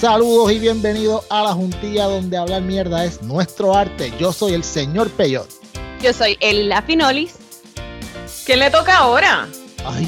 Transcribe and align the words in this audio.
Saludos 0.00 0.52
y 0.52 0.60
bienvenidos 0.60 1.26
a 1.28 1.42
la 1.42 1.52
juntilla 1.54 2.04
donde 2.04 2.36
hablar 2.36 2.62
mierda 2.62 3.04
es 3.04 3.20
nuestro 3.20 3.74
arte. 3.74 4.12
Yo 4.16 4.32
soy 4.32 4.52
el 4.54 4.62
señor 4.62 5.10
Peyot. 5.10 5.48
Yo 6.00 6.12
soy 6.12 6.38
el 6.40 6.72
Finolis. 6.86 7.34
¿Quién 8.46 8.60
le 8.60 8.70
toca 8.70 8.98
ahora? 8.98 9.48
Ay, 9.84 10.06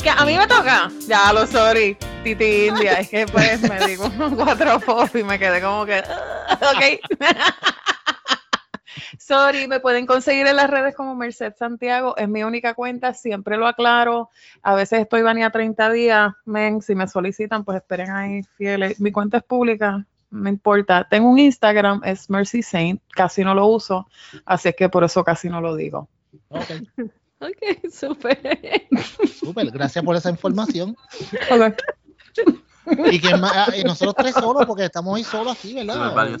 ¿Que 0.00 0.10
¿A 0.10 0.24
mí 0.24 0.38
me 0.38 0.46
toca? 0.46 0.88
Ya 1.08 1.32
lo 1.32 1.44
sorry, 1.48 1.96
Titi 2.22 2.68
India. 2.68 2.92
Es 3.00 3.08
que 3.08 3.26
pues 3.26 3.60
me 3.62 3.88
digo 3.88 4.08
cuatro 4.36 4.78
fofos 4.86 5.12
y 5.16 5.24
me 5.24 5.36
quedé 5.36 5.60
como 5.60 5.84
que. 5.84 5.98
ok. 5.98 7.00
Sorry, 9.26 9.68
me 9.68 9.78
pueden 9.78 10.04
conseguir 10.04 10.46
en 10.48 10.56
las 10.56 10.68
redes 10.68 10.96
como 10.96 11.14
Merced 11.14 11.54
Santiago, 11.56 12.16
es 12.16 12.28
mi 12.28 12.42
única 12.42 12.74
cuenta, 12.74 13.14
siempre 13.14 13.56
lo 13.56 13.68
aclaro. 13.68 14.30
A 14.62 14.74
veces 14.74 15.00
estoy 15.00 15.22
vanía 15.22 15.50
30 15.50 15.92
días, 15.92 16.32
men, 16.44 16.82
si 16.82 16.96
me 16.96 17.06
solicitan, 17.06 17.64
pues 17.64 17.76
esperen 17.76 18.10
ahí 18.10 18.42
fieles. 18.56 18.98
Mi 19.00 19.12
cuenta 19.12 19.36
es 19.36 19.44
pública, 19.44 20.04
no 20.30 20.48
importa. 20.48 21.06
Tengo 21.08 21.30
un 21.30 21.38
Instagram, 21.38 22.00
es 22.04 22.28
Mercy 22.28 22.62
Saint, 22.62 23.00
casi 23.10 23.44
no 23.44 23.54
lo 23.54 23.66
uso, 23.66 24.08
así 24.44 24.70
es 24.70 24.76
que 24.76 24.88
por 24.88 25.04
eso 25.04 25.22
casi 25.22 25.48
no 25.48 25.60
lo 25.60 25.76
digo. 25.76 26.08
ok, 26.48 26.70
Ok, 27.42 27.90
súper. 27.90 28.86
súper. 29.40 29.70
Gracias 29.72 30.04
por 30.04 30.14
esa 30.14 30.30
información. 30.30 30.96
Ok. 31.50 31.76
Y, 33.10 33.20
que 33.20 33.30
ah, 33.32 33.68
y 33.76 33.84
nosotros 33.84 34.14
tres 34.16 34.34
solos, 34.34 34.64
porque 34.66 34.84
estamos 34.84 35.16
ahí 35.16 35.24
solos 35.24 35.56
aquí, 35.56 35.74
¿verdad? 35.74 36.36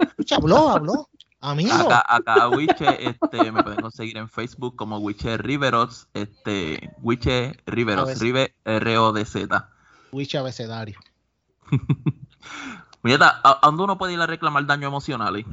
Escucha, 0.00 0.36
habló, 0.36 0.70
habló. 0.70 1.08
Amigo. 1.46 1.72
Acá, 1.72 2.04
acá 2.08 2.48
Wiche, 2.48 3.08
este, 3.08 3.52
me 3.52 3.62
pueden 3.62 3.80
conseguir 3.80 4.16
en 4.16 4.28
Facebook 4.28 4.74
como 4.74 4.98
Wiche 4.98 5.38
Riveros, 5.38 6.08
este, 6.12 6.90
Wiche 7.02 7.56
Riveros, 7.66 8.08
ver. 8.08 8.18
Rive 8.18 8.54
R 8.64 8.98
O 8.98 9.12
D 9.12 9.24
Z. 9.24 9.70
Witch 10.10 10.34
abecedario. 10.34 10.98
Muñeta, 13.04 13.40
¿a, 13.44 13.60
a 13.62 13.66
dónde 13.66 13.84
uno 13.84 13.96
puede 13.96 14.14
ir 14.14 14.20
a 14.20 14.26
reclamar 14.26 14.66
daño 14.66 14.88
emocional? 14.88 15.36
eh? 15.36 15.46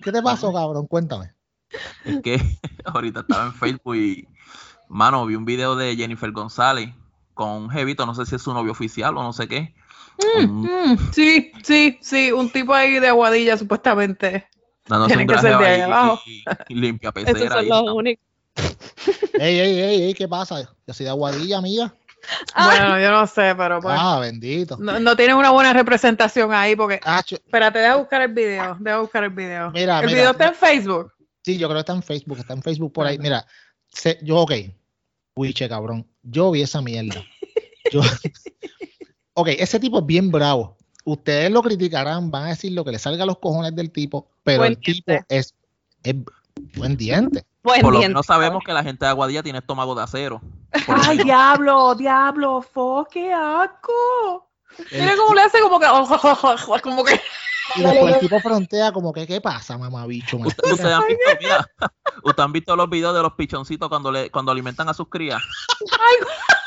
¿Qué 0.00 0.12
te 0.12 0.22
pasó, 0.22 0.52
cabrón? 0.52 0.86
Cuéntame. 0.86 1.34
Es 2.04 2.22
que 2.22 2.60
ahorita 2.84 3.20
estaba 3.20 3.46
en 3.46 3.54
Facebook 3.54 3.96
y, 3.96 4.28
mano, 4.88 5.26
vi 5.26 5.34
un 5.34 5.44
video 5.44 5.74
de 5.74 5.96
Jennifer 5.96 6.30
González 6.30 6.94
con 7.34 7.50
un 7.50 7.70
jevito, 7.70 8.06
no 8.06 8.14
sé 8.14 8.24
si 8.24 8.36
es 8.36 8.42
su 8.42 8.54
novio 8.54 8.70
oficial 8.70 9.16
o 9.16 9.22
no 9.24 9.32
sé 9.32 9.48
qué. 9.48 9.74
Un- 10.38 10.62
Mm, 10.62 11.12
sí, 11.12 11.52
sí, 11.62 11.98
sí, 12.02 12.32
un 12.32 12.50
tipo 12.50 12.74
ahí 12.74 12.98
de 12.98 13.08
aguadilla 13.08 13.56
supuestamente. 13.56 14.46
dándose 14.86 15.14
Tienen 15.14 15.30
un 15.30 15.34
que 15.36 15.40
ser 15.40 15.58
de 15.58 15.64
ahí 15.66 15.74
ahí 15.74 15.80
abajo. 15.82 16.20
y, 16.26 16.44
y 16.68 16.74
limpia 16.74 17.10
Esos 17.14 17.24
pecera. 17.32 17.50
son 17.50 17.58
ahí 17.60 17.68
los 17.68 17.82
únicos. 17.94 18.24
Ey, 19.34 19.58
ey, 19.60 19.80
ey, 19.80 20.02
ey, 20.04 20.14
¿qué 20.14 20.28
pasa? 20.28 20.68
Yo 20.86 20.94
soy 20.94 21.04
de 21.04 21.10
Aguadilla, 21.10 21.58
amiga. 21.58 21.94
Bueno, 22.54 23.00
yo 23.00 23.10
no 23.10 23.26
sé, 23.26 23.54
pero 23.56 23.80
pues. 23.80 23.94
Ah, 23.98 24.18
bendito. 24.20 24.76
No, 24.78 25.00
no 25.00 25.16
tienen 25.16 25.36
una 25.36 25.50
buena 25.50 25.72
representación 25.72 26.52
ahí 26.52 26.76
porque. 26.76 27.00
Acho, 27.02 27.36
Espérate, 27.36 27.78
deja 27.80 27.96
buscar 27.96 28.22
el 28.22 28.32
video. 28.32 28.76
Deja 28.78 28.98
buscar 29.00 29.24
el 29.24 29.30
video. 29.30 29.70
Mira, 29.72 29.98
el 30.00 30.06
mira, 30.06 30.18
video 30.18 30.30
está 30.32 30.48
en 30.48 30.54
Facebook. 30.54 31.12
Sí, 31.44 31.58
yo 31.58 31.66
creo 31.68 31.76
que 31.76 31.80
está 31.80 31.94
en 31.94 32.02
Facebook, 32.02 32.38
está 32.38 32.52
en 32.52 32.62
Facebook 32.62 32.92
por 32.92 33.06
ahí. 33.06 33.18
Mira, 33.18 33.44
se- 33.88 34.18
yo, 34.22 34.36
ok, 34.36 34.52
Wiche, 35.34 35.68
cabrón, 35.68 36.06
yo 36.22 36.50
vi 36.52 36.62
esa 36.62 36.80
mierda. 36.82 37.24
Yo, 37.90 38.00
ok, 39.34 39.48
ese 39.58 39.78
tipo 39.80 39.98
es 40.00 40.06
bien 40.06 40.30
bravo. 40.30 40.76
Ustedes 41.04 41.50
lo 41.50 41.62
criticarán, 41.62 42.30
van 42.30 42.44
a 42.44 42.48
decir 42.50 42.72
lo 42.72 42.84
que 42.84 42.92
le 42.92 42.98
salga 42.98 43.24
a 43.24 43.26
los 43.26 43.38
cojones 43.38 43.74
del 43.74 43.90
tipo, 43.90 44.28
pero 44.44 44.58
Buen 44.60 44.72
el 44.72 44.78
tipo 44.78 45.12
es, 45.28 45.54
es 46.04 46.14
buen 46.76 46.96
diente. 46.96 47.44
Buen 47.64 47.80
Por 47.80 47.92
lo 47.92 48.00
menos 48.00 48.26
sabemos 48.26 48.62
que 48.64 48.72
la 48.72 48.82
gente 48.82 49.04
de 49.04 49.10
Aguadilla 49.10 49.42
tiene 49.42 49.58
estómago 49.60 49.94
de 49.94 50.02
acero. 50.02 50.40
Ay, 50.88 51.18
diablo, 51.18 51.94
diablo, 51.94 52.62
fo, 52.62 53.06
qué 53.10 53.32
asco. 53.32 54.48
Mira 54.90 55.12
El- 55.12 55.18
cómo 55.18 55.34
le 55.34 55.42
hace 55.42 55.60
como 55.60 55.78
que. 55.78 55.86
Como 56.82 57.04
que. 57.04 57.20
y 57.76 57.82
después 57.82 58.14
el 58.14 58.20
tipo 58.20 58.40
frontea 58.40 58.92
como 58.92 59.12
que, 59.12 59.26
¿qué 59.26 59.40
pasa, 59.40 59.78
mamabicho? 59.78 60.36
man? 60.38 60.48
Usted- 60.48 60.72
Ustedes 60.72 60.92
han 60.94 61.06
visto, 61.06 61.30
mira, 61.40 61.66
ustedes 62.24 62.44
han 62.44 62.52
visto 62.52 62.74
los 62.76 62.90
videos 62.90 63.14
de 63.14 63.22
los 63.22 63.32
pichoncitos 63.34 63.88
cuando 63.88 64.10
le, 64.10 64.30
cuando 64.30 64.50
alimentan 64.52 64.88
a 64.88 64.94
sus 64.94 65.08
crías. 65.08 65.40
Cuando, 65.78 66.26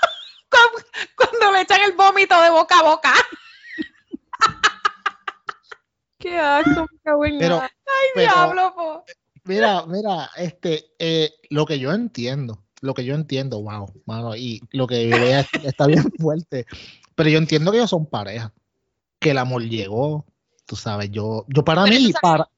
cuando 1.15 1.51
le 1.51 1.61
echan 1.61 1.81
el 1.81 1.93
vómito 1.93 2.39
de 2.41 2.49
boca 2.49 2.79
a 2.79 2.83
boca. 2.83 3.13
Qué 6.19 6.37
asco, 6.37 6.87
me 6.91 6.99
cago 7.03 7.25
en 7.25 7.39
Pero. 7.39 7.61
Ay, 7.61 7.69
pero- 8.15 8.33
diablo, 8.33 8.73
fo. 8.73 9.03
Mira, 9.43 9.85
mira, 9.85 10.31
este, 10.37 10.85
eh, 10.97 11.31
lo 11.51 11.67
que 11.67 11.77
yo 11.77 11.93
entiendo, 11.93 12.63
lo 12.81 12.95
que 12.95 13.05
yo 13.05 13.13
entiendo, 13.13 13.61
wow, 13.61 13.93
mano, 14.05 14.35
y 14.35 14.59
lo 14.71 14.87
que 14.87 15.07
vea 15.07 15.41
es- 15.41 15.49
está 15.63 15.85
bien 15.85 16.03
fuerte, 16.19 16.65
pero 17.13 17.29
yo 17.29 17.37
entiendo 17.37 17.71
que 17.71 17.77
ellos 17.77 17.91
son 17.91 18.07
pareja, 18.07 18.51
que 19.19 19.31
el 19.31 19.37
amor 19.37 19.61
llegó, 19.61 20.25
tú 20.65 20.75
sabes, 20.75 21.11
yo, 21.11 21.45
yo 21.47 21.63
para 21.63 21.83
Pero 21.83 21.95
mí, 21.95 22.11
para, 22.19 22.49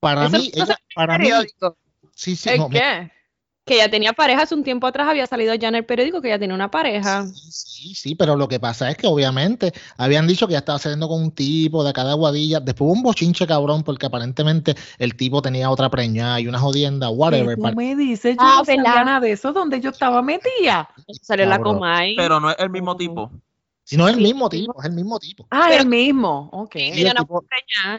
para 0.00 0.30
mí, 0.30 0.50
ella, 0.54 0.78
para 0.94 1.18
mí, 1.18 1.28
sí, 2.14 2.36
sí, 2.36 2.48
¿El 2.48 2.58
no, 2.60 2.70
qué? 2.70 3.12
Que 3.64 3.74
ella 3.74 3.90
tenía 3.90 4.12
pareja 4.12 4.42
hace 4.42 4.54
un 4.54 4.64
tiempo 4.64 4.86
atrás, 4.86 5.08
había 5.08 5.26
salido 5.26 5.54
ya 5.54 5.68
en 5.68 5.76
el 5.76 5.84
periódico 5.84 6.20
que 6.20 6.28
ella 6.28 6.38
tenía 6.38 6.54
una 6.54 6.70
pareja. 6.70 7.26
sí, 7.26 7.50
sí, 7.52 7.94
sí, 7.94 8.14
pero 8.14 8.36
lo 8.36 8.48
que 8.48 8.58
pasa 8.58 8.90
es 8.90 8.96
que 8.96 9.06
obviamente 9.06 9.72
habían 9.96 10.26
dicho 10.26 10.46
que 10.46 10.52
ya 10.52 10.58
estaba 10.58 10.78
saliendo 10.78 11.08
con 11.08 11.22
un 11.22 11.30
tipo 11.30 11.84
de 11.84 11.92
cada 11.92 12.14
guadilla, 12.14 12.60
después 12.60 12.86
hubo 12.86 12.92
un 12.92 13.02
bochinche 13.02 13.46
cabrón, 13.46 13.82
porque 13.82 14.06
aparentemente 14.06 14.74
el 14.98 15.14
tipo 15.14 15.40
tenía 15.42 15.70
otra 15.70 15.88
preñada 15.88 16.40
y 16.40 16.46
una 16.46 16.58
jodienda, 16.58 17.10
whatever, 17.10 17.56
¿Qué 17.56 17.62
tú 17.62 17.76
me 17.76 17.96
dices? 17.96 18.36
Yo 18.36 18.42
Ah, 18.42 18.56
no 18.58 18.64
sabía 18.64 19.04
nada 19.04 19.20
de 19.20 19.32
eso, 19.32 19.52
donde 19.52 19.80
yo 19.80 19.90
estaba 19.90 20.22
metida. 20.22 20.88
Salió 21.22 21.46
la 21.46 21.56
Cabrón. 21.56 21.74
Comay. 21.74 22.16
Pero 22.16 22.40
no 22.40 22.50
es 22.50 22.56
el 22.58 22.70
mismo 22.70 22.96
tipo. 22.96 23.30
Si 23.90 23.96
no 23.96 24.06
es 24.06 24.12
el 24.14 24.18
Sí, 24.18 24.22
mismo 24.24 24.48
sí. 24.50 24.60
tipo, 24.60 24.80
es 24.80 24.86
el 24.88 24.92
mismo 24.94 25.18
tipo. 25.18 25.46
Ah, 25.50 25.66
Pero- 25.68 25.82
el 25.82 25.88
mismo. 25.88 26.48
Ok. 26.52 26.76
Y 26.76 26.80
Ella 27.00 27.08
el 27.10 27.14
no 27.16 27.22
tipo- 27.22 27.44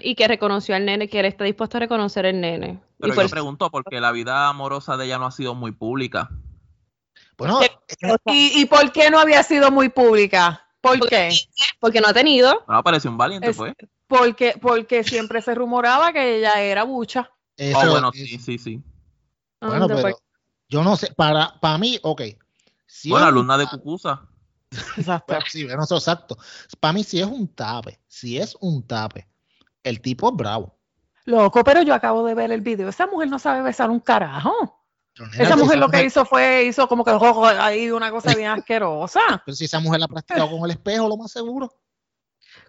y 0.03 0.15
que 0.15 0.27
reconoció 0.27 0.73
al 0.75 0.85
nene, 0.85 1.09
que 1.09 1.19
él 1.19 1.25
está 1.25 1.43
dispuesto 1.43 1.77
a 1.77 1.79
reconocer 1.81 2.25
el 2.25 2.39
nene. 2.39 2.79
Pero 2.97 3.11
y 3.13 3.15
por 3.15 3.23
yo 3.23 3.25
eso- 3.25 3.31
pregunto 3.31 3.69
porque 3.69 3.99
la 3.99 4.11
vida 4.13 4.47
amorosa 4.47 4.95
de 4.95 5.05
ella 5.05 5.17
no 5.17 5.25
ha 5.25 5.31
sido 5.31 5.53
muy 5.53 5.71
pública. 5.73 6.29
Bueno, 7.37 7.59
Pero- 7.99 8.15
¿Y, 8.27 8.61
¿Y 8.61 8.65
por 8.65 8.91
qué 8.91 9.09
no 9.09 9.19
había 9.19 9.43
sido 9.43 9.69
muy 9.71 9.89
pública? 9.89 10.65
¿Por 10.79 10.99
qué? 11.09 11.29
porque 11.79 11.99
no 12.01 12.07
ha 12.07 12.13
tenido. 12.13 12.63
No, 12.67 12.83
pareció 12.83 13.11
un 13.11 13.17
valiente, 13.17 13.49
Es- 13.49 13.57
pues. 13.57 13.73
Porque, 14.07 14.55
porque 14.61 15.03
siempre 15.03 15.41
se 15.41 15.53
rumoraba 15.55 16.11
que 16.13 16.37
ella 16.37 16.61
era 16.61 16.83
bucha. 16.83 17.31
eso, 17.57 17.79
Oh, 17.79 17.91
bueno, 17.91 18.11
es- 18.13 18.19
sí, 18.29 18.37
sí, 18.39 18.57
sí. 18.57 18.81
Bueno, 19.59 19.75
Anda, 19.83 19.87
pero 19.87 20.01
pues. 20.01 20.15
yo 20.69 20.83
no 20.83 20.95
sé, 20.95 21.13
para, 21.15 21.59
para 21.59 21.77
mí, 21.77 21.99
ok. 22.01 22.21
Si 22.87 23.09
Bueno, 23.09 23.27
alumna 23.27 23.57
de 23.57 23.67
Cucusa. 23.67 24.27
Exacto. 24.97 25.35
sí, 25.47 25.65
bueno, 25.65 25.83
eso 25.83 25.95
exacto. 25.97 26.37
Para 26.79 26.93
mí, 26.93 27.03
si 27.03 27.19
es 27.19 27.25
un 27.27 27.47
tape, 27.53 27.99
si 28.07 28.37
es 28.37 28.55
un 28.61 28.85
tape, 28.87 29.27
el 29.83 30.01
tipo 30.01 30.29
es 30.29 30.35
bravo. 30.35 30.77
Loco, 31.25 31.63
pero 31.63 31.81
yo 31.83 31.93
acabo 31.93 32.25
de 32.25 32.33
ver 32.33 32.51
el 32.51 32.61
video. 32.61 32.89
Esa 32.89 33.05
mujer 33.07 33.29
no 33.29 33.37
sabe 33.39 33.61
besar 33.61 33.89
un 33.89 33.99
carajo. 33.99 34.79
Nena, 35.19 35.43
Esa 35.43 35.55
mujer 35.57 35.77
lo 35.77 35.89
que 35.89 36.03
hizo 36.05 36.25
fue, 36.25 36.63
hizo 36.63 36.87
como 36.87 37.03
que 37.03 37.11
ojo, 37.11 37.45
ahí 37.45 37.91
una 37.91 38.09
cosa 38.11 38.33
bien 38.33 38.49
asquerosa. 38.59 39.19
Pero 39.45 39.55
si 39.55 39.65
esa 39.65 39.79
mujer 39.79 39.99
la 39.99 40.05
ha 40.05 40.09
practicado 40.09 40.49
con 40.49 40.63
el 40.65 40.71
espejo, 40.71 41.07
lo 41.07 41.17
más 41.17 41.31
seguro. 41.31 41.69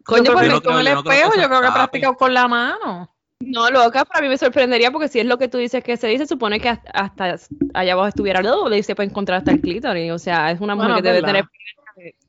Coño, 0.04 0.24
Yo 0.24 0.32
pues, 0.32 0.48
no 0.48 0.54
con 0.54 0.60
creo- 0.62 0.78
el 0.80 0.86
yo 0.86 0.94
no 0.94 1.02
creo 1.02 1.04
que 1.04 1.20
espejo, 1.20 1.40
yo 1.42 1.48
creo 1.48 1.60
que 1.60 1.66
ha 1.68 1.74
practicado 1.74 2.14
con 2.16 2.34
la 2.34 2.48
mano. 2.48 3.14
no, 3.40 3.70
loca, 3.70 4.04
para 4.04 4.20
mí 4.20 4.28
me 4.28 4.36
sorprendería 4.38 4.90
porque 4.90 5.08
si 5.08 5.20
es 5.20 5.26
lo 5.26 5.38
que 5.38 5.48
tú 5.48 5.58
dices 5.58 5.82
que 5.82 5.96
se 5.96 6.08
dice, 6.08 6.26
supone 6.26 6.60
que 6.60 6.68
hasta, 6.68 7.36
allá 7.74 7.92
abajo 7.92 8.08
estuviera 8.08 8.42
luego 8.42 8.72
y 8.74 8.82
se 8.82 8.94
puede 8.94 9.08
encontrar 9.08 9.38
hasta 9.38 9.52
el 9.52 9.60
clítoris. 9.60 10.12
O 10.12 10.18
sea, 10.18 10.50
es 10.50 10.60
una 10.60 10.74
mujer 10.74 10.90
Bueno, 10.90 11.02
que 11.02 11.08
debe 11.08 11.20
verdad. 11.22 11.28
tener 11.28 11.44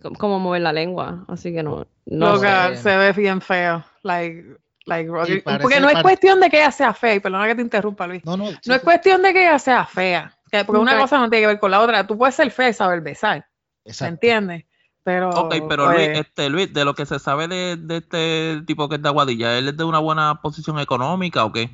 como- 0.02 0.18
como 0.18 0.40
mover 0.40 0.62
la 0.62 0.74
lengua. 0.74 1.26
Así 1.28 1.54
que 1.54 1.64
no. 1.64 1.86
no 2.06 2.36
Loca, 2.36 2.76
se 2.76 2.96
ve 2.98 3.12
bien 3.14 3.42
feo. 3.42 3.84
Like, 4.04 4.58
like, 4.86 5.10
porque 5.10 5.80
no 5.80 5.88
es 5.88 5.94
pare- 5.94 6.04
cuestión 6.04 6.40
de 6.40 6.50
que 6.50 6.58
ella 6.58 6.72
sea 6.72 6.94
fea, 6.94 7.16
y 7.16 7.20
perdona 7.20 7.48
que 7.48 7.56
te 7.56 7.62
interrumpa, 7.62 8.06
Luis. 8.08 8.24
No, 8.26 8.36
no. 8.38 8.48
sí, 8.52 8.58
No 8.66 8.76
es 8.76 8.82
cuestión 8.82 9.22
de 9.22 9.34
que 9.34 9.42
ella 9.48 9.60
sea 9.60 9.86
fea, 9.86 10.38
que- 10.52 10.66
porque 10.66 10.82
una 10.82 11.00
cosa 11.00 11.18
no 11.20 11.30
tiene 11.30 11.44
que 11.44 11.48
ver 11.48 11.60
con 11.60 11.72
la 11.72 11.80
otra. 11.82 12.06
Tú 12.06 12.18
puedes 12.18 12.36
ser 12.36 12.52
fea 12.52 12.70
y 12.70 12.74
saber 12.74 13.02
besar, 13.02 13.46
¿me 13.86 13.92
exacto. 13.92 14.14
entiendes? 14.14 14.66
Pero, 15.06 15.30
Ok, 15.32 15.56
pero 15.68 15.86
pues, 15.88 15.98
Luis, 15.98 16.20
este, 16.20 16.50
Luis, 16.50 16.74
de 16.74 16.86
lo 16.86 16.94
que 16.94 17.06
se 17.06 17.20
sabe 17.20 17.50
de, 17.50 17.76
de 17.78 17.98
este 17.98 18.62
tipo 18.66 18.88
que 18.88 18.96
es 18.96 19.02
de 19.02 19.10
Aguadilla, 19.10 19.58
¿él 19.58 19.68
es 19.68 19.76
de 19.76 19.84
una 19.84 20.00
buena 20.00 20.40
posición 20.42 20.80
económica 20.80 21.44
o 21.44 21.52
qué? 21.52 21.70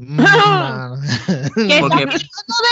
Mm. 0.00 0.16
¿Qué 1.54 1.62
estás 1.62 1.80
Porque- 1.80 1.96
queriendo 1.96 2.20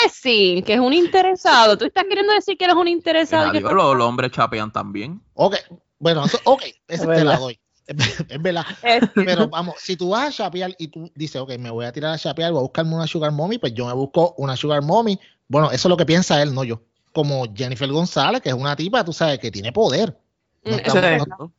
decir? 0.05 0.65
Que 0.65 0.75
es 0.75 0.81
un 0.81 0.93
interesado. 0.95 1.77
¿Tú 1.77 1.85
estás 1.85 2.05
queriendo 2.09 2.33
decir 2.33 2.57
que 2.57 2.65
eres 2.65 2.77
un 2.77 2.89
interesado? 2.89 3.49
y 3.49 3.53
que 3.53 3.59
Adiós, 3.59 3.73
los, 3.75 3.97
los 3.97 4.07
hombres 4.07 4.31
chapean 4.33 4.73
también. 4.73 5.21
ok, 5.35 5.57
bueno, 5.99 6.25
eso, 6.25 6.39
ok, 6.45 6.63
esa 6.89 7.07
te 7.13 7.25
la 7.25 7.37
doy. 7.37 7.59
Es 7.87 8.43
verdad. 8.43 8.67
Es- 8.83 9.09
Pero 9.15 9.49
vamos, 9.49 9.75
si 9.79 9.97
tú 9.97 10.11
vas 10.11 10.29
a 10.29 10.33
chapear 10.33 10.75
y 10.79 10.89
tú 10.89 11.11
dices, 11.15 11.41
ok, 11.41 11.57
me 11.59 11.71
voy 11.71 11.87
a 11.87 11.93
tirar 11.93 12.13
a 12.15 12.19
chapear, 12.19 12.53
voy 12.53 12.61
a 12.61 12.63
buscarme 12.63 12.95
una 12.95 13.07
sugar 13.07 13.33
mommy, 13.33 13.59
pues 13.59 13.73
yo 13.75 13.87
me 13.87 13.93
busco 13.95 14.35
una 14.39 14.57
sugar 14.57 14.83
mommy. 14.83 15.19
Bueno, 15.49 15.71
eso 15.71 15.89
es 15.89 15.91
lo 15.91 15.97
que 15.97 16.05
piensa 16.07 16.43
él, 16.43 16.55
no 16.55 16.65
yo. 16.65 16.83
Como 17.13 17.47
Jennifer 17.55 17.89
González, 17.91 18.43
que 18.43 18.51
es 18.51 18.55
una 18.55 18.77
tipa, 18.77 19.05
tú 19.05 19.13
sabes, 19.13 19.39
que 19.39 19.51
tiene 19.51 19.73
poder. 19.73 20.17
No 20.65 20.73
Mm, 20.77 20.79
estamos- 20.81 20.99
eso 21.05 21.09
es. 21.23 21.29
no- 21.29 21.53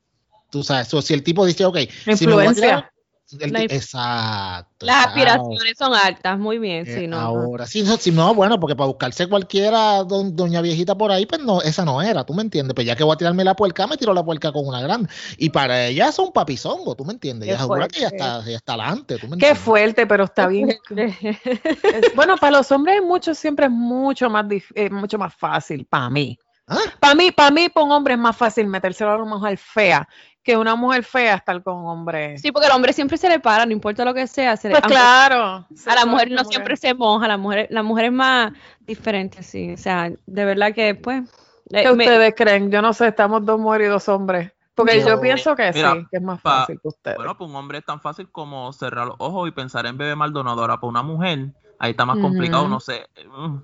tú 0.52 0.64
sabes, 0.64 0.88
so, 0.88 1.02
si 1.02 1.14
el 1.16 1.24
tipo 1.24 1.46
dice, 1.46 1.66
ok, 1.66 1.78
si 2.16 2.26
me 2.28 2.34
voy 2.34 2.44
a 2.46 2.50
influencia. 2.50 2.64
tirar, 2.64 2.92
El- 3.40 3.52
La- 3.54 3.62
exacto. 3.64 4.86
Las 4.86 5.08
aspiraciones 5.08 5.74
son 5.78 5.94
altas, 5.94 6.40
muy 6.40 6.58
bien, 6.58 6.86
Eh, 6.88 7.00
sí, 7.02 7.08
no. 7.08 7.18
no. 7.18 7.22
ahora, 7.22 7.68
sí, 7.68 7.84
no, 7.84 7.98
sí, 7.98 8.12
no, 8.12 8.34
bueno, 8.34 8.60
porque 8.60 8.76
para 8.76 8.88
buscarse 8.88 9.28
cualquiera 9.28 10.04
doña 10.04 10.62
viejita 10.62 10.96
por 10.98 11.12
ahí, 11.12 11.26
pues 11.26 11.42
no, 11.42 11.62
esa 11.62 11.86
no 11.86 12.02
era, 12.02 12.24
tú 12.26 12.34
me 12.34 12.42
entiendes. 12.42 12.74
Pues 12.74 12.88
ya 12.88 12.96
que 12.96 13.04
voy 13.04 13.14
a 13.14 13.18
tirarme 13.18 13.44
la 13.44 13.56
puerca, 13.56 13.86
me 13.88 13.98
tiro 13.98 14.14
la 14.14 14.24
puerca 14.24 14.52
con 14.52 14.66
una 14.66 14.82
grande. 14.82 15.10
Y 15.38 15.50
para 15.50 15.86
ella 15.88 16.08
es 16.08 16.18
un 16.18 16.32
papizongo, 16.32 16.96
tú 16.96 17.06
me 17.06 17.14
entiendes. 17.14 17.48
Qué 17.48 17.52
Ella 17.54 17.62
segura 17.62 17.88
que 17.88 18.00
ya 18.02 18.08
está, 18.08 18.44
ya 18.46 18.58
está 18.58 18.74
adelante, 18.74 19.18
tú 19.18 19.28
me 19.28 19.32
Qué 19.32 19.36
entiendes. 19.36 19.60
fuerte, 19.60 20.08
pero 20.08 20.24
está 20.24 20.48
bien. 20.48 20.70
Bueno, 22.16 22.36
para 22.38 22.58
los 22.58 22.72
hombres 22.72 22.98
es 22.98 23.04
mucho, 23.04 23.36
siempre 23.36 23.66
es 23.68 23.72
mucho 23.72 24.30
más, 24.30 24.46
eh, 24.76 24.90
mucho 24.90 25.18
más 25.18 25.36
fácil, 25.36 25.86
para 25.86 26.10
mí. 26.10 26.38
¿Ah? 26.70 26.78
Para 27.00 27.16
mí, 27.16 27.32
para 27.32 27.52
mí, 27.52 27.68
para 27.70 27.86
un 27.86 27.92
hombre 27.92 28.14
es 28.14 28.20
más 28.20 28.38
fácil 28.38 28.68
metérselo 28.68 29.12
a 29.12 29.16
una 29.18 29.36
mujer 29.38 29.58
fea 29.58 30.08
que 30.44 30.56
una 30.56 30.76
mujer 30.76 31.04
fea 31.04 31.36
estar 31.36 31.62
con 31.62 31.78
un 31.78 31.88
hombre. 31.88 32.38
Sí, 32.38 32.52
porque 32.52 32.68
al 32.68 32.74
hombre 32.76 32.94
siempre 32.94 33.18
se 33.18 33.28
le 33.30 33.40
para, 33.40 33.66
no 33.66 33.72
importa 33.72 34.06
lo 34.06 34.14
que 34.14 34.26
sea. 34.26 34.56
Se 34.58 34.70
le- 34.70 34.74
pues 34.76 34.84
aunque 34.84 34.96
claro. 34.96 35.68
A 35.86 35.96
la 35.96 36.06
mujer 36.06 36.32
no 36.32 36.44
siempre 36.46 36.76
se 36.78 36.94
moja, 36.94 37.28
la 37.28 37.38
mujer, 37.38 37.68
la 37.72 37.84
mujer 37.84 38.06
es 38.06 38.12
más 38.14 38.54
diferente, 38.80 39.44
sí. 39.44 39.74
O 39.74 39.78
sea, 39.78 40.10
de 40.26 40.46
verdad 40.46 40.74
que, 40.74 40.96
pues. 40.96 41.24
eh, 41.72 41.84
¿Qué 41.84 41.94
me- 41.94 42.06
ustedes 42.06 42.34
creen? 42.36 42.72
Yo 42.72 42.82
no 42.82 42.94
sé, 42.94 43.08
estamos 43.10 43.46
dos 43.46 43.60
mujeres 43.60 43.88
y 43.88 43.92
dos 43.92 44.08
hombres. 44.10 44.52
Porque 44.74 45.02
yo 45.02 45.18
No. 45.18 45.22
pienso 45.22 45.56
que 45.58 45.72
Mira, 45.74 45.92
sí, 45.92 46.08
que 46.10 46.18
es 46.18 46.24
más 46.24 46.40
pa- 46.42 46.62
fácil 46.62 46.80
que 46.82 46.88
ustedes. 46.88 47.18
Bueno, 47.18 47.38
pues 47.38 47.50
un 47.50 47.56
hombre 47.58 47.80
es 47.80 47.86
tan 47.86 48.00
fácil 48.00 48.32
como 48.32 48.72
cerrar 48.72 49.08
los 49.08 49.16
ojos 49.20 49.48
y 49.50 49.52
pensar 49.52 49.86
en 49.86 49.98
bebé 49.98 50.16
Maldonado. 50.16 50.62
Ahora, 50.62 50.78
para 50.78 50.88
una 50.90 51.04
mujer, 51.04 51.50
ahí 51.78 51.92
está 51.92 52.06
más 52.06 52.18
complicado, 52.18 52.64
Ujú. 52.64 52.72
no 52.72 52.80
sé. 52.80 53.06
Mm. 53.28 53.58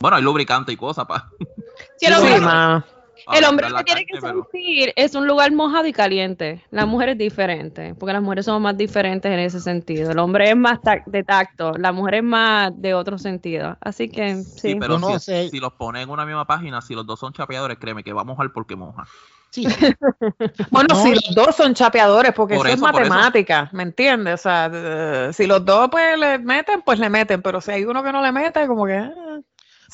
Bueno, 0.00 0.16
hay 0.16 0.22
lubricante 0.22 0.72
y 0.72 0.76
cosas, 0.76 1.06
pa. 1.06 1.30
si 1.96 2.06
el 2.06 2.14
sí, 2.14 2.18
hombre, 2.20 2.40
mano. 2.40 2.84
el 3.16 3.24
para 3.26 3.48
hombre 3.48 3.66
que 3.78 3.84
tiene 3.84 4.06
que 4.06 4.18
pero- 4.20 4.48
sentir 4.52 4.92
es 4.94 5.14
un 5.16 5.26
lugar 5.26 5.50
mojado 5.52 5.86
y 5.86 5.92
caliente. 5.92 6.64
La 6.70 6.86
mujer 6.86 7.10
es 7.10 7.18
diferente, 7.18 7.94
porque 7.96 8.12
las 8.12 8.22
mujeres 8.22 8.44
somos 8.44 8.60
más 8.60 8.76
diferentes 8.76 9.30
en 9.30 9.40
ese 9.40 9.60
sentido. 9.60 10.12
El 10.12 10.18
hombre 10.20 10.50
es 10.50 10.56
más 10.56 10.78
de 11.06 11.24
tacto, 11.24 11.72
la 11.78 11.90
mujer 11.92 12.14
es 12.16 12.22
más 12.22 12.70
de 12.80 12.94
otro 12.94 13.18
sentido. 13.18 13.76
Así 13.80 14.08
que, 14.08 14.36
sí. 14.56 14.72
Sí, 14.72 14.74
pero 14.76 14.98
no 14.98 15.18
si, 15.18 15.24
sé. 15.24 15.48
si 15.48 15.58
los 15.58 15.72
ponen 15.72 16.02
en 16.02 16.10
una 16.10 16.24
misma 16.24 16.46
página, 16.46 16.80
si 16.80 16.94
los 16.94 17.04
dos 17.06 17.18
son 17.18 17.32
chapeadores, 17.32 17.76
créeme 17.78 18.04
que 18.04 18.12
va 18.12 18.20
a 18.20 18.24
mojar 18.24 18.52
porque 18.52 18.76
moja. 18.76 19.04
Sí, 19.50 19.64
Bueno, 20.70 20.88
No, 20.94 21.02
si 21.02 21.10
los 21.14 21.34
dos 21.34 21.56
son 21.56 21.72
chapeadores, 21.74 22.32
porque 22.34 22.54
Por 22.54 22.66
eso, 22.66 22.76
eso, 22.76 22.86
es 22.86 22.92
eso. 22.92 23.08
matemática, 23.08 23.70
¿me 23.72 23.82
entiendes? 23.82 24.34
O 24.34 24.42
sea, 24.42 24.70
eh, 24.72 25.30
si 25.32 25.46
los 25.46 25.64
dos 25.64 25.88
pues 25.90 26.18
le 26.18 26.38
meten, 26.38 26.82
pues 26.82 26.98
le 26.98 27.08
meten, 27.08 27.40
pero 27.42 27.60
si 27.62 27.70
hay 27.72 27.84
uno 27.84 28.02
que 28.02 28.12
no 28.12 28.20
le 28.22 28.30
mete, 28.30 28.66
como 28.66 28.84
que 28.84 28.96
eh, 28.98 29.40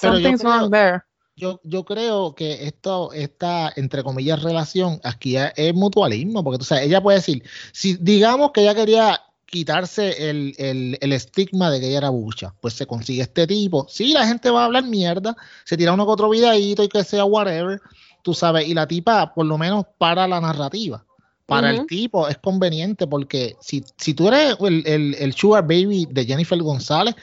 Pero 0.01 0.19
yo 0.19 0.21
something's 0.21 0.41
creo- 0.41 0.53
wrong 0.61 0.71
there. 0.71 1.03
yo, 1.37 1.61
yo 1.65 1.85
creo 1.85 2.35
que 2.35 2.67
esto, 2.67 3.13
esta, 3.13 3.73
entre 3.77 4.03
comillas, 4.05 4.43
relación 4.43 5.01
aquí 5.05 5.37
es, 5.37 5.75
mutualismo, 5.75 6.45
porque 6.45 6.59
tú 6.59 6.65
sabes, 6.65 6.85
ella 6.87 7.03
puede 7.03 7.19
decir, 7.19 7.43
si 7.73 7.97
digamos 8.01 8.53
que 8.53 8.63
ella 8.63 8.75
quería 8.75 9.21
quitarse 9.47 10.31
el, 10.31 10.55
el, 10.59 10.99
el 11.01 11.13
estigma 11.13 11.71
de 11.71 11.79
que 11.81 11.89
ella 11.89 11.99
era 11.99 12.11
bucha, 12.11 12.55
pues 12.61 12.75
se 12.75 12.87
consigue 12.87 13.23
este 13.23 13.47
tipo. 13.47 13.87
Sí, 13.89 14.13
la 14.13 14.27
gente 14.27 14.51
va 14.51 14.63
a 14.63 14.65
hablar 14.67 14.85
mierda, 14.85 15.37
se 15.65 15.77
tira 15.77 15.93
uno 15.93 16.07
que 16.07 16.13
otro 16.13 16.29
videíto 16.31 16.83
y 16.83 16.89
que 16.89 17.05
sea 17.05 17.25
whatever, 17.25 17.81
tú 18.23 18.35
sabes, 18.35 18.67
y 18.67 18.75
la 18.75 18.87
tipa, 18.89 19.33
por 19.35 19.47
lo 19.47 19.57
menos, 19.59 19.85
para 19.99 20.27
la 20.27 20.41
narrativa. 20.41 21.05
Para 21.47 21.71
el 21.71 21.87
tipo 21.87 22.27
es 22.27 22.39
conveniente 22.39 23.07
porque 23.07 23.55
si, 23.61 23.85
si 23.99 24.15
tú 24.15 24.29
eres 24.29 24.57
el, 24.61 24.83
el, 24.87 25.15
el 25.19 25.33
sugar 25.35 25.63
baby 25.65 26.09
de 26.11 26.25
Jennifer 26.25 26.59
González, 26.61 27.15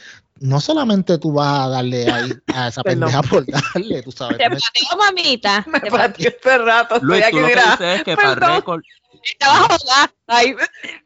no 0.42 0.60
solamente 0.60 1.18
tú 1.20 1.34
vas 1.34 1.66
a 1.66 1.70
darle 1.70 2.12
ahí 2.12 2.32
a 2.54 2.68
esa 2.68 2.84
pendeja 2.84 3.22
por 3.22 3.46
darle, 3.46 4.02
tú 4.04 4.12
sabes. 4.12 4.38
Te 4.38 4.44
pateo, 4.50 4.98
mamita. 4.98 5.64
Me 5.72 5.80
Te 5.80 5.90
pateó 5.92 6.28
este 6.30 6.58
rato, 6.58 6.96
estoy 6.96 7.08
Luis, 7.10 7.24
aquí, 7.24 7.32
tú 7.32 7.40
lo 7.42 7.48
que 7.48 7.56
mira. 7.56 7.72
dices 7.72 7.98
es 7.98 8.04
que 8.04 8.16
para 8.16 8.56
récord, 8.56 8.82
Estaba 9.24 9.56
jugando. 9.78 10.14
Ay, 10.28 10.56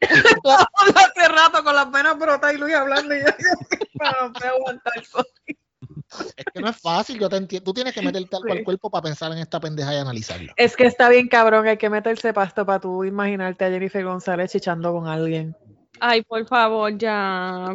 hace 0.94 1.28
rato 1.28 1.62
con 1.64 1.74
las 1.74 1.90
venas 1.90 2.18
brotas 2.18 2.54
y 2.54 2.56
Luis 2.56 2.74
hablando 2.74 3.14
y 3.14 3.18
yo, 3.20 3.26
no 3.26 4.32
puedo 4.32 4.54
aguantar. 4.54 4.92
Es 6.36 6.44
que 6.54 6.60
no 6.60 6.68
es 6.70 6.80
fácil, 6.80 7.18
yo 7.18 7.28
te 7.28 7.36
entiendo. 7.36 7.64
Tú 7.64 7.74
tienes 7.74 7.92
que 7.92 8.00
meterte 8.00 8.36
algo 8.36 8.48
Sí. 8.50 8.58
al 8.58 8.64
cuerpo 8.64 8.90
para 8.90 9.02
pensar 9.02 9.32
en 9.32 9.38
esta 9.38 9.60
pendeja 9.60 9.92
y 9.92 9.98
analizarla. 9.98 10.54
Es 10.56 10.76
que 10.76 10.86
está 10.86 11.08
bien 11.10 11.28
cabrón, 11.28 11.66
hay 11.66 11.76
que 11.76 11.90
meterse 11.90 12.32
pasto 12.32 12.64
para 12.64 12.80
tú 12.80 13.04
imaginarte 13.04 13.66
a 13.66 13.70
Jennifer 13.70 14.02
González 14.04 14.50
chichando 14.50 14.92
con 14.94 15.08
alguien. 15.08 15.54
ay, 16.00 16.22
por 16.22 16.46
favor, 16.46 16.96
ya. 16.96 17.74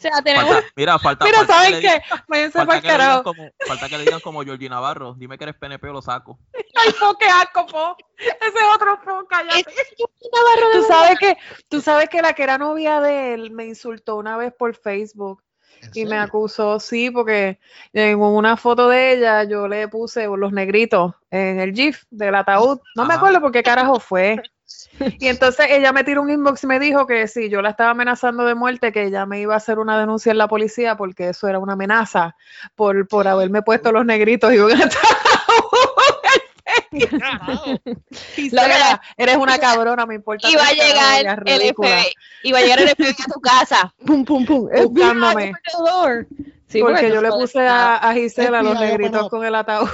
O 0.00 0.02
sea, 0.02 0.22
tenemos. 0.22 0.50
falta, 0.50 0.68
mira, 0.76 0.98
falta, 0.98 1.24
Mira, 1.26 1.38
falta 1.38 1.52
que 1.52 1.58
¿saben 1.58 1.72
le 1.72 1.80
qué? 1.80 2.02
Váyanse 2.26 2.58
falta 2.64 2.80
que 2.80 2.88
le 2.88 2.94
digan 2.94 3.22
como, 3.22 3.50
falta 3.66 3.88
que 3.88 3.98
le 3.98 4.04
digan 4.04 4.20
como 4.20 4.42
Georgie 4.42 4.70
Navarro, 4.70 5.14
dime 5.18 5.36
que 5.36 5.44
eres 5.44 5.56
PNP 5.56 5.88
o 5.88 5.92
lo 5.92 6.00
saco. 6.00 6.38
Ay, 6.54 6.92
po, 6.98 7.18
qué 7.18 7.26
asco, 7.26 7.66
po. 7.66 7.96
Ese 8.16 8.46
es 8.46 8.74
otro 8.74 8.98
po, 9.04 9.26
cállate. 9.28 9.62
Navarro 10.32 10.70
Tú 10.72 10.84
sabes 10.84 11.18
que, 11.18 11.36
tú 11.68 11.80
sabes 11.82 12.08
que 12.08 12.22
la 12.22 12.32
que 12.32 12.44
era 12.44 12.56
novia 12.56 13.02
de 13.02 13.34
él 13.34 13.50
me 13.50 13.66
insultó 13.66 14.16
una 14.16 14.38
vez 14.38 14.54
por 14.54 14.74
Facebook 14.74 15.42
¿En 15.82 15.90
y 15.94 16.06
me 16.06 16.16
acusó, 16.16 16.80
sí, 16.80 17.10
porque 17.10 17.58
en 17.92 18.18
una 18.18 18.56
foto 18.56 18.88
de 18.88 19.12
ella 19.12 19.44
yo 19.44 19.68
le 19.68 19.88
puse 19.88 20.26
los 20.26 20.52
negritos 20.52 21.14
en 21.30 21.60
el 21.60 21.74
GIF 21.74 22.04
del 22.10 22.34
ataúd. 22.34 22.80
No 22.96 23.04
me 23.04 23.14
acuerdo 23.14 23.40
por 23.40 23.52
qué 23.52 23.62
carajo 23.62 24.00
fue. 24.00 24.40
Y 25.18 25.28
entonces 25.28 25.66
ella 25.70 25.92
me 25.92 26.04
tiró 26.04 26.22
un 26.22 26.30
inbox 26.30 26.64
y 26.64 26.66
me 26.66 26.78
dijo 26.78 27.06
que 27.06 27.26
si 27.26 27.48
yo 27.48 27.62
la 27.62 27.70
estaba 27.70 27.90
amenazando 27.90 28.44
de 28.44 28.54
muerte, 28.54 28.92
que 28.92 29.04
ella 29.04 29.24
me 29.24 29.40
iba 29.40 29.54
a 29.54 29.56
hacer 29.56 29.78
una 29.78 29.98
denuncia 29.98 30.32
en 30.32 30.38
la 30.38 30.48
policía 30.48 30.96
porque 30.96 31.30
eso 31.30 31.48
era 31.48 31.58
una 31.58 31.72
amenaza 31.72 32.36
por, 32.74 33.08
por 33.08 33.26
haberme 33.26 33.62
puesto 33.62 33.92
los 33.92 34.04
negritos 34.04 34.52
y 34.52 34.58
un. 34.58 34.70
Gisela, 38.34 39.00
eres 39.16 39.36
una 39.36 39.58
cabrona, 39.60 40.06
me 40.06 40.16
importa. 40.16 40.48
Iba 40.48 40.66
a 40.66 40.72
llegar 40.72 41.40
el. 41.46 41.74
FBI. 41.74 42.12
Iba 42.44 42.58
a 42.58 42.62
llegar 42.62 42.80
el 42.80 42.88
FBI 42.88 43.10
a 43.10 43.32
tu 43.32 43.40
casa. 43.40 43.94
Pum, 44.06 44.24
pum, 44.24 44.44
pum. 44.44 44.68
Buscándome. 44.68 45.52
Sí, 46.66 46.80
porque 46.80 47.10
yo 47.10 47.20
le 47.20 47.30
puse 47.30 47.60
a, 47.60 47.96
a 47.96 48.14
Gisela 48.14 48.62
los 48.62 48.78
negritos 48.78 49.28
con 49.28 49.44
el 49.44 49.54
ataúd. 49.54 49.88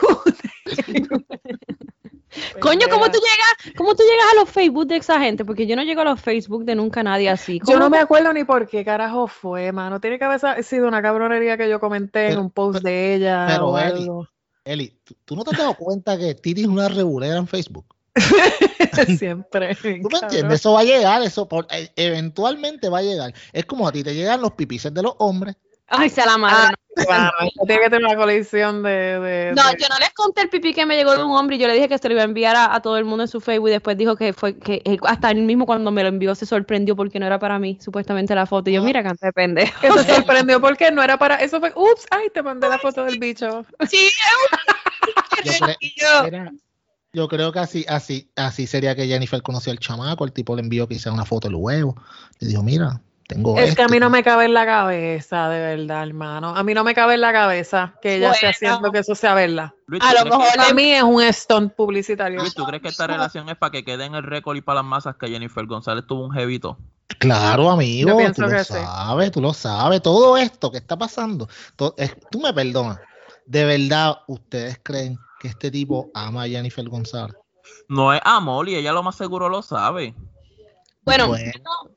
Coño, 2.60 2.86
¿cómo 2.90 3.06
tú 3.06 3.18
llegas, 3.18 3.76
cómo 3.76 3.94
tú 3.94 4.02
llegas 4.02 4.26
a 4.32 4.40
los 4.40 4.50
Facebook 4.50 4.86
de 4.86 4.96
esa 4.96 5.20
gente? 5.20 5.44
Porque 5.44 5.66
yo 5.66 5.76
no 5.76 5.82
llego 5.82 6.00
a 6.02 6.04
los 6.04 6.20
Facebook 6.20 6.64
de 6.64 6.74
nunca 6.74 7.02
nadie 7.02 7.28
así. 7.30 7.60
Yo 7.66 7.78
no 7.78 7.90
me 7.90 7.98
acuerdo 7.98 8.32
ni 8.32 8.44
por 8.44 8.68
qué 8.68 8.84
carajo 8.84 9.26
fue, 9.26 9.72
mano. 9.72 10.00
Tiene 10.00 10.18
que 10.18 10.24
haber 10.24 10.64
sido 10.64 10.88
una 10.88 11.02
cabronería 11.02 11.56
que 11.56 11.68
yo 11.68 11.80
comenté 11.80 12.32
en 12.32 12.38
un 12.38 12.50
post 12.50 12.82
de 12.82 13.14
ella 13.14 13.46
pero, 13.48 13.68
o 13.68 13.78
Eli, 13.78 14.02
algo. 14.02 14.28
Eli, 14.64 14.98
¿tú, 15.04 15.14
tú 15.24 15.36
no 15.36 15.44
te 15.44 15.50
has 15.50 15.58
dado 15.58 15.74
cuenta 15.74 16.18
que 16.18 16.34
Titi 16.34 16.62
es 16.62 16.66
una 16.66 16.88
regulera 16.88 17.36
en 17.36 17.46
Facebook? 17.46 17.86
Siempre. 19.18 19.74
¿Tú 19.74 20.08
me 20.10 20.18
entiendes? 20.20 20.60
Eso 20.60 20.72
va 20.72 20.80
a 20.80 20.84
llegar, 20.84 21.22
eso 21.22 21.48
por- 21.48 21.66
eh, 21.70 21.90
eventualmente 21.96 22.88
va 22.88 22.98
a 22.98 23.02
llegar. 23.02 23.34
Es 23.52 23.64
como 23.66 23.86
a 23.86 23.92
ti 23.92 24.02
te 24.02 24.14
llegan 24.14 24.40
los 24.40 24.52
pipices 24.52 24.92
de 24.92 25.02
los 25.02 25.14
hombres. 25.18 25.56
Ay, 25.88 26.10
sea 26.10 26.26
la 26.26 26.36
madre. 26.36 26.74
Claro, 26.96 27.30
esto 27.42 27.64
tiene 27.66 27.82
que 27.82 27.90
tener 27.90 28.06
una 28.06 28.16
colección 28.16 28.82
de. 28.82 28.90
de- 29.20 29.52
No, 29.54 29.62
de- 29.70 29.76
yo 29.78 29.86
no 29.90 29.98
les 29.98 30.10
conté 30.14 30.40
el 30.42 30.48
pipí 30.48 30.72
que 30.72 30.86
me 30.86 30.96
llegó 30.96 31.14
de 31.16 31.22
un 31.22 31.30
hombre 31.32 31.56
y 31.56 31.58
yo 31.58 31.66
le 31.68 31.74
dije 31.74 31.88
que 31.88 31.98
se 31.98 32.08
lo 32.08 32.14
iba 32.14 32.22
a 32.22 32.24
enviar 32.24 32.56
a, 32.56 32.74
a 32.74 32.80
todo 32.80 32.96
el 32.96 33.04
mundo 33.04 33.22
en 33.24 33.28
su 33.28 33.40
Facebook 33.40 33.68
y 33.68 33.72
después 33.72 33.96
dijo 33.98 34.16
que 34.16 34.32
fue 34.32 34.58
que 34.58 34.80
él- 34.86 34.98
hasta 35.04 35.30
él 35.30 35.42
mismo 35.42 35.66
cuando 35.66 35.90
me 35.90 36.02
lo 36.02 36.08
envió 36.08 36.34
se 36.34 36.46
sorprendió 36.46 36.96
porque 36.96 37.20
no 37.20 37.26
era 37.26 37.38
para 37.38 37.58
mí, 37.58 37.78
supuestamente 37.82 38.34
la 38.34 38.46
foto. 38.46 38.70
Y 38.70 38.72
yo, 38.74 38.80
Ah. 38.80 38.84
mira, 38.84 39.02
canta 39.02 39.26
de 39.26 39.32
pendejo. 39.34 39.78
que 39.80 39.92
se 39.92 39.92
sorprendió 40.46 40.60
porque 40.60 40.90
no 40.90 41.02
era 41.02 41.18
para. 41.18 41.36
Eso 41.36 41.60
fue. 41.60 41.72
Ups, 41.76 42.06
ay, 42.10 42.30
te 42.32 42.42
mandé 42.42 42.68
la 42.68 42.78
foto 42.78 43.04
del 43.04 43.18
bicho. 43.18 43.64
Sí, 43.90 44.08
Yo, 45.44 45.52
cre- 45.52 45.76
y 45.80 45.92
yo, 46.00 46.24
era- 46.26 46.52
yo 47.12 47.28
creo 47.28 47.52
que 47.52 47.58
así, 47.60 47.84
así, 47.88 48.30
así 48.36 48.66
sería 48.66 48.94
que 48.96 49.06
Jennifer 49.06 49.40
conoció 49.42 49.70
al 49.72 49.78
chamaco, 49.78 50.24
el 50.24 50.32
tipo 50.32 50.56
le 50.56 50.62
envió 50.62 50.88
quizá 50.88 51.12
una 51.12 51.24
foto 51.24 51.48
del 51.48 51.56
huevo. 51.56 51.96
Le 52.40 52.48
dijo, 52.48 52.62
mira, 52.62 53.00
tengo 53.28 53.56
Es 53.58 53.70
esto. 53.70 53.76
que 53.76 53.82
a 53.82 53.88
mí 53.88 53.98
no 53.98 54.08
me 54.10 54.22
cabe 54.22 54.44
en 54.44 54.54
la 54.54 54.64
cabeza, 54.66 55.48
de 55.48 55.58
verdad, 55.76 56.02
hermano. 56.04 56.54
A 56.56 56.62
mí 56.62 56.74
no 56.74 56.84
me 56.84 56.94
cabe 56.94 57.14
en 57.14 57.20
la 57.20 57.32
cabeza 57.32 57.94
que 58.00 58.16
ella 58.16 58.30
esté 58.32 58.46
Bueno. 58.46 58.54
haciendo 58.54 58.92
que 58.92 58.98
eso 59.00 59.14
sea 59.14 59.34
verdad. 59.34 59.72
Luis, 59.86 60.02
A 60.04 60.10
¿tú 60.10 60.16
lo 60.28 60.36
mejor 60.38 60.56
Para 60.56 60.74
mí 60.74 60.90
es 60.92 61.02
un 61.02 61.22
stunt 61.32 61.72
publicitario. 61.74 62.40
Luis, 62.40 62.54
¿tú 62.54 62.64
crees 62.64 62.82
que 62.82 62.88
esta 62.88 63.06
relación 63.06 63.48
es 63.48 63.56
para 63.56 63.70
que 63.72 63.84
quede 63.84 64.04
en 64.04 64.14
el 64.14 64.22
récord 64.22 64.56
y 64.56 64.60
para 64.60 64.76
las 64.80 64.84
masas 64.84 65.16
que 65.16 65.28
Jennifer 65.28 65.64
González 65.66 66.04
tuvo 66.06 66.24
un 66.24 66.32
jevito? 66.32 66.78
Claro, 67.18 67.70
amigo, 67.70 68.20
Yo 68.20 68.32
tú 68.32 68.42
lo 68.42 68.48
que 68.48 68.64
sí. 68.64 68.74
sabes, 68.74 69.30
tú 69.32 69.40
lo 69.40 69.52
sabes. 69.54 70.02
Todo 70.02 70.36
esto 70.36 70.70
que 70.70 70.78
está 70.78 70.96
pasando, 70.96 71.48
es- 71.96 72.16
tú 72.30 72.40
me 72.40 72.52
perdonas. 72.52 72.98
¿De 73.46 73.64
verdad 73.64 74.18
ustedes 74.26 74.80
creen 74.82 75.18
que 75.40 75.48
este 75.48 75.70
tipo 75.70 76.10
ama 76.14 76.42
a 76.42 76.48
Jennifer 76.48 76.86
González? 76.88 77.36
No 77.88 78.12
es 78.12 78.20
amor 78.24 78.68
y 78.68 78.74
ella 78.74 78.92
lo 78.92 79.02
más 79.04 79.14
seguro 79.16 79.48
lo 79.48 79.62
sabe. 79.62 80.14
Bueno, 81.06 81.28
Bueno. 81.28 81.52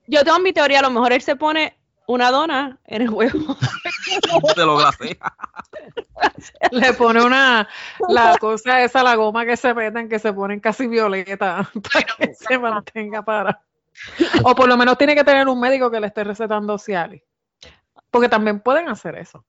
yo 0.08 0.24
tengo 0.24 0.40
mi 0.40 0.54
teoría, 0.54 0.80
a 0.80 0.84
lo 0.84 0.92
mejor 0.92 1.12
él 1.12 1.22
se 1.22 1.36
pone 1.36 1.76
una 2.08 2.32
dona 2.32 2.80
en 2.86 3.02
el 3.02 3.10
huevo. 3.10 3.58
Te 4.56 4.66
lo. 4.66 4.80
Le 6.72 6.94
pone 6.94 7.24
una, 7.24 7.68
la 8.08 8.38
cosa 8.38 8.84
esa, 8.84 9.04
la 9.04 9.16
goma 9.16 9.46
que 9.46 9.58
se 9.58 9.74
meten, 9.74 10.10
que 10.10 10.20
se 10.20 10.32
ponen 10.32 10.60
casi 10.60 10.88
violeta, 10.88 11.70
para 11.94 12.06
que 12.18 12.34
se 12.34 12.58
mantenga 12.58 13.24
para. 13.24 13.62
O 14.44 14.56
por 14.56 14.68
lo 14.68 14.78
menos 14.78 14.98
tiene 14.98 15.16
que 15.16 15.24
tener 15.24 15.48
un 15.48 15.60
médico 15.60 15.92
que 15.92 16.00
le 16.00 16.08
esté 16.08 16.24
recetando 16.24 16.78
Cialis. 16.78 17.24
Porque 18.10 18.30
también 18.30 18.60
pueden 18.60 18.90
hacer 18.90 19.16
eso. 19.16 19.44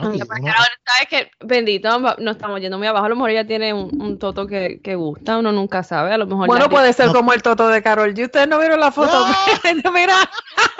Y 0.00 0.22
uno- 0.22 0.24
ahora, 0.32 0.68
¿sabes 0.86 1.08
que 1.08 1.30
Bendito, 1.44 1.98
no 2.18 2.30
estamos 2.30 2.60
yendo 2.60 2.78
muy 2.78 2.86
abajo. 2.86 3.06
A 3.06 3.08
lo 3.08 3.16
mejor 3.16 3.30
ella 3.30 3.46
tiene 3.46 3.72
un, 3.72 4.00
un 4.00 4.18
toto 4.18 4.46
que, 4.46 4.80
que 4.82 4.94
gusta, 4.94 5.38
uno 5.38 5.52
nunca 5.52 5.82
sabe. 5.82 6.12
A 6.12 6.18
lo 6.18 6.26
mejor. 6.26 6.46
Bueno, 6.46 6.68
puede 6.68 6.92
ser 6.92 7.06
No. 7.06 7.14
como 7.14 7.32
el 7.32 7.42
toto 7.42 7.68
de 7.68 7.82
Carol 7.82 8.14
G. 8.14 8.24
Ustedes 8.26 8.48
no 8.48 8.58
vieron 8.58 8.80
la 8.80 8.90
foto. 8.92 9.12
¡No! 9.12 9.92
Mira, 9.92 10.14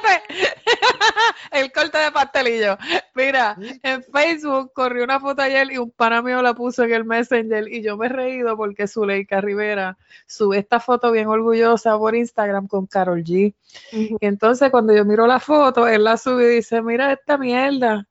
espérate. 0.00 0.54
El 1.52 1.72
corte 1.72 1.98
de 1.98 2.10
pastelillo. 2.12 2.76
Mira, 3.14 3.56
en 3.82 4.02
Facebook 4.02 4.72
corrió 4.74 5.04
una 5.04 5.20
foto 5.20 5.42
ayer 5.42 5.70
y 5.72 5.78
un 5.78 5.90
pana 5.90 6.20
mío 6.22 6.42
la 6.42 6.54
puso 6.54 6.82
en 6.84 6.92
el 6.92 7.04
Messenger 7.04 7.68
y 7.72 7.82
yo 7.82 7.96
me 7.96 8.06
he 8.06 8.08
reído 8.08 8.56
porque 8.56 8.86
Zuleika 8.88 9.40
Rivera 9.40 9.96
sube 10.26 10.58
esta 10.58 10.80
foto 10.80 11.10
bien 11.12 11.28
orgullosa 11.28 11.96
por 11.96 12.14
Instagram 12.14 12.66
con 12.66 12.86
Carol 12.86 13.22
G. 13.24 13.54
Y 13.92 14.16
entonces 14.20 14.70
cuando 14.70 14.94
yo 14.94 15.04
miro 15.04 15.26
la 15.26 15.40
foto, 15.40 15.86
él 15.86 16.04
la 16.04 16.16
sube 16.16 16.44
y 16.52 16.56
dice, 16.56 16.82
mira 16.82 17.12
esta 17.12 17.38
mierda. 17.38 18.06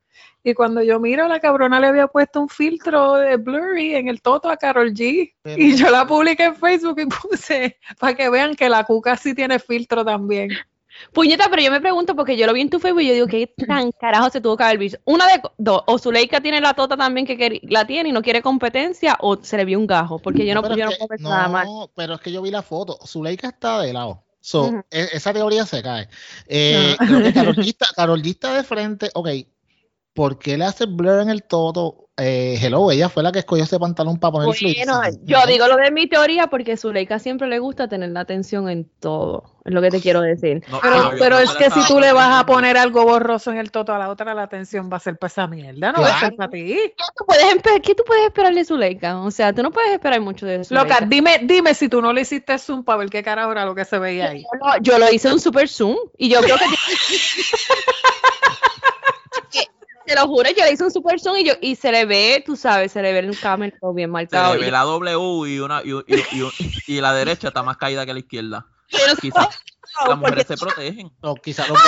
Y 0.48 0.54
cuando 0.54 0.84
yo 0.84 1.00
miro, 1.00 1.28
la 1.28 1.40
cabrona 1.40 1.80
le 1.80 1.88
había 1.88 2.06
puesto 2.08 2.40
un 2.40 2.50
filtro 2.50 3.16
de 3.16 3.36
blurry 3.38 3.96
en 3.96 4.08
el 4.08 4.22
toto 4.22 4.48
a 4.50 4.58
Carol 4.58 4.94
G. 4.94 5.34
Pero- 5.42 5.60
Y 5.62 5.76
yo 5.76 5.90
la 5.90 6.06
publiqué 6.06 6.44
en 6.46 6.56
Facebook 6.56 7.00
y 7.00 7.06
puse 7.08 7.78
para 8.00 8.14
que 8.16 8.30
vean 8.30 8.56
que 8.56 8.70
la 8.70 8.84
cuca 8.84 9.18
sí 9.18 9.34
tiene 9.34 9.58
filtro 9.58 10.06
también. 10.06 10.50
Puñeta, 11.12 11.48
pero 11.50 11.62
yo 11.62 11.72
me 11.72 11.82
pregunto 11.82 12.16
porque 12.16 12.38
yo 12.38 12.46
lo 12.46 12.54
vi 12.54 12.62
en 12.62 12.70
tu 12.70 12.80
Facebook 12.80 13.02
y 13.02 13.08
yo 13.08 13.14
digo, 13.16 13.28
¿qué 13.28 13.48
tan 13.68 13.92
carajo 14.00 14.30
se 14.30 14.40
tuvo 14.40 14.56
que 14.56 14.64
haber 14.64 14.78
visto? 14.78 14.98
Una 15.04 15.26
de 15.28 15.42
dos, 15.58 15.82
o 15.88 15.98
Zuleika 16.00 16.40
tiene 16.40 16.62
la 16.62 16.74
tota 16.74 16.96
también 16.96 17.26
que 17.26 17.60
la 17.64 17.86
tiene 17.86 18.10
y 18.10 18.12
no 18.14 18.22
quiere 18.22 18.42
competencia, 18.42 19.18
o 19.20 19.36
se 19.44 19.58
le 19.58 19.66
vio 19.66 19.78
un 19.78 19.88
gajo, 19.88 20.20
porque 20.20 20.46
yo 20.46 20.54
no, 20.54 20.62
pero 20.62 20.78
yo 20.78 20.86
no 20.86 20.92
que- 20.92 20.98
puedo 20.98 21.08
ver 21.10 21.22
nada 21.22 21.64
no, 21.66 21.90
pero 21.96 22.14
es 22.14 22.22
que 22.22 22.32
yo 22.32 22.42
vi 22.42 22.50
la 22.52 22.62
foto. 22.62 22.98
Zuleika 23.06 23.50
está 23.50 23.82
de 23.82 23.92
lado. 23.92 24.22
So, 24.40 24.84
e- 24.92 25.10
esa 25.12 25.34
teoría 25.34 25.66
se 25.66 25.82
cae. 25.82 26.08
Eh, 26.48 26.96
creo 27.00 27.24
que 27.24 27.34
Karol 27.34 27.56
G 27.58 27.68
está- 27.70 27.88
Karol 27.96 28.22
G 28.22 28.30
está 28.30 28.54
de 28.54 28.64
frente. 28.64 29.10
Ok, 29.16 29.28
¿por 30.16 30.40
qué 30.40 30.58
le 30.58 30.66
hace 30.66 30.88
blur 30.88 31.20
en 31.20 31.30
el 31.30 31.44
todo? 31.44 32.02
Eh, 32.18 32.58
hello, 32.62 32.92
ella 32.92 33.10
fue 33.10 33.24
la 33.24 33.34
que 33.34 33.40
escogió 33.40 33.66
ese 33.66 33.78
pantalón 33.78 34.18
para 34.18 34.32
ponerse. 34.32 34.74
Bueno, 34.86 35.02
yo 35.24 35.38
digo 35.48 35.68
lo 35.68 35.76
de 35.76 35.92
mi 35.92 36.08
teoría 36.08 36.48
porque 36.48 36.78
Zuleika 36.78 37.20
siempre 37.20 37.46
le 37.50 37.60
gusta 37.60 37.90
tener 37.90 38.08
la 38.12 38.22
atención 38.22 38.70
en 38.70 38.90
todo, 39.02 39.44
es 39.66 39.74
lo 39.74 39.82
que 39.82 39.92
te 39.92 40.00
quiero 40.00 40.22
decir. 40.22 40.64
No, 40.70 40.80
Pero, 40.82 40.96
no, 40.96 41.12
yo 41.12 41.18
pero 41.20 41.36
no 41.36 41.42
es 41.42 41.52
que 41.52 41.70
si 41.70 41.86
tú 41.90 42.00
le 42.00 42.14
vas 42.14 42.42
a 42.42 42.46
poner 42.46 42.78
algo 42.78 43.04
borroso 43.04 43.52
en 43.52 43.58
el 43.58 43.70
toto 43.70 43.94
a 43.94 44.00
la 44.00 44.10
otra, 44.10 44.34
la 44.34 44.44
atención 44.44 44.90
va 44.90 44.96
a 44.96 45.00
ser 45.02 45.18
para 45.18 45.28
esa 45.30 45.46
mierda, 45.48 45.92
no 45.92 46.00
va 46.02 46.16
a 46.16 46.20
ser 46.22 46.36
para 46.38 46.50
ti. 46.50 46.64
¿Qué 46.64 46.94
tú 47.18 47.26
puedes, 47.26 47.82
qué 47.84 47.96
tú 47.96 48.04
puedes 48.08 48.24
esperar 48.28 48.54
de 48.54 48.64
Zuleika? 48.64 49.20
O 49.20 49.30
sea, 49.30 49.52
tú 49.52 49.62
no 49.62 49.72
puedes 49.72 49.92
esperar 49.92 50.22
mucho 50.22 50.46
de 50.46 50.64
Zuleika. 50.64 50.88
Loca, 51.02 51.06
dime, 51.10 51.42
dime 51.44 51.74
si 51.74 51.90
tú 51.90 52.02
no 52.02 52.14
le 52.14 52.22
hiciste 52.22 52.58
zoom 52.60 52.86
para 52.86 53.00
ver 53.00 53.10
qué 53.10 53.24
carajo 53.24 53.52
era 53.52 53.66
lo 53.66 53.76
que 53.76 53.84
se 53.84 54.00
veía 54.00 54.30
ahí. 54.30 54.42
Yo 54.42 54.58
lo- 54.66 54.78
yo 54.82 55.00
lo 55.00 55.12
hice 55.12 55.28
en 55.28 55.42
super 55.42 55.68
zoom 55.68 55.98
y 56.18 56.30
yo 56.30 56.40
creo 56.40 56.56
Que, 56.56 56.64
te 60.06 60.16
lo 60.16 60.28
juro, 60.28 60.50
yo 60.56 60.64
le 60.66 60.72
hice 60.74 60.84
un 60.84 60.92
super 60.92 61.20
zoom 61.20 61.38
y 61.38 61.46
yo 61.46 61.54
y 61.62 61.76
se 61.76 61.92
le 61.92 62.06
ve, 62.06 62.44
tú 62.46 62.56
sabes, 62.56 62.92
se 62.92 63.02
le 63.02 63.12
ve 63.14 63.20
el 63.20 63.40
camel 63.40 63.74
todo 63.80 63.94
bien 63.94 64.10
Se 64.10 64.14
marcado. 64.14 64.54
le 64.54 64.60
Y 64.62 64.64
ve 64.66 64.72
la 64.72 64.82
W 64.84 65.50
y, 65.50 65.60
una, 65.60 65.82
y, 65.84 65.92
y- 65.92 66.24
y- 66.32 66.96
y 66.98 67.02
la 67.02 67.14
derecha 67.14 67.48
está 67.50 67.64
más 67.64 67.78
caída 67.78 68.06
que 68.06 68.14
la 68.14 68.20
izquierda. 68.20 68.68
no 68.92 69.16
Quizás 69.20 69.48
las 70.08 70.18
mujeres 70.18 70.46
porque 70.46 70.58
se 70.58 70.58
protegen. 70.58 71.12
O 71.22 71.36
quizá 71.36 71.68
los. 71.68 71.80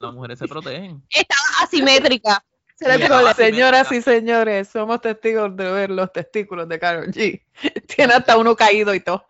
Las 0.00 0.12
mujeres 0.14 0.38
se 0.38 0.48
protegen. 0.48 1.02
estaba 1.10 1.40
asimétrica. 1.62 2.44
Señoras 3.36 3.92
y 3.92 4.02
señores, 4.02 4.68
somos 4.68 5.00
testigos 5.00 5.54
de 5.56 5.70
ver 5.70 5.90
los 5.90 6.12
testículos 6.12 6.68
de 6.68 6.78
Karol 6.80 7.06
G. 7.12 7.40
Tiene 7.94 8.14
hasta 8.14 8.36
uno 8.36 8.56
caído 8.56 8.92
y 8.94 9.00
todo. 9.00 9.24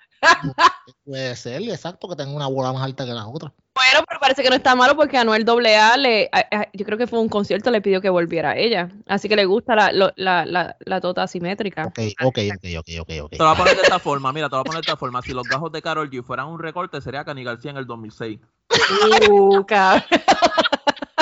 Puede 1.04 1.37
ser, 1.37 1.61
exacto, 1.62 2.09
que 2.09 2.16
tenga 2.16 2.33
una 2.33 2.47
bola 2.47 2.73
más 2.73 2.83
alta 2.83 3.04
que 3.04 3.11
la 3.12 3.26
otra. 3.26 3.52
Bueno, 3.75 4.05
pero 4.07 4.21
parece 4.21 4.43
que 4.43 4.50
no 4.50 4.57
está 4.57 4.76
malo 4.76 4.95
porque 4.97 5.17
Anuel 5.17 5.47
AA 5.49 5.97
le, 5.97 6.29
a- 6.31 6.47
a- 6.50 6.69
yo 6.75 6.85
creo 6.85 6.99
que 6.99 7.07
fue 7.07 7.21
un 7.21 7.31
concierto, 7.31 7.71
le 7.71 7.81
pidió 7.81 8.02
que 8.02 8.11
volviera 8.11 8.50
a 8.50 8.57
ella. 8.57 8.91
Así 9.07 9.31
que 9.31 9.37
le 9.37 9.47
gusta 9.47 9.75
la, 9.75 9.93
lo- 9.93 10.12
la, 10.17 10.45
la, 10.45 10.76
la 10.81 11.00
tota 11.00 11.23
asimétrica. 11.23 11.87
Ok, 11.87 11.99
ok, 12.23 12.38
ok, 12.55 12.64
ok, 12.81 12.88
ok, 13.00 13.11
ok. 13.23 13.31
Te 13.31 13.38
lo 13.38 13.45
voy 13.47 13.55
a 13.55 13.57
poner 13.57 13.76
de 13.76 13.83
esta 13.83 13.99
forma, 13.99 14.31
mira, 14.33 14.49
te 14.50 14.57
lo 14.57 14.59
voy 14.59 14.61
a 14.61 14.64
poner 14.64 14.83
de 14.85 14.91
esta 14.91 14.97
forma. 14.99 15.23
Si 15.23 15.33
los 15.33 15.49
gajos 15.49 15.73
de 15.73 15.81
Carol 15.81 16.11
G 16.11 16.23
fueran 16.23 16.49
un 16.49 16.59
recorte, 16.61 17.00
sería 17.00 17.25
Cani 17.25 17.45
García 17.45 17.71
en 17.71 17.79
el 17.79 17.87
2006. 17.87 18.41
Uh, 19.31 19.64
cabrón. 19.64 20.05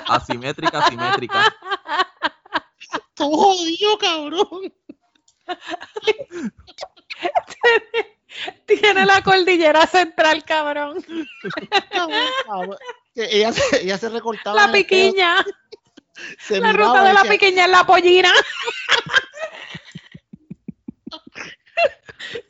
Asimétrica, 0.08 0.80
asimétrica. 0.80 1.54
Tú 3.14 3.30
jodido, 3.30 3.96
cabrón. 3.98 4.72
Tiene 8.66 9.06
la 9.06 9.22
cordillera 9.22 9.86
central, 9.86 10.44
cabrón. 10.44 11.04
Ella, 13.14 13.52
se, 13.52 13.82
ella 13.82 13.98
se 13.98 14.08
recortaba. 14.08 14.66
La 14.66 14.72
piquiña. 14.72 15.44
se 16.38 16.60
La 16.60 16.72
ruta 16.72 17.02
de 17.04 17.12
la 17.12 17.22
decía, 17.22 17.30
piquiña 17.32 17.64
en 17.64 17.72
la 17.72 17.84
pollina. 17.84 18.32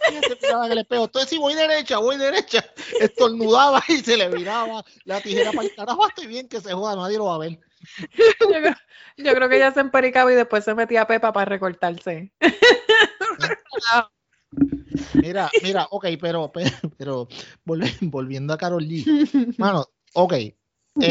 ella 0.09 0.21
se 0.21 0.39
miraba 0.43 0.67
en 0.67 0.73
el 0.73 0.79
espejo. 0.79 1.05
Entonces, 1.05 1.31
si 1.31 1.39
voy 1.39 1.55
derecha, 1.55 1.99
voy 1.99 2.17
derecha. 2.19 2.65
Estornudaba 3.01 3.83
y 3.89 3.99
se 3.99 4.17
le 4.17 4.29
viraba 4.29 4.85
la 5.05 5.21
tijera 5.21 5.53
para 5.53 5.67
el 5.67 5.75
carajo. 5.75 6.09
Estoy 6.09 6.27
bien 6.27 6.49
que 6.49 6.61
se 6.61 6.73
joda, 6.73 6.97
nadie 6.97 7.19
lo 7.19 7.27
va 7.27 7.37
a 7.37 7.39
ver. 7.39 7.59
Yo 8.41 8.49
creo, 8.49 8.75
yo 9.17 9.35
creo 9.35 9.49
que 9.49 9.57
ella 9.57 9.73
se 9.73 9.81
empericaba 9.81 10.31
y 10.31 10.37
después 10.37 10.65
se 10.65 10.75
metía 10.75 11.03
a 11.03 11.07
Pepa 11.07 11.33
para 11.33 11.47
recortarse. 11.47 12.33
Mira, 15.14 15.50
mira, 15.62 15.87
ok, 15.90 16.07
pero, 16.21 16.50
pero, 16.99 17.28
volviendo 18.00 18.52
a 18.52 18.59
Carol 18.59 18.85
G. 18.85 19.54
Mano, 19.59 19.87
ok. 20.14 20.33
Eh, 20.33 20.57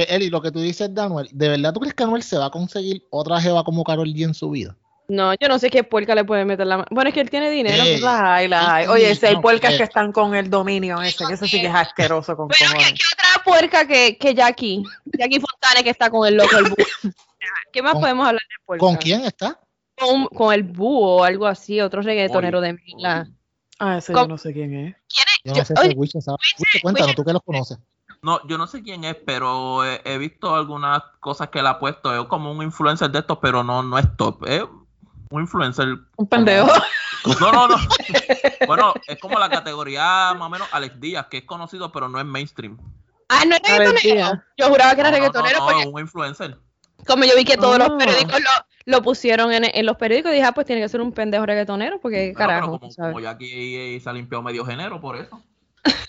Eli, 0.09 0.29
lo 0.29 0.41
que 0.41 0.51
tú 0.51 0.59
dices 0.59 0.93
de 0.93 1.01
Anuel, 1.01 1.29
¿de 1.31 1.49
verdad 1.49 1.73
tú 1.73 1.79
crees 1.79 1.93
que 1.95 2.03
Anuel 2.03 2.21
se 2.21 2.37
va 2.37 2.47
a 2.47 2.51
conseguir 2.51 3.03
otra 3.09 3.39
jeva 3.41 3.63
como 3.63 3.83
Carol 3.83 4.07
G 4.07 4.23
en 4.25 4.33
su 4.33 4.49
vida? 4.49 4.75
No, 5.07 5.33
yo 5.39 5.47
no 5.47 5.57
sé 5.57 5.71
qué 5.71 5.83
puerca 5.83 6.13
le 6.13 6.23
puede 6.23 6.45
meter 6.45 6.67
la 6.67 6.77
mano. 6.77 6.87
Bueno, 6.91 7.07
es 7.07 7.15
que 7.15 7.21
él 7.21 7.31
tiene 7.31 7.49
dinero. 7.49 7.83
Eh, 7.83 7.99
Las 7.99 8.21
hay, 8.21 8.47
las 8.47 8.67
hay. 8.67 8.85
Sí, 8.85 8.91
Oye, 8.91 9.15
si 9.15 9.25
hay 9.25 9.35
no, 9.35 9.41
puercas 9.41 9.73
eh. 9.73 9.77
que 9.77 9.83
están 9.83 10.11
con 10.11 10.35
el 10.35 10.51
dominio 10.51 11.01
ese, 11.01 11.25
que 11.25 11.33
eso 11.33 11.47
sí 11.47 11.59
que 11.59 11.65
es 11.67 11.73
asqueroso 11.73 12.37
con 12.37 12.47
Pero 12.49 12.59
¿qué, 12.59 12.65
cojones. 12.77 12.93
qué 12.93 13.05
otra 13.13 13.43
puerca 13.43 13.87
que, 13.87 14.17
que 14.19 14.35
Jackie? 14.35 14.83
Jackie 15.17 15.39
Fontane 15.39 15.83
que 15.83 15.89
está 15.89 16.11
con 16.11 16.27
el 16.27 16.35
loco, 16.35 16.55
el. 16.57 16.75
¿Qué 17.73 17.81
más 17.81 17.93
¿Con- 17.93 18.01
podemos 18.01 18.27
hablar 18.27 18.41
de 18.41 18.65
puerca? 18.65 18.85
¿Con 18.85 18.95
quién 18.97 19.21
está? 19.21 19.59
Con, 19.99 20.25
con 20.27 20.53
el 20.53 20.63
búho 20.63 21.17
o 21.17 21.23
algo 21.23 21.45
así, 21.47 21.81
otro 21.81 22.01
reggaetonero 22.01 22.61
de 22.61 22.73
Mila. 22.73 23.27
Ah, 23.79 23.97
ese 23.97 24.13
yo 24.13 24.27
no 24.27 24.37
sé 24.37 24.53
quién 24.53 24.73
es. 24.73 24.95
¿Quién 25.13 25.25
es? 25.27 25.39
Yo 25.45 25.53
Yo- 25.53 25.59
no 25.59 25.65
sé 25.65 25.89
si 25.89 25.95
Wiche 25.97 26.21
sabe. 26.21 26.37
Wiche, 26.59 26.81
cuéntanos, 26.81 27.15
tú 27.15 27.23
que 27.23 27.33
los 27.33 27.41
conoces. 27.43 27.77
No, 28.21 28.45
yo 28.47 28.57
no 28.57 28.67
sé 28.67 28.83
quién 28.83 29.05
es, 29.05 29.15
pero 29.15 29.85
he, 29.85 30.01
he 30.03 30.17
visto 30.17 30.53
algunas 30.53 31.01
cosas 31.21 31.47
que 31.49 31.59
él 31.59 31.67
ha 31.67 31.79
puesto. 31.79 32.13
Es 32.13 32.27
como 32.27 32.51
un 32.51 32.61
influencer 32.61 33.09
de 33.11 33.19
estos, 33.19 33.37
pero 33.41 33.63
no, 33.63 33.81
no 33.81 33.97
es 33.97 34.05
top. 34.17 34.45
Es 34.45 34.63
un 35.29 35.41
influencer. 35.41 35.87
Un 36.17 36.27
pendejo. 36.27 36.67
No, 37.39 37.51
no, 37.51 37.67
no. 37.67 37.75
Bueno, 38.67 38.93
es 39.07 39.17
como 39.19 39.39
la 39.39 39.49
categoría 39.49 40.33
más 40.33 40.41
o 40.47 40.49
menos 40.49 40.67
Alex 40.71 40.99
Díaz, 40.99 41.25
que 41.27 41.37
es 41.39 41.43
conocido, 41.45 41.91
pero 41.91 42.07
no 42.09 42.19
es 42.19 42.25
mainstream. 42.25 42.77
Ah, 43.29 43.43
no 43.47 43.55
es 43.55 43.61
reggaetonero. 43.63 44.41
Yo 44.57 44.67
juraba 44.67 44.95
que 44.95 45.01
era 45.01 45.11
No, 45.11 45.17
no, 45.17 45.23
reggaetonero 45.23 45.59
no, 45.59 45.65
porque 45.65 45.85
no, 45.85 45.91
un 45.91 45.99
influencer. 46.01 46.57
Como 47.09 47.25
yo 47.25 47.35
vi 47.35 47.43
que 47.43 47.57
todos 47.57 47.75
Ah. 47.79 47.87
los 47.89 47.97
periódicos 47.97 48.39
lo, 48.39 48.49
lo 48.85 49.01
pusieron 49.01 49.51
en, 49.51 49.65
en 49.65 49.85
los 49.85 49.97
periódicos, 49.97 50.31
dije, 50.31 50.43
ah, 50.45 50.53
pues 50.53 50.65
tiene 50.67 50.81
que 50.81 50.87
ser 50.89 51.01
un 51.01 51.11
pendejo 51.11 51.45
reggaetonero 51.45 51.99
porque 51.99 52.31
Bueno, 52.31 52.37
pero 52.37 52.47
carajo, 52.47 52.79
como, 52.79 52.91
¿sabes? 52.91 53.11
como 53.13 53.19
ya 53.23 53.31
aquí 53.31 53.99
se 53.99 54.09
ha 54.09 54.13
limpiado 54.13 54.41
medio 54.43 54.65
género 54.65 55.01
por 55.01 55.17
eso. 55.17 55.43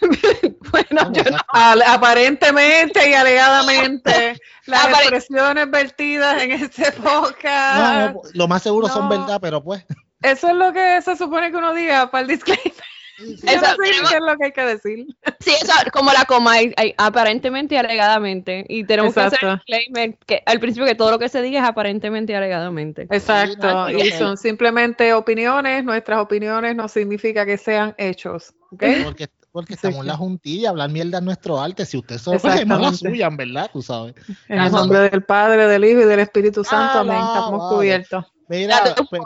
Bueno, 0.70 0.86
No, 0.90 1.12
yo 1.12 1.22
no. 1.24 1.30
exacto. 1.30 1.46
Al- 1.52 1.82
aparentemente 1.82 3.10
y 3.10 3.14
alegadamente, 3.14 4.40
las 4.66 4.84
Apare- 4.86 5.02
expresiones 5.02 5.70
vertidas 5.70 6.42
en 6.42 6.52
este 6.52 6.92
podcast. 6.92 7.76
No, 7.76 8.12
no, 8.12 8.20
lo 8.34 8.48
más 8.48 8.62
seguro 8.62 8.88
son 8.88 9.08
verdad, 9.08 9.38
pero 9.40 9.62
pues. 9.62 9.84
Eso 10.22 10.48
es 10.48 10.54
lo 10.54 10.72
que 10.72 11.00
se 11.02 11.16
supone 11.16 11.50
que 11.50 11.56
uno 11.56 11.72
diga 11.74 12.10
para 12.10 12.22
el 12.22 12.28
disclaimer. 12.28 12.72
Yo 13.20 13.26
no 13.26 13.32
Eso, 13.52 13.64
sé 13.66 13.76
tenemos- 13.84 14.10
qué 14.10 14.16
es 14.16 14.22
lo 14.22 14.36
que 14.38 14.44
hay 14.46 14.52
que 14.52 14.62
decir. 14.64 15.06
Sí, 15.40 15.50
eso, 15.50 15.72
como 15.92 16.12
la 16.12 16.24
coma, 16.24 16.52
hay- 16.52 16.72
hay- 16.76 16.94
aparentemente 16.98 17.74
y 17.74 17.78
alegadamente. 17.78 18.64
Y 18.68 18.84
tenemos 18.84 19.14
que 19.14 19.20
hacer 19.20 19.38
disclaimer 19.66 20.16
que 20.26 20.42
al 20.46 20.58
principio 20.60 20.86
que 20.86 20.94
todo 20.94 21.10
lo 21.10 21.18
que 21.18 21.28
se 21.28 21.42
diga 21.42 21.60
es 21.60 21.68
aparentemente 21.68 22.32
y 22.32 22.36
alegadamente. 22.36 23.02
Exacto. 23.10 23.66
no, 23.72 23.90
y 23.90 24.10
no. 24.10 24.18
son 24.18 24.36
simplemente 24.36 25.12
opiniones. 25.14 25.84
Nuestras 25.84 26.20
opiniones 26.20 26.74
no 26.76 26.88
significa 26.88 27.44
que 27.46 27.56
sean 27.58 27.94
hechos. 27.98 28.54
¿ok? 28.72 28.84
Porque, 29.04 29.28
porque 29.52 29.72
Sí, 29.74 29.78
estamos 29.78 30.00
en 30.00 30.06
la 30.06 30.16
juntilla, 30.16 30.70
hablar 30.70 30.90
mierda 30.90 31.18
es 31.18 31.24
nuestro 31.24 31.60
arte. 31.60 31.84
Si 31.84 31.96
usted 31.98 32.18
solo 32.18 32.36
es 32.36 32.44
la 32.44 32.54
Exactamente. 32.54 32.96
suya, 32.98 33.26
en 33.26 33.36
verdad, 33.36 33.70
tú 33.72 33.82
sabes. 33.82 34.14
En 34.48 34.60
el 34.60 34.70
nombre 34.72 35.00
del 35.10 35.24
Padre, 35.24 35.66
del 35.66 35.84
Hijo 35.84 36.00
y 36.00 36.04
del 36.04 36.20
Espíritu 36.20 36.62
Santo. 36.64 36.98
Ah, 36.98 37.00
Amén. 37.00 37.16
Estamos 37.16 37.60
vale. 37.62 37.76
cubiertos. 37.76 38.24
Mira, 38.50 38.82
pues. 39.08 39.22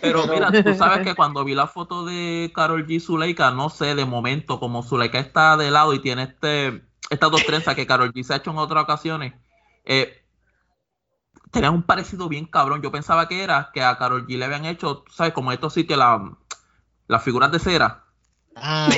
Pero 0.00 0.22
Pero- 0.24 0.26
mira, 0.26 0.62
tú 0.62 0.74
sabes 0.74 1.06
que 1.06 1.14
cuando 1.16 1.44
vi 1.44 1.54
la 1.54 1.66
foto 1.66 2.04
de 2.04 2.52
Carol 2.54 2.86
G 2.86 3.00
Zuleika, 3.00 3.50
no 3.50 3.70
sé, 3.70 3.94
de 3.94 4.04
momento, 4.04 4.60
como 4.60 4.82
Zuleika 4.82 5.18
está 5.18 5.56
de 5.56 5.70
lado 5.70 5.94
y 5.94 6.00
tiene 6.00 6.24
este 6.24 6.84
estas 7.10 7.30
dos 7.30 7.44
trenzas 7.44 7.74
que 7.74 7.86
Carol 7.86 8.12
G 8.12 8.22
se 8.22 8.34
ha 8.34 8.36
hecho 8.36 8.50
en 8.50 8.58
otras 8.58 8.82
ocasiones, 8.84 9.34
eh, 9.84 10.24
tenían 11.50 11.74
un 11.74 11.82
parecido 11.82 12.28
bien 12.28 12.46
cabrón. 12.46 12.82
Yo 12.82 12.90
pensaba 12.92 13.28
que 13.28 13.42
era 13.42 13.70
que 13.72 13.82
a 13.82 13.96
Carol 13.98 14.26
G 14.26 14.36
le 14.38 14.44
habían 14.44 14.64
hecho, 14.64 14.98
tú 14.98 15.12
¿sabes? 15.12 15.32
Como 15.32 15.52
estos 15.52 15.72
sitios, 15.72 15.98
la- 15.98 16.36
las 17.06 17.22
figuras 17.22 17.50
de 17.52 17.58
cera. 17.58 18.04
ah, 18.56 18.88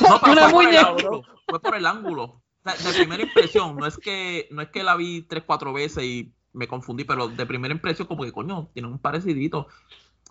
No, 0.00 0.20
pero 0.20 0.32
Una 0.32 0.48
fue 0.50 0.64
por 0.64 0.68
el 0.68 0.76
ángulo. 0.78 1.22
Fue 1.48 1.60
por 1.60 1.74
el 1.76 1.86
ángulo. 1.86 2.22
O 2.24 2.42
sea, 2.64 2.74
de 2.92 2.98
primera 2.98 3.22
impresión, 3.22 3.76
no 3.76 3.86
es 3.86 3.96
que, 3.98 4.48
no 4.50 4.60
es 4.62 4.68
que 4.70 4.82
la 4.82 4.96
vi 4.96 5.22
tres, 5.22 5.44
cuatro 5.46 5.72
veces 5.72 6.02
y 6.04 6.32
me 6.56 6.66
confundí, 6.66 7.04
pero 7.04 7.28
de 7.28 7.46
primera 7.46 7.74
impresión 7.74 8.08
como 8.08 8.24
que 8.24 8.32
coño, 8.32 8.68
tienen 8.72 8.90
un 8.90 8.98
parecidito. 8.98 9.68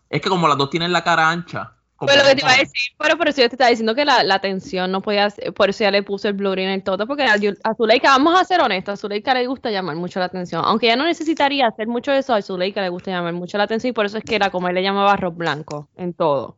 Es 0.09 0.21
que 0.21 0.29
como 0.29 0.47
las 0.47 0.57
dos 0.57 0.69
tienen 0.69 0.91
la 0.91 1.03
cara 1.03 1.29
ancha. 1.29 1.73
como 1.95 2.07
Pero 2.07 2.23
lo 2.23 2.29
que 2.29 2.35
te 2.35 2.41
iba 2.41 2.51
a 2.51 2.57
decir, 2.57 2.93
pero 2.97 3.17
por 3.17 3.29
eso 3.29 3.41
yo 3.41 3.49
te 3.49 3.55
estaba 3.55 3.69
diciendo 3.69 3.95
que 3.95 4.05
la, 4.05 4.23
la 4.23 4.39
tensión 4.39 4.91
no 4.91 5.01
podía 5.01 5.29
ser, 5.29 5.53
por 5.53 5.69
eso 5.69 5.83
ya 5.83 5.91
le 5.91 6.03
puse 6.03 6.29
el 6.29 6.33
blur 6.33 6.59
en 6.59 6.69
el 6.69 6.83
todo, 6.83 7.05
porque 7.05 7.23
a, 7.23 7.33
a 7.33 7.75
Zuleika, 7.75 8.09
vamos 8.09 8.39
a 8.39 8.43
ser 8.43 8.59
honestos, 8.61 8.93
a 8.93 8.97
Zuleika 8.97 9.33
le 9.33 9.47
gusta 9.47 9.69
llamar 9.69 9.95
mucho 9.95 10.19
la 10.19 10.25
atención, 10.25 10.63
aunque 10.65 10.87
ella 10.87 10.95
no 10.95 11.05
necesitaría 11.05 11.67
hacer 11.67 11.87
mucho 11.87 12.11
de 12.11 12.19
eso, 12.19 12.33
a 12.33 12.41
Zuleika 12.41 12.81
le 12.81 12.89
gusta 12.89 13.11
llamar 13.11 13.33
mucho 13.33 13.57
la 13.57 13.65
atención 13.65 13.91
y 13.91 13.93
por 13.93 14.07
eso 14.07 14.17
es 14.17 14.23
que 14.23 14.39
la 14.39 14.49
Comay 14.49 14.73
le 14.73 14.83
llamaba 14.83 15.13
arroz 15.13 15.35
blanco 15.35 15.89
en 15.95 16.13
todo, 16.13 16.57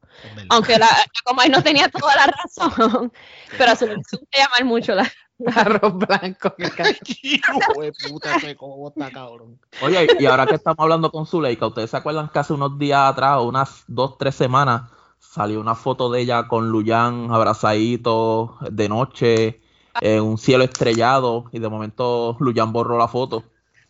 aunque 0.49 0.73
la, 0.73 0.87
la 0.87 1.21
Comay 1.25 1.49
no 1.49 1.61
tenía 1.61 1.89
toda 1.89 2.15
la 2.15 2.25
razón, 2.25 3.11
pero 3.57 3.71
a 3.71 3.75
Zuleika 3.75 4.01
le 4.11 4.17
gusta 4.17 4.37
llamar 4.37 4.65
mucho 4.65 4.95
la... 4.95 5.11
Arroz 5.55 5.97
blanco. 5.97 6.53
Hijo 7.23 7.81
de 7.81 7.93
puta, 7.93 8.35
ese 8.37 8.55
cobo 8.55 8.89
está 8.89 9.11
cabrón. 9.11 9.59
Oye, 9.81 10.07
y 10.19 10.25
ahora 10.25 10.45
que 10.45 10.55
estamos 10.55 10.79
hablando 10.79 11.11
con 11.11 11.25
Zuleika, 11.25 11.67
¿ustedes 11.67 11.91
se 11.91 11.97
acuerdan 11.97 12.29
que 12.29 12.39
hace 12.39 12.53
unos 12.53 12.77
días 12.77 13.01
atrás, 13.11 13.41
unas 13.41 13.83
dos, 13.87 14.17
tres 14.17 14.35
semanas, 14.35 14.89
salió 15.19 15.59
una 15.61 15.75
foto 15.75 16.11
de 16.11 16.21
ella 16.21 16.47
con 16.47 16.69
Luyan 16.69 17.31
abrazadito 17.31 18.57
de 18.71 18.89
noche, 18.89 19.61
en 20.01 20.23
un 20.23 20.37
cielo 20.37 20.63
estrellado, 20.63 21.45
y 21.51 21.59
de 21.59 21.69
momento 21.69 22.37
Luyan 22.39 22.71
borró 22.71 22.97
la 22.97 23.07
foto, 23.07 23.43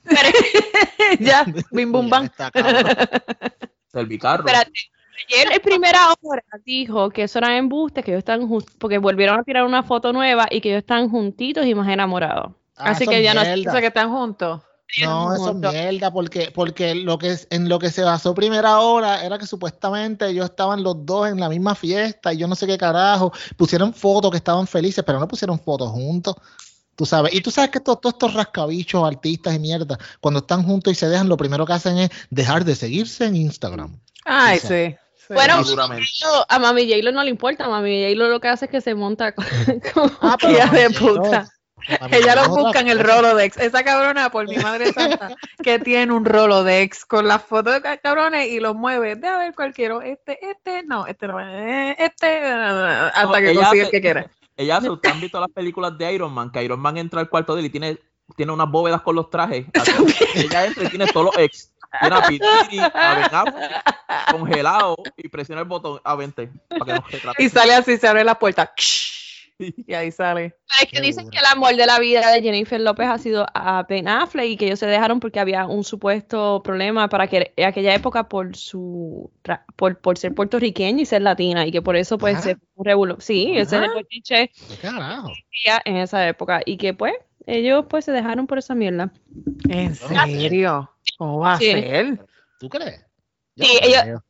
ya, 1.19 1.45
bim 1.71 1.91
bum 1.91 2.09
bam. 2.09 2.25
Está 2.25 2.51
cabrón. 2.51 2.95
Servicarro. 3.91 4.45
Espérate, 4.45 4.91
ayer 5.29 5.51
en 5.53 5.61
primera 5.61 5.99
hora 6.21 6.43
dijo 6.65 7.09
que 7.09 7.23
eso 7.23 7.39
era 7.39 7.57
embuste, 7.57 8.03
que 8.03 8.11
ellos 8.11 8.19
están 8.19 8.47
jun- 8.47 8.65
porque 8.79 8.97
volvieron 8.97 9.39
a 9.39 9.43
tirar 9.43 9.65
una 9.65 9.83
foto 9.83 10.13
nueva 10.13 10.47
y 10.51 10.61
que 10.61 10.69
ellos 10.69 10.79
están 10.81 11.09
juntitos 11.09 11.65
y 11.65 11.73
más 11.75 11.87
enamorados. 11.89 12.53
Ah, 12.75 12.91
Así 12.91 13.05
que 13.07 13.23
ya 13.23 13.33
no- 13.33 13.41
mierda. 13.41 13.69
O 13.69 13.73
sea 13.73 13.81
que 13.81 13.87
están 13.87 14.11
juntos. 14.11 14.61
No, 15.03 15.33
eso 15.33 15.43
es 15.47 15.51
juntos. 15.51 15.73
mierda, 15.73 16.11
porque, 16.13 16.51
porque 16.55 16.95
lo 16.95 17.17
que 17.17 17.35
en 17.49 17.67
lo 17.67 17.77
que 17.77 17.89
se 17.89 18.03
basó 18.03 18.33
primera 18.33 18.79
hora 18.79 19.25
era 19.25 19.37
que 19.37 19.45
supuestamente 19.45 20.27
ellos 20.29 20.45
estaban 20.45 20.81
los 20.81 21.05
dos 21.05 21.27
en 21.27 21.39
la 21.41 21.49
misma 21.49 21.75
fiesta 21.75 22.31
y 22.33 22.37
yo 22.37 22.47
no 22.47 22.55
sé 22.55 22.67
qué 22.67 22.77
carajo. 22.77 23.33
Pusieron 23.57 23.93
fotos 23.93 24.31
que 24.31 24.37
estaban 24.37 24.65
felices, 24.65 25.03
pero 25.05 25.19
no 25.19 25.27
pusieron 25.27 25.59
fotos 25.59 25.89
juntos. 25.91 26.35
Tú 26.95 27.05
sabes, 27.05 27.33
y 27.35 27.41
tú 27.41 27.51
sabes 27.51 27.69
que 27.69 27.79
todos, 27.79 27.99
todos 27.99 28.13
estos 28.15 28.33
rascabichos, 28.33 29.03
artistas 29.05 29.53
y 29.55 29.59
mierda, 29.59 29.97
cuando 30.21 30.39
están 30.39 30.63
juntos 30.63 30.93
y 30.93 30.95
se 30.95 31.07
dejan, 31.09 31.27
lo 31.29 31.37
primero 31.37 31.65
que 31.65 31.73
hacen 31.73 31.97
es 31.97 32.09
dejar 32.29 32.63
de 32.65 32.73
seguirse 32.73 33.25
en 33.25 33.35
Instagram. 33.35 33.99
Ay, 34.25 34.57
sí. 34.59 34.95
Bueno, 35.29 35.55
a 36.49 36.59
Mami 36.59 36.89
J-Lo 36.89 37.11
no 37.11 37.23
le 37.23 37.29
importa, 37.29 37.65
a 37.65 37.69
Mami 37.69 38.03
J-Lo 38.03 38.29
lo 38.29 38.39
que 38.39 38.47
hace 38.47 38.65
es 38.65 38.71
que 38.71 38.81
se 38.81 38.95
monta 38.95 39.33
con, 39.33 39.45
con- 39.93 40.11
Ah, 40.21 40.37
de 40.71 40.89
puta. 40.91 41.47
Ella 42.11 42.35
lo 42.35 42.49
busca 42.49 42.79
en 42.81 42.89
el. 42.89 42.99
Rolodex. 42.99 43.55
Esa 43.57 43.83
cabrona, 43.83 44.29
por 44.29 44.47
mi 44.47 44.57
madre 44.57 44.91
santa, 44.91 45.35
que 45.63 45.79
tiene 45.79 46.11
un 46.11 46.25
Rolodex 46.25 47.05
con 47.05 47.27
las 47.27 47.43
fotos 47.43 47.75
de 47.75 47.81
ca- 47.81 47.97
cabrones 47.97 48.47
y 48.47 48.59
los 48.59 48.75
mueve. 48.75 49.15
De 49.15 49.27
a 49.27 49.37
ver 49.37 49.53
cuál 49.55 49.73
quiero. 49.73 50.01
Este, 50.01 50.37
este, 50.45 50.83
no, 50.83 51.05
este 51.07 51.27
no, 51.27 51.39
eh, 51.39 51.95
este, 51.97 52.39
eh, 52.39 52.51
hasta 52.51 53.23
No, 53.23 53.31
que 53.33 53.53
consiga 53.55 53.83
el 53.85 53.91
que 53.91 54.01
quiera. 54.01 54.29
Ella 54.57 54.77
hace, 54.77 54.89
¿ustedes 54.89 55.15
han 55.15 55.21
visto 55.21 55.39
las 55.39 55.51
películas 55.51 55.97
de 55.97 56.11
Iron 56.11 56.33
Man? 56.33 56.51
Que 56.51 56.63
Iron 56.63 56.79
Man 56.79 56.97
entra 56.97 57.21
al 57.21 57.29
cuarto 57.29 57.53
de 57.53 57.61
él 57.61 57.67
y 57.67 57.69
tiene, 57.69 57.97
tiene 58.35 58.51
unas 58.51 58.69
bóvedas 58.69 59.01
con 59.03 59.15
los 59.15 59.29
trajes. 59.29 59.65
Ella 60.35 60.65
entra 60.65 60.83
y 60.83 60.89
tiene 60.89 61.05
todos 61.07 61.27
los 61.27 61.37
ex. 61.37 61.71
Tiene 62.01 62.15
a 62.15 62.21
Pitiri, 62.23 62.79
a 62.79 63.15
Ben 63.15 63.27
Affleck, 63.31 64.31
congelado 64.31 64.95
y 65.15 65.27
presiona 65.29 65.61
el 65.61 65.67
botón 65.67 65.99
a 66.03 66.15
20 66.15 66.49
para 66.69 66.85
que 66.85 66.93
no 66.93 67.05
retrate. 67.09 67.43
Y 67.43 67.49
sale 67.49 67.73
así, 67.75 67.97
se 67.97 68.07
abre 68.07 68.23
la 68.23 68.37
puerta. 68.39 68.73
Y 69.59 69.91
ahí 69.95 70.11
sale. 70.11 70.55
es 70.83 70.87
que 70.91 71.01
dicen 71.01 71.31
que 71.31 71.39
el 71.39 71.45
amor 71.45 71.75
de 71.75 71.87
la 71.87 71.97
vida 71.97 72.29
de 72.31 72.43
Jennifer 72.43 72.79
López 72.79 73.07
ha 73.07 73.17
sido 73.17 73.47
a 73.55 73.81
Ben 73.89 74.07
Affleck 74.07 74.45
y 74.45 74.55
que 74.57 74.67
ellos 74.67 74.77
se 74.77 74.85
dejaron 74.85 75.19
porque 75.19 75.39
había 75.39 75.65
un 75.65 75.83
supuesto 75.83 76.61
problema 76.63 77.09
para 77.09 77.25
que 77.25 77.53
en 77.55 77.65
aquella 77.65 77.95
época 77.95 78.29
por 78.29 78.55
su 78.55 79.31
por, 79.75 79.97
por 79.97 80.19
ser 80.19 80.35
puertorriqueña 80.35 81.01
y 81.01 81.05
ser 81.07 81.23
latina 81.23 81.65
y 81.65 81.71
que 81.71 81.81
por 81.81 81.95
eso 81.95 82.19
pues 82.19 82.37
Ah. 82.37 82.41
se 82.41 82.57
revuelo. 82.77 83.19
Sí, 83.19 83.53
ese 83.57 83.77
es 83.77 83.81
el 83.83 83.89
Ah. 83.89 84.47
¿Qué 84.69 84.77
carajo? 84.79 85.31
en 85.85 85.97
esa 85.97 86.27
época 86.27 86.61
y 86.63 86.77
que 86.77 86.93
pues 86.93 87.15
ellos 87.47 87.85
pues 87.89 88.05
se 88.05 88.11
dejaron 88.11 88.45
por 88.45 88.59
esa 88.59 88.75
mierda. 88.75 89.11
¿En 89.69 89.95
serio? 89.95 90.91
¿Cómo 91.17 91.39
va 91.39 91.53
a 91.53 91.57
ser? 91.57 92.19
¿Tú 92.59 92.69
crees? 92.69 93.05
Yo 93.55 93.65
Sí, 93.65 93.79
no 93.81 94.01
creo. 94.01 94.23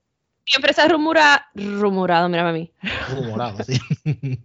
Siempre 0.45 0.73
se 0.73 0.87
rumora, 0.87 1.49
rumorado, 1.55 2.29
mira 2.29 2.47
a 2.47 2.53
mí, 2.53 2.71
Rumorado, 3.09 3.61
sí. 3.65 3.77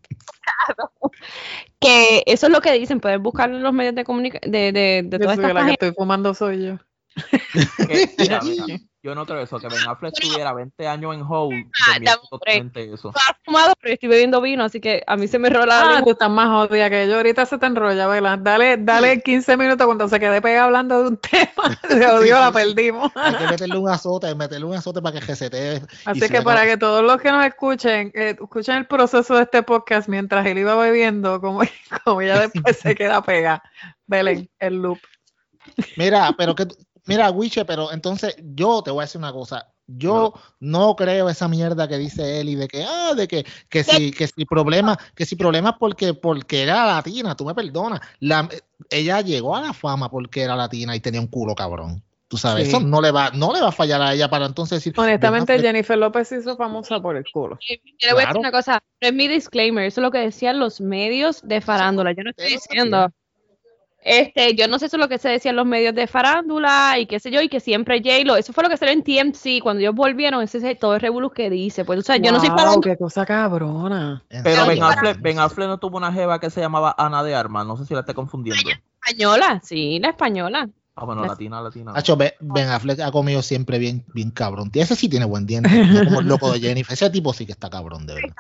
que 1.81 2.25
eso 2.27 2.47
es 2.47 2.53
lo 2.53 2.61
que 2.61 2.73
dicen, 2.73 2.99
pueden 2.99 3.23
buscarlo 3.23 3.57
en 3.57 3.63
los 3.63 3.73
medios 3.73 3.95
de 3.95 4.03
comunicación 4.03 4.51
de, 4.51 4.73
de, 4.73 5.03
de 5.05 5.19
soy 5.19 5.35
estas 5.35 5.55
la 5.55 5.65
que 5.65 5.73
estoy 5.73 5.93
fumando 5.93 6.35
soy 6.35 6.67
yo. 6.67 6.79
Yo 9.05 9.17
no 9.17 9.27
creo 9.27 9.41
eso, 9.41 9.59
que 9.59 9.67
Ben 9.67 9.89
Affleck 9.89 10.13
estuviera 10.17 10.53
20 10.53 10.87
años 10.87 11.13
en 11.15 11.23
Hold. 11.23 11.67
Ah, 11.89 11.99
totalmente 12.31 12.93
eso. 12.95 13.13
Fumado, 13.45 13.75
pero 13.81 13.91
yo 13.91 13.95
estoy 13.95 14.09
bebiendo 14.09 14.41
vino, 14.41 14.63
así 14.63 14.81
que 14.81 15.03
a 15.09 15.17
mí 15.17 15.27
se 15.27 15.41
me 15.41 15.51
rola 15.51 15.67
la 15.67 15.81
Ah, 15.81 15.85
lengua. 15.87 16.05
tú 16.05 16.11
estás 16.13 16.31
más 16.31 16.47
jodida 16.69 16.89
que 16.89 17.09
yo. 17.09 17.17
Ahorita 17.17 17.45
se 17.45 17.59
te 17.59 17.67
enrolla, 17.67 18.07
¿verdad? 18.07 18.39
Dale, 18.39 18.77
dale 18.77 19.21
15 19.21 19.57
minutos 19.57 19.85
cuando 19.87 20.09
se 20.09 20.21
quede 20.21 20.41
pegada 20.41 20.67
hablando 20.67 21.03
de 21.03 21.09
un 21.09 21.17
tema. 21.31 21.81
Se 21.89 22.07
odió, 22.07 22.39
la 22.39 22.53
perdimos. 22.53 23.11
Hay 23.17 23.35
que 23.35 23.47
meterle 23.49 23.77
un 23.77 23.89
azote, 23.89 24.33
meterle 24.37 24.67
un 24.67 24.75
azote 24.77 25.03
para 25.03 25.19
que 25.19 25.27
resetee. 25.27 25.83
Así 26.05 26.21
que 26.21 26.41
para 26.43 26.61
acaba- 26.61 26.67
que 26.67 26.77
todos 26.77 27.03
los 27.03 27.21
que 27.21 27.33
nos 27.33 27.45
escuchen, 27.45 28.13
eh, 28.15 28.37
escuchen 28.41 28.77
el 28.77 28.87
proceso 28.87 29.35
de 29.35 29.43
este 29.43 29.65
podcast 29.65 30.09
mientras 30.09 30.47
él 30.47 30.59
iba 30.59 30.77
bebiendo, 30.77 31.41
como, 31.41 31.63
como 32.05 32.21
ella 32.21 32.39
después 32.39 32.77
se 32.79 32.95
queda 32.95 33.21
pegada. 33.21 33.65
Belén, 34.07 34.49
el 34.61 34.77
loop. 34.81 34.99
Mira, 35.97 36.33
pero 36.39 36.55
que, 36.55 36.67
mira, 37.07 37.31
Wiche, 37.31 37.65
pero 37.65 37.93
entonces 37.93 38.37
yo 38.55 38.83
te 38.83 38.91
voy 38.91 39.03
a 39.03 39.07
decir 39.07 39.19
una 39.19 39.33
cosa. 39.33 39.69
Yo 39.87 40.33
no 40.61 40.95
creo 40.97 41.29
esa 41.29 41.49
mierda 41.49 41.89
que 41.89 41.99
dice 41.99 42.41
él 42.41 42.49
y 42.49 42.55
de 42.55 42.69
que, 42.69 42.85
ah, 42.85 43.13
de 43.15 43.29
que, 43.29 43.45
que 43.69 43.85
si, 43.85 44.13
que 44.13 44.27
si 44.27 44.45
problema, 44.45 44.97
que 45.15 45.27
si 45.27 45.37
problema 45.37 45.77
porque, 45.77 46.15
porque 46.15 46.63
era 46.63 46.87
latina, 46.87 47.37
tú 47.37 47.45
me 47.45 47.55
perdonas. 47.55 48.01
La, 48.21 48.49
ella 48.91 49.21
llegó 49.21 49.57
a 49.57 49.61
la 49.61 49.73
fama 49.73 50.09
porque 50.11 50.43
era 50.43 50.57
latina 50.57 50.95
y 50.97 51.01
tenía 51.01 51.21
un 51.21 51.27
culo 51.27 51.55
cabrón. 51.55 52.03
Tú 52.29 52.39
sabes, 52.39 52.65
Sí. 52.65 52.77
eso 52.77 52.81
no 52.81 53.03
le 53.03 53.11
va, 53.11 53.31
no 53.35 53.53
le 53.53 53.61
va 53.61 53.69
a 53.69 53.73
fallar 53.73 54.01
a 54.01 54.15
ella 54.15 54.31
para 54.31 54.47
entonces 54.47 54.79
decir. 54.79 54.95
Honestamente, 54.97 55.59
Jennifer 55.59 55.99
López 55.99 56.29
se 56.29 56.39
hizo 56.39 56.57
famosa 56.57 56.99
por 57.03 57.17
el 57.17 57.25
culo. 57.31 57.59
Yo 57.69 57.77
le 58.07 58.13
voy 58.15 58.23
a 58.23 58.25
Claro. 58.25 58.29
decir 58.29 58.39
una 58.41 58.53
cosa, 58.53 58.83
no 59.03 59.09
es 59.09 59.13
mi 59.13 59.29
disclaimer, 59.29 59.85
eso 59.85 60.01
es 60.01 60.03
lo 60.03 60.11
que 60.11 60.19
decían 60.19 60.59
los 60.59 60.81
medios 60.81 61.43
de 61.47 61.61
farándula. 61.61 62.13
Yo 62.13 62.23
no 62.23 62.31
estoy 62.31 62.53
diciendo, 62.53 63.13
este, 64.05 64.57
yo 64.57 64.67
no 64.67 64.79
sé 64.79 64.87
eso 64.87 64.97
es 64.97 65.01
lo 65.01 65.09
que 65.09 65.19
se 65.19 65.29
decía 65.29 65.51
en 65.51 65.57
los 65.57 65.67
medios 65.67 65.95
de 65.95 66.09
farándula 66.09 66.99
y 66.99 67.07
qué 67.07 67.21
sé 67.21 67.31
yo, 67.31 67.41
y 67.41 67.49
que 67.49 67.61
siempre 67.61 68.03
J-Lo, 68.03 68.37
eso 68.37 68.53
fue 68.53 68.65
lo 68.65 68.69
que 68.69 68.77
salió 68.77 68.93
en 68.93 69.03
TMC 69.05 69.63
cuando 69.63 69.81
ellos 69.81 69.95
volvieron, 69.95 70.43
ese 70.43 70.71
es 70.71 70.79
todo 70.79 70.97
el 70.97 71.01
revolú 71.01 71.31
que 71.31 71.51
dice. 71.51 71.85
Pues, 71.85 72.01
o 72.01 72.03
sea, 72.03 72.17
yo 72.17 72.33
no 72.33 72.41
soy 72.41 72.49
farándula. 72.49 72.95
qué 72.95 72.99
cosa 72.99 73.25
cabrona. 73.25 74.25
¿En 74.29 74.43
Pero? 74.43 74.67
Ben 74.67 74.83
Affleck, 74.83 75.21
Ben 75.21 75.39
Affleck 75.39 75.69
no 75.69 75.79
tuvo 75.79 75.99
una 75.99 76.13
jeva 76.13 76.41
que 76.41 76.51
se 76.51 76.61
llamaba 76.61 76.95
Ana 76.99 77.23
de 77.23 77.35
Armas. 77.35 77.67
No 77.67 77.77
sé 77.77 77.87
si 77.87 77.95
la 77.95 78.01
esté 78.01 78.13
confundiendo. 78.15 78.63
española, 79.05 79.61
sí, 79.63 80.01
la 80.01 80.11
española. 80.11 80.69
Ah, 80.95 81.05
bueno, 81.05 81.25
latina, 81.25 81.63
latina. 81.63 81.93
Hacho, 81.95 82.17
Ben, 82.17 82.33
Ben 82.41 82.69
Affleck 82.69 83.01
ha 83.01 83.13
comido 83.13 83.41
siempre 83.41 83.79
bien, 83.79 84.05
bien 84.13 84.31
cabrón. 84.31 84.71
Ese 84.75 84.97
sí 84.97 85.09
tiene 85.09 85.25
buen 85.25 85.47
diente, 85.47 85.71
no 85.71 86.05
como 86.05 86.21
el 86.21 86.27
loco 86.27 86.53
de 86.53 86.61
Jennifer. 86.61 86.93
Ese 86.93 87.09
tipo 87.09 87.33
sí 87.33 87.47
que 87.47 87.53
está 87.53 87.71
cabrón, 87.71 88.07
de 88.07 88.15
verdad. 88.15 88.35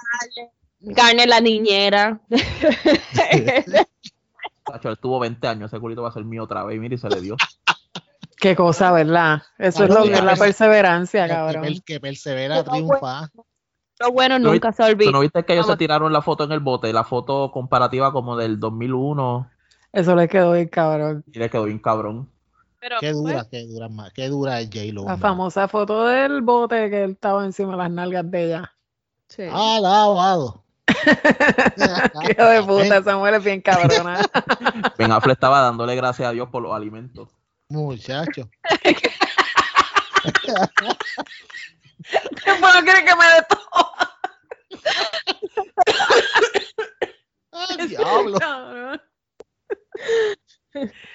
Garner 0.80 1.28
la 1.28 1.40
niñera. 1.40 2.20
Tacho, 4.72 4.88
él 4.88 4.98
tuvo 4.98 5.18
20 5.20 5.46
años, 5.48 5.72
ese 5.72 5.80
culito 5.80 6.02
va 6.02 6.08
a 6.08 6.12
ser 6.12 6.24
mío 6.24 6.44
otra 6.44 6.64
vez. 6.64 6.76
Y 6.76 6.80
mira, 6.80 6.94
y 6.94 6.98
se 6.98 7.08
le 7.10 7.20
dio. 7.20 7.36
Qué 8.38 8.56
cosa, 8.56 8.90
¿verdad? 8.90 9.42
Eso 9.58 9.84
es 9.84 9.90
lo 9.90 10.02
que 10.02 10.14
es 10.14 10.24
la 10.24 10.34
perseverancia, 10.36 11.24
El 11.24 11.30
que, 11.30 11.34
cabrón. 11.36 11.62
per- 11.62 11.82
que 11.84 12.00
persevera, 12.00 12.56
No, 12.56 12.64
triunfa. 12.64 13.30
Lo 14.00 14.10
bueno 14.10 14.38
¿No 14.38 14.50
nunca 14.50 14.72
se 14.72 14.82
¿Tú 14.82 14.88
olvida. 14.90 15.12
no 15.12 15.20
viste 15.20 15.44
que 15.44 15.52
ellos 15.52 15.66
se 15.66 15.76
tiraron 15.76 16.12
la 16.12 16.22
foto 16.22 16.42
en 16.42 16.50
el 16.52 16.58
bote? 16.58 16.92
La 16.92 17.04
foto 17.04 17.52
comparativa 17.52 18.12
como 18.12 18.36
del 18.36 18.58
2001. 18.58 19.48
Eso 19.92 20.16
le 20.16 20.26
quedó 20.26 20.52
bien, 20.54 20.66
cabrón. 20.68 21.22
Y 21.32 21.38
le 21.38 21.48
quedó 21.50 21.64
bien 21.64 21.78
cabrón. 21.78 22.28
Pero, 22.80 22.96
Qué 22.98 23.12
dura, 23.12 23.34
pues, 23.34 23.48
qué 23.48 23.66
dura 23.66 23.88
más, 23.88 24.12
qué 24.12 24.28
dura 24.28 24.58
es 24.58 24.66
J-Lo. 24.72 25.04
La 25.04 25.16
famosa 25.16 25.68
foto 25.68 26.04
del 26.06 26.40
bote 26.42 26.90
que 26.90 27.04
él 27.04 27.10
estaba 27.12 27.44
encima 27.44 27.72
de 27.72 27.76
las 27.78 27.90
nalgas 27.92 28.28
de 28.28 28.44
ella. 28.46 28.72
sí. 29.28 29.44
Ah, 29.48 29.78
Hijo 32.30 32.44
de 32.44 32.62
puta, 32.62 32.98
esa 32.98 33.16
mujer 33.16 33.34
es 33.34 33.44
bien 33.44 33.60
cabrona. 33.60 34.20
Ben 34.98 35.12
Affleck 35.12 35.36
estaba 35.36 35.60
dándole 35.60 35.94
gracias 35.96 36.28
a 36.28 36.32
Dios 36.32 36.48
por 36.48 36.62
los 36.62 36.74
alimentos. 36.74 37.28
Muchacho. 37.68 38.48
Después 42.44 42.74
no 42.74 42.82
quiere 42.82 43.04
que 43.04 43.16
me 43.16 43.24
dé 43.24 43.46
todo. 43.48 43.92
Ah, 47.52 47.66
diablo. 47.86 48.38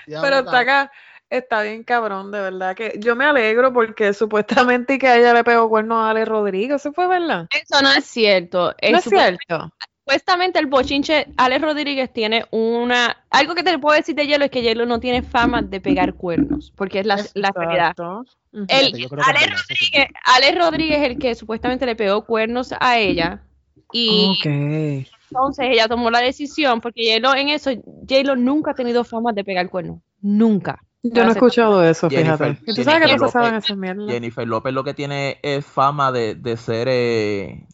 Pero 0.08 0.40
está 0.40 0.60
acá, 0.60 0.92
está 1.30 1.62
bien 1.62 1.84
cabrón, 1.84 2.32
de 2.32 2.40
verdad 2.42 2.76
que 2.76 2.98
yo 3.00 3.16
me 3.16 3.26
alegro 3.26 3.74
porque 3.74 4.14
supuestamente 4.14 4.98
que 4.98 5.08
a 5.08 5.18
ella 5.18 5.34
le 5.34 5.44
pegó 5.44 5.70
cuerno 5.70 6.00
a 6.00 6.10
Ale 6.10 6.26
Rodríguez, 6.26 6.82
¿eso 6.82 6.94
fue 6.94 7.08
verdad? 7.08 7.48
Eso 7.52 7.82
no 7.82 7.92
es 7.92 8.06
cierto. 8.06 8.74
No 8.92 8.98
es 8.98 9.04
cierto. 9.04 9.72
supuestamente 10.00 10.60
el 10.60 10.68
bochinche, 10.68 11.28
Alex 11.36 11.62
Rodríguez 11.62 12.14
tiene 12.14 12.46
una. 12.52 13.26
Algo 13.30 13.56
que 13.56 13.64
te 13.64 13.78
puedo 13.78 13.96
decir 13.98 14.16
de 14.16 14.26
Hielo 14.26 14.46
es 14.46 14.52
que 14.52 14.62
Hielo 14.62 14.86
no 14.86 15.00
tiene 15.00 15.22
fama 15.22 15.62
de 15.62 15.82
pegar 15.82 16.14
cuernos, 16.14 16.72
porque 16.76 17.00
es 17.00 17.06
la, 17.06 17.18
la 17.34 17.52
realidad. 17.52 17.94
El- 18.70 18.96
sí. 18.96 19.06
Rodríguez, 19.06 20.08
Alex 20.24 20.58
Rodríguez 20.58 20.98
es 21.00 21.06
el 21.10 21.20
que 21.20 21.36
supuestamente 21.36 21.86
le 21.86 21.96
pegó 21.96 22.26
cuernos 22.26 22.74
a 22.80 22.98
ella. 22.98 23.42
Y 23.92 24.38
Ok. 24.40 24.46
entonces 24.46 25.68
ella 25.70 25.88
tomó 25.88 26.10
la 26.10 26.20
decisión, 26.20 26.82
porque 26.82 27.14
J-Lo 27.14 27.36
en 27.36 27.50
eso, 27.50 27.72
J-Lo 28.10 28.36
nunca 28.36 28.72
ha 28.72 28.76
tenido 28.76 29.04
fama 29.04 29.32
de 29.34 29.44
pegar 29.44 29.70
cuernos. 29.70 30.00
Nunca. 30.22 30.82
Yo 31.14 31.24
no 31.24 31.30
he 31.30 31.34
escuchado 31.34 31.84
eso, 31.84 32.10
Jennifer- 32.10 32.56
fíjate. 32.56 32.72
¿Y 32.72 32.76
tú 32.76 32.84
sabes 32.84 33.00
qué 33.02 33.08
Jennifer 33.08 33.20
no 33.20 33.28
se 33.28 33.32
saben 33.32 33.48
López- 33.54 33.64
esas 33.64 33.78
mierdas? 33.78 34.08
Jennifer 34.08 34.48
López 34.48 34.74
lo 34.74 34.84
que 34.84 34.94
tiene 34.94 35.40
es 35.44 35.66
fama 35.66 36.12
de, 36.12 36.36
de 36.36 36.58
ser, 36.58 36.88
eh, 36.90 37.68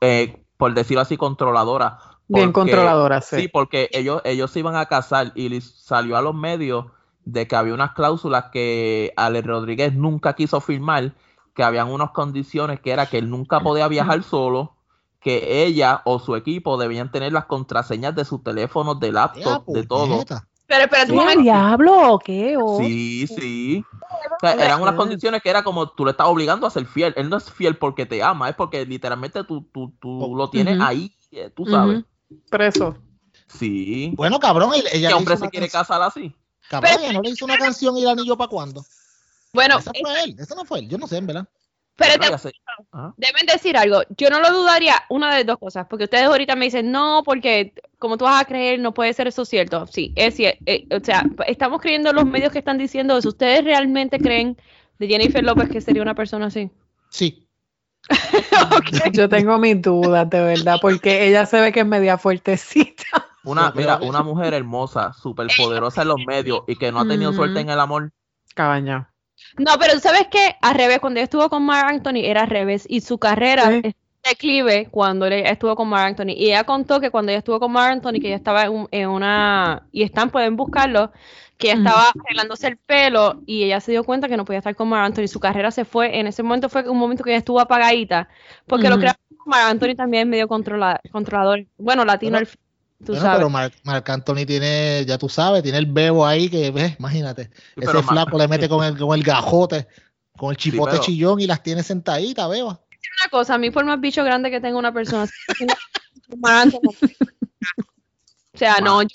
eh, 0.00 0.44
por 0.56 0.74
decirlo 0.74 1.00
así, 1.02 1.16
controladora. 1.16 1.98
Bien 2.28 2.52
controladora, 2.52 3.20
sí. 3.20 3.36
Sí, 3.42 3.48
porque 3.48 3.88
ellos, 3.92 4.20
ellos 4.24 4.50
se 4.50 4.58
iban 4.58 4.76
a 4.76 4.86
casar 4.86 5.32
y 5.34 5.48
les 5.48 5.64
salió 5.64 6.16
a 6.16 6.22
los 6.22 6.34
medios 6.34 6.86
de 7.24 7.46
que 7.46 7.56
había 7.56 7.74
unas 7.74 7.92
cláusulas 7.92 8.46
que 8.52 9.12
Alex 9.16 9.46
Rodríguez 9.46 9.94
nunca 9.94 10.34
quiso 10.34 10.60
firmar, 10.60 11.14
que 11.54 11.62
habían 11.62 11.88
unas 11.90 12.10
condiciones 12.10 12.80
que 12.80 12.90
era 12.92 13.06
que 13.06 13.18
él 13.18 13.28
nunca 13.30 13.60
podía 13.60 13.88
viajar 13.88 14.22
solo, 14.22 14.74
que 15.20 15.64
ella 15.64 16.02
o 16.04 16.18
su 16.20 16.36
equipo 16.36 16.76
debían 16.78 17.10
tener 17.10 17.32
las 17.32 17.46
contraseñas 17.46 18.14
de 18.14 18.24
sus 18.24 18.42
teléfonos, 18.42 19.00
de 19.00 19.12
laptop, 19.12 19.66
de 19.66 19.84
todo. 19.84 20.06
puñeta. 20.08 20.47
Pero 20.68 20.82
espérate 20.84 21.12
un 21.12 21.18
¿Qué 21.18 21.24
momento. 21.24 21.42
diablo 21.42 22.12
o 22.12 22.18
qué? 22.18 22.56
Oh. 22.60 22.78
Sí, 22.78 23.26
sí. 23.26 23.84
O 24.00 24.36
sea, 24.40 24.52
eran 24.52 24.82
unas 24.82 24.94
condiciones 24.94 25.42
que 25.42 25.48
era 25.48 25.64
como 25.64 25.88
tú 25.88 26.04
le 26.04 26.10
estás 26.10 26.26
obligando 26.26 26.66
a 26.66 26.70
ser 26.70 26.84
fiel. 26.86 27.14
Él 27.16 27.30
no 27.30 27.38
es 27.38 27.50
fiel 27.50 27.76
porque 27.78 28.04
te 28.04 28.22
ama, 28.22 28.50
es 28.50 28.54
porque 28.54 28.84
literalmente 28.84 29.42
tú, 29.44 29.62
tú, 29.72 29.94
tú 29.98 30.34
lo 30.36 30.50
tienes 30.50 30.78
ahí, 30.80 31.10
eh, 31.32 31.50
tú 31.56 31.64
sabes. 31.66 32.04
Preso. 32.50 32.96
Sí. 33.46 34.12
Bueno, 34.14 34.38
cabrón, 34.38 34.74
él- 34.74 34.84
ella 34.92 35.08
¿Qué 35.08 35.14
hombre 35.14 35.36
se 35.38 35.48
quiere 35.48 35.68
canción- 35.70 35.96
casar 35.96 36.02
así? 36.02 36.34
Cabrón, 36.68 36.92
ella 37.00 37.12
no 37.14 37.22
le 37.22 37.30
hizo 37.30 37.46
una 37.46 37.56
canción 37.56 37.96
y 37.96 38.02
el 38.02 38.08
anillo 38.08 38.36
para 38.36 38.50
cuándo. 38.50 38.84
Bueno, 39.54 39.78
Esa 39.78 39.90
fue 39.98 40.22
él, 40.24 40.36
esa 40.38 40.54
no 40.54 40.66
fue 40.66 40.80
él, 40.80 40.88
yo 40.90 40.98
no 40.98 41.06
sé, 41.06 41.16
en 41.16 41.26
verdad. 41.26 41.48
Sé. 42.38 42.52
Ajá. 42.92 43.14
deben 43.16 43.46
decir 43.46 43.76
algo. 43.76 44.02
Yo 44.16 44.30
no 44.30 44.40
lo 44.40 44.52
dudaría, 44.52 44.94
una 45.08 45.34
de 45.34 45.44
dos 45.44 45.58
cosas, 45.58 45.86
porque 45.88 46.04
ustedes 46.04 46.24
ahorita 46.24 46.54
me 46.56 46.66
dicen, 46.66 46.92
no, 46.92 47.22
porque 47.24 47.74
como 47.98 48.16
tú 48.16 48.24
vas 48.24 48.42
a 48.42 48.44
creer, 48.44 48.78
no 48.80 48.94
puede 48.94 49.12
ser 49.12 49.26
eso 49.26 49.44
cierto. 49.44 49.86
Sí, 49.86 50.12
es 50.16 50.36
cierto. 50.36 50.64
o 50.94 51.00
sea, 51.04 51.24
estamos 51.46 51.80
creyendo 51.80 52.12
los 52.12 52.24
medios 52.24 52.52
que 52.52 52.60
están 52.60 52.78
diciendo 52.78 53.18
eso. 53.18 53.28
¿Ustedes 53.28 53.64
realmente 53.64 54.18
creen 54.18 54.56
de 54.98 55.08
Jennifer 55.08 55.42
López 55.42 55.68
que 55.68 55.80
sería 55.80 56.02
una 56.02 56.14
persona 56.14 56.46
así? 56.46 56.70
Sí. 57.10 57.48
Yo 59.12 59.28
tengo 59.28 59.58
mis 59.58 59.80
dudas, 59.82 60.28
de 60.30 60.40
verdad, 60.40 60.78
porque 60.80 61.26
ella 61.26 61.46
se 61.46 61.60
ve 61.60 61.72
que 61.72 61.80
es 61.80 61.86
media 61.86 62.18
fuertecita. 62.18 63.04
Una, 63.44 63.72
mira, 63.74 63.98
una 64.02 64.22
mujer 64.22 64.52
hermosa, 64.54 65.12
súper 65.14 65.48
poderosa 65.56 66.02
en 66.02 66.08
los 66.08 66.18
medios 66.26 66.62
y 66.66 66.76
que 66.76 66.92
no 66.92 67.00
ha 67.00 67.08
tenido 67.08 67.30
Ujú. 67.30 67.38
suerte 67.38 67.60
en 67.60 67.70
el 67.70 67.80
amor. 67.80 68.12
Cabaña. 68.54 69.07
No, 69.56 69.72
pero 69.78 69.98
¿sabes 69.98 70.26
qué? 70.30 70.56
Al 70.60 70.74
revés, 70.74 70.98
cuando 71.00 71.18
ella 71.18 71.24
estuvo 71.24 71.48
con 71.48 71.64
Mark 71.64 71.88
Anthony 71.88 72.24
era 72.24 72.42
al 72.42 72.48
revés 72.48 72.84
y 72.88 73.00
su 73.00 73.18
carrera 73.18 73.80
es 73.82 73.94
declive 74.22 74.88
cuando 74.90 75.26
ella 75.26 75.50
estuvo 75.50 75.74
con 75.74 75.88
Mark 75.88 76.06
Anthony. 76.06 76.34
Y 76.36 76.46
ella 76.46 76.64
contó 76.64 77.00
que 77.00 77.10
cuando 77.10 77.30
ella 77.32 77.38
estuvo 77.38 77.58
con 77.58 77.72
Mark 77.72 77.92
Anthony, 77.92 78.20
que 78.20 78.28
ella 78.28 78.36
estaba 78.36 78.64
en, 78.64 78.86
en 78.90 79.08
una, 79.08 79.86
y 79.92 80.02
están, 80.02 80.30
pueden 80.30 80.56
buscarlo, 80.56 81.12
que 81.56 81.68
ella 81.68 81.78
estaba 81.78 82.12
arreglándose 82.24 82.68
el 82.68 82.76
pelo 82.76 83.42
y 83.46 83.64
ella 83.64 83.80
se 83.80 83.92
dio 83.92 84.04
cuenta 84.04 84.28
que 84.28 84.36
no 84.36 84.44
podía 84.44 84.58
estar 84.58 84.76
con 84.76 84.88
Mark 84.88 85.06
Anthony. 85.06 85.28
Su 85.28 85.40
carrera 85.40 85.70
se 85.70 85.84
fue, 85.84 86.18
en 86.18 86.26
ese 86.26 86.42
momento 86.42 86.68
fue 86.68 86.88
un 86.88 86.98
momento 86.98 87.24
que 87.24 87.30
ella 87.30 87.38
estuvo 87.38 87.60
apagadita, 87.60 88.28
porque 88.66 88.88
lo 88.88 88.98
que 88.98 89.06
Mark 89.46 89.66
Anthony 89.70 89.94
también 89.96 90.22
es 90.22 90.28
medio 90.28 90.46
controla- 90.48 91.00
controlador. 91.10 91.66
Bueno, 91.78 92.04
latino 92.04 92.36
al 92.38 92.46
fin, 92.46 92.60
tú 92.98 93.06
Bueno, 93.12 93.20
sabes. 93.22 93.36
pero 93.38 93.50
Marc, 93.50 93.74
Marc 93.84 94.08
Anthony 94.10 94.44
tiene, 94.46 95.04
ya 95.06 95.18
tú 95.18 95.28
sabes, 95.28 95.62
tiene 95.62 95.78
el 95.78 95.86
bebo 95.86 96.26
ahí 96.26 96.48
que 96.50 96.70
ves, 96.70 96.96
imagínate. 96.98 97.50
Sí, 97.76 97.82
Ese 97.82 98.02
flaco 98.02 98.38
le 98.38 98.48
mete 98.48 98.68
con 98.68 98.84
el, 98.84 98.96
con 98.98 99.16
el 99.16 99.22
gajote, 99.24 99.86
con 100.36 100.50
el 100.50 100.56
chipote 100.56 100.92
pero- 100.92 101.02
chillón 101.02 101.40
y 101.40 101.46
las 101.46 101.62
tiene 101.62 101.82
sentaditas, 101.82 102.48
beba. 102.48 102.68
una 102.70 103.30
cosa, 103.30 103.54
a 103.54 103.58
mí 103.58 103.70
por 103.70 103.84
más 103.84 104.00
bicho 104.00 104.22
grande 104.24 104.50
que 104.50 104.60
tenga 104.60 104.78
una 104.78 104.92
persona, 104.92 105.24
o 105.24 105.28
sea, 108.58 108.76
no, 108.82 109.02
yo- 109.02 109.08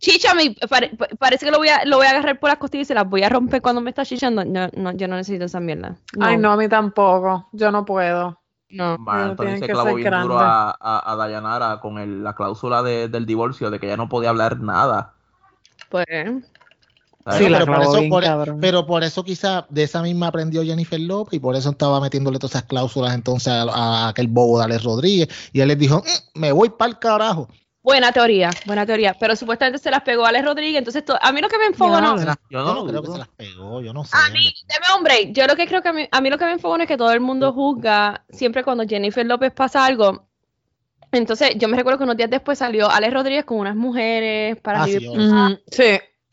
chicha, 0.00 0.34
me 0.34 0.54
pare- 0.68 0.90
pa- 0.96 1.08
parece 1.18 1.46
que 1.46 1.50
lo 1.52 1.58
voy, 1.58 1.68
a, 1.68 1.84
lo 1.84 1.96
voy 1.96 2.06
a 2.06 2.10
agarrar 2.10 2.38
por 2.38 2.50
las 2.50 2.58
costillas 2.58 2.86
y 2.86 2.88
se 2.88 2.94
las 2.94 3.08
voy 3.08 3.22
a 3.22 3.28
romper 3.28 3.62
cuando 3.62 3.80
me 3.80 3.90
está 3.90 4.04
chichando. 4.04 4.44
No, 4.44 4.68
no, 4.74 4.92
yo 4.92 5.08
no 5.08 5.16
necesito 5.16 5.44
esa 5.46 5.60
mierda. 5.60 5.96
No, 6.16 6.26
Ay, 6.26 6.36
no, 6.38 6.52
a 6.52 6.56
mí 6.56 6.68
tampoco. 6.68 7.48
Yo 7.52 7.70
no 7.70 7.84
puedo. 7.84 8.40
No. 8.70 8.98
Pero 9.04 9.18
Anthony 9.18 9.46
se 9.58 9.66
que 9.66 9.72
clavó 9.72 9.94
bien 9.94 10.10
duro 10.10 10.36
grandes. 10.36 10.40
a, 10.46 10.76
a, 10.80 11.12
a 11.12 11.16
Dayanara 11.16 11.80
con 11.80 11.98
el- 11.98 12.22
la 12.24 12.34
cláusula 12.34 12.82
de- 12.82 13.08
del 13.08 13.26
divorcio, 13.26 13.70
de 13.70 13.78
que 13.78 13.86
ella 13.86 13.96
no 13.96 14.08
podía 14.08 14.30
hablar 14.30 14.60
nada. 14.60 15.12
Pues. 15.88 16.06
Sí, 17.38 17.48
la 17.48 17.58
pero, 17.58 17.72
por 17.72 17.82
eso, 17.82 17.92
bien, 17.98 18.08
por- 18.10 18.22
cabrón. 18.22 18.58
pero 18.60 18.86
por 18.86 19.02
eso 19.02 19.24
quizá 19.24 19.66
de 19.68 19.82
esa 19.82 20.00
misma 20.00 20.28
aprendió 20.28 20.62
Jennifer 20.62 21.00
López 21.00 21.34
y 21.34 21.40
por 21.40 21.56
eso 21.56 21.70
estaba 21.70 22.00
metiéndole 22.00 22.38
todas 22.38 22.52
esas 22.52 22.62
cláusulas 22.68 23.14
entonces 23.14 23.52
a, 23.52 23.62
a 23.64 24.08
aquel 24.08 24.28
bobo 24.28 24.58
de 24.60 24.66
Alex 24.66 24.84
Rodríguez 24.84 25.28
y 25.52 25.60
él 25.60 25.66
les 25.66 25.76
dijo, 25.78 25.98
"Mm, 26.34 26.38
me 26.40 26.52
voy 26.52 26.68
para 26.70 26.88
el 26.90 26.98
carajo. 27.00 27.48
Buena 27.86 28.10
teoría, 28.10 28.50
buena 28.66 28.84
teoría. 28.84 29.14
Pero 29.18 29.36
supuestamente 29.36 29.78
se 29.78 29.92
las 29.92 30.02
pegó 30.02 30.26
a 30.26 30.30
Alex 30.30 30.44
Rodríguez. 30.44 30.78
Entonces, 30.78 31.04
to- 31.04 31.16
a 31.22 31.30
mí 31.30 31.40
lo 31.40 31.48
que 31.48 31.56
me 31.56 31.66
enfoca 31.66 32.00
no. 32.00 32.16
Las- 32.16 32.36
Yo 32.50 32.58
no 32.58 32.64
no, 32.64 32.74
lo 32.74 32.86
creo 32.88 33.00
que 33.02 33.12
se 33.12 33.18
las 33.18 33.28
pegó, 33.28 33.80
yo 33.80 33.92
no 33.92 34.04
sé. 34.04 34.16
A 34.16 34.28
mí, 34.30 34.52
deme 34.66 34.86
hombre, 34.96 35.32
yo 35.32 35.46
lo 35.46 35.54
que 35.54 35.66
creo 35.68 35.80
que 35.82 35.88
a 35.88 35.92
mí, 35.92 36.08
a 36.10 36.20
mí 36.20 36.28
lo 36.28 36.36
que 36.36 36.44
me 36.46 36.52
enfoca 36.52 36.82
es 36.82 36.88
que 36.88 36.96
todo 36.96 37.12
el 37.12 37.20
mundo 37.20 37.52
juzga 37.52 38.24
siempre 38.28 38.64
cuando 38.64 38.84
Jennifer 38.86 39.24
López 39.24 39.52
pasa 39.52 39.84
algo. 39.86 40.26
Entonces, 41.12 41.50
yo 41.56 41.68
me 41.68 41.76
recuerdo 41.76 41.98
que 41.98 42.04
unos 42.04 42.16
días 42.16 42.28
después 42.28 42.58
salió 42.58 42.90
Alex 42.90 43.14
Rodríguez 43.14 43.44
con 43.44 43.58
unas 43.58 43.76
mujeres 43.76 44.56
para 44.60 44.82
Ah, 44.82 44.86
sí, 44.86 44.98
vivir- 44.98 45.10
Ujú. 45.10 45.58
Sí. 45.70 45.84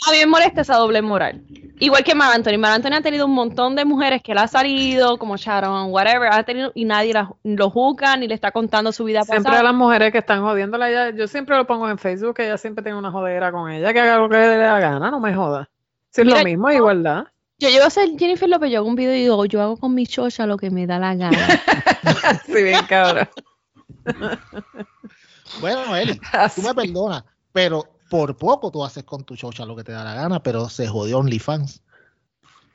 A 0.08 0.12
mí 0.12 0.18
me 0.20 0.26
molesta 0.26 0.62
esa 0.62 0.76
doble 0.76 1.02
moral. 1.02 1.42
Igual 1.80 2.04
que 2.04 2.14
Mar 2.16 2.32
Anthony. 2.34 2.58
Mar 2.58 2.74
Anthony 2.74 2.94
ha 2.98 3.02
tenido 3.02 3.26
un 3.26 3.34
montón 3.34 3.76
de 3.76 3.84
mujeres 3.84 4.22
que 4.22 4.32
él 4.34 4.38
ha 4.38 4.48
salido, 4.48 5.18
como 5.18 5.36
Sharon, 5.38 5.92
whatever, 5.92 6.30
ha 6.32 6.44
tenido, 6.44 6.72
y 6.76 6.86
nadie 6.86 7.14
la- 7.14 7.34
lo 7.44 7.70
juzga 7.70 8.16
ni 8.18 8.28
le 8.28 8.36
está 8.36 8.52
contando 8.52 8.92
su 8.92 9.04
vida 9.04 9.24
Siempre 9.24 9.44
pasada. 9.52 9.64
las 9.64 9.74
mujeres 9.74 10.12
que 10.12 10.20
están 10.20 10.42
jodiéndola, 10.42 10.90
ella, 10.90 11.10
yo 11.12 11.28
siempre 11.28 11.56
lo 11.58 11.66
pongo 11.68 11.90
en 11.90 11.98
Facebook, 11.98 12.36
que 12.36 12.46
ella 12.46 12.58
siempre 12.58 12.84
tiene 12.84 12.98
una 12.98 13.12
jodera 13.12 13.52
con 13.52 13.70
ella, 13.72 13.92
que 13.94 14.00
haga 14.00 14.18
lo 14.18 14.30
que 14.30 14.38
le 14.38 14.48
dé 14.48 14.58
la 14.58 14.80
gana, 14.80 15.10
no 15.12 15.20
me 15.20 15.34
joda. 15.34 15.70
Si 16.10 16.22
es 16.22 16.28
Mira, 16.28 16.40
lo 16.40 16.46
mismo, 16.46 16.70
es 16.70 16.76
igualdad. 16.78 17.26
Yo 17.60 17.70
llevo 17.70 17.86
a 17.86 17.90
ser 17.90 18.10
Jennifer 18.18 18.48
López, 18.50 18.72
yo 18.72 18.80
hago 18.80 18.88
un 18.88 18.96
video 18.96 19.16
y 19.16 19.22
digo, 19.22 19.46
yo 19.46 19.62
hago 19.62 19.78
con 19.78 19.94
mi 19.96 20.06
chocha 20.06 20.46
lo 20.46 20.58
que 20.58 20.70
me 20.70 20.86
da 20.86 21.00
la 21.00 21.16
gana. 21.16 21.38
sí, 22.46 22.62
bien 22.64 22.86
cabrón. 22.88 23.28
Bueno, 25.60 25.96
Eli, 25.96 26.20
tú 26.56 26.62
me 26.62 26.74
perdonas, 26.76 27.24
pero 27.52 27.86
por 28.14 28.38
poco 28.38 28.70
tú 28.70 28.86
haces 28.86 29.04
con 29.06 29.24
tu 29.24 29.36
chocha 29.36 29.66
lo 29.66 29.76
que 29.76 29.84
te 29.84 29.92
da 29.92 30.04
la 30.04 30.14
gana, 30.14 30.44
pero 30.44 30.70
se 30.70 30.88
jodió 30.88 31.18
OnlyFans. 31.18 31.82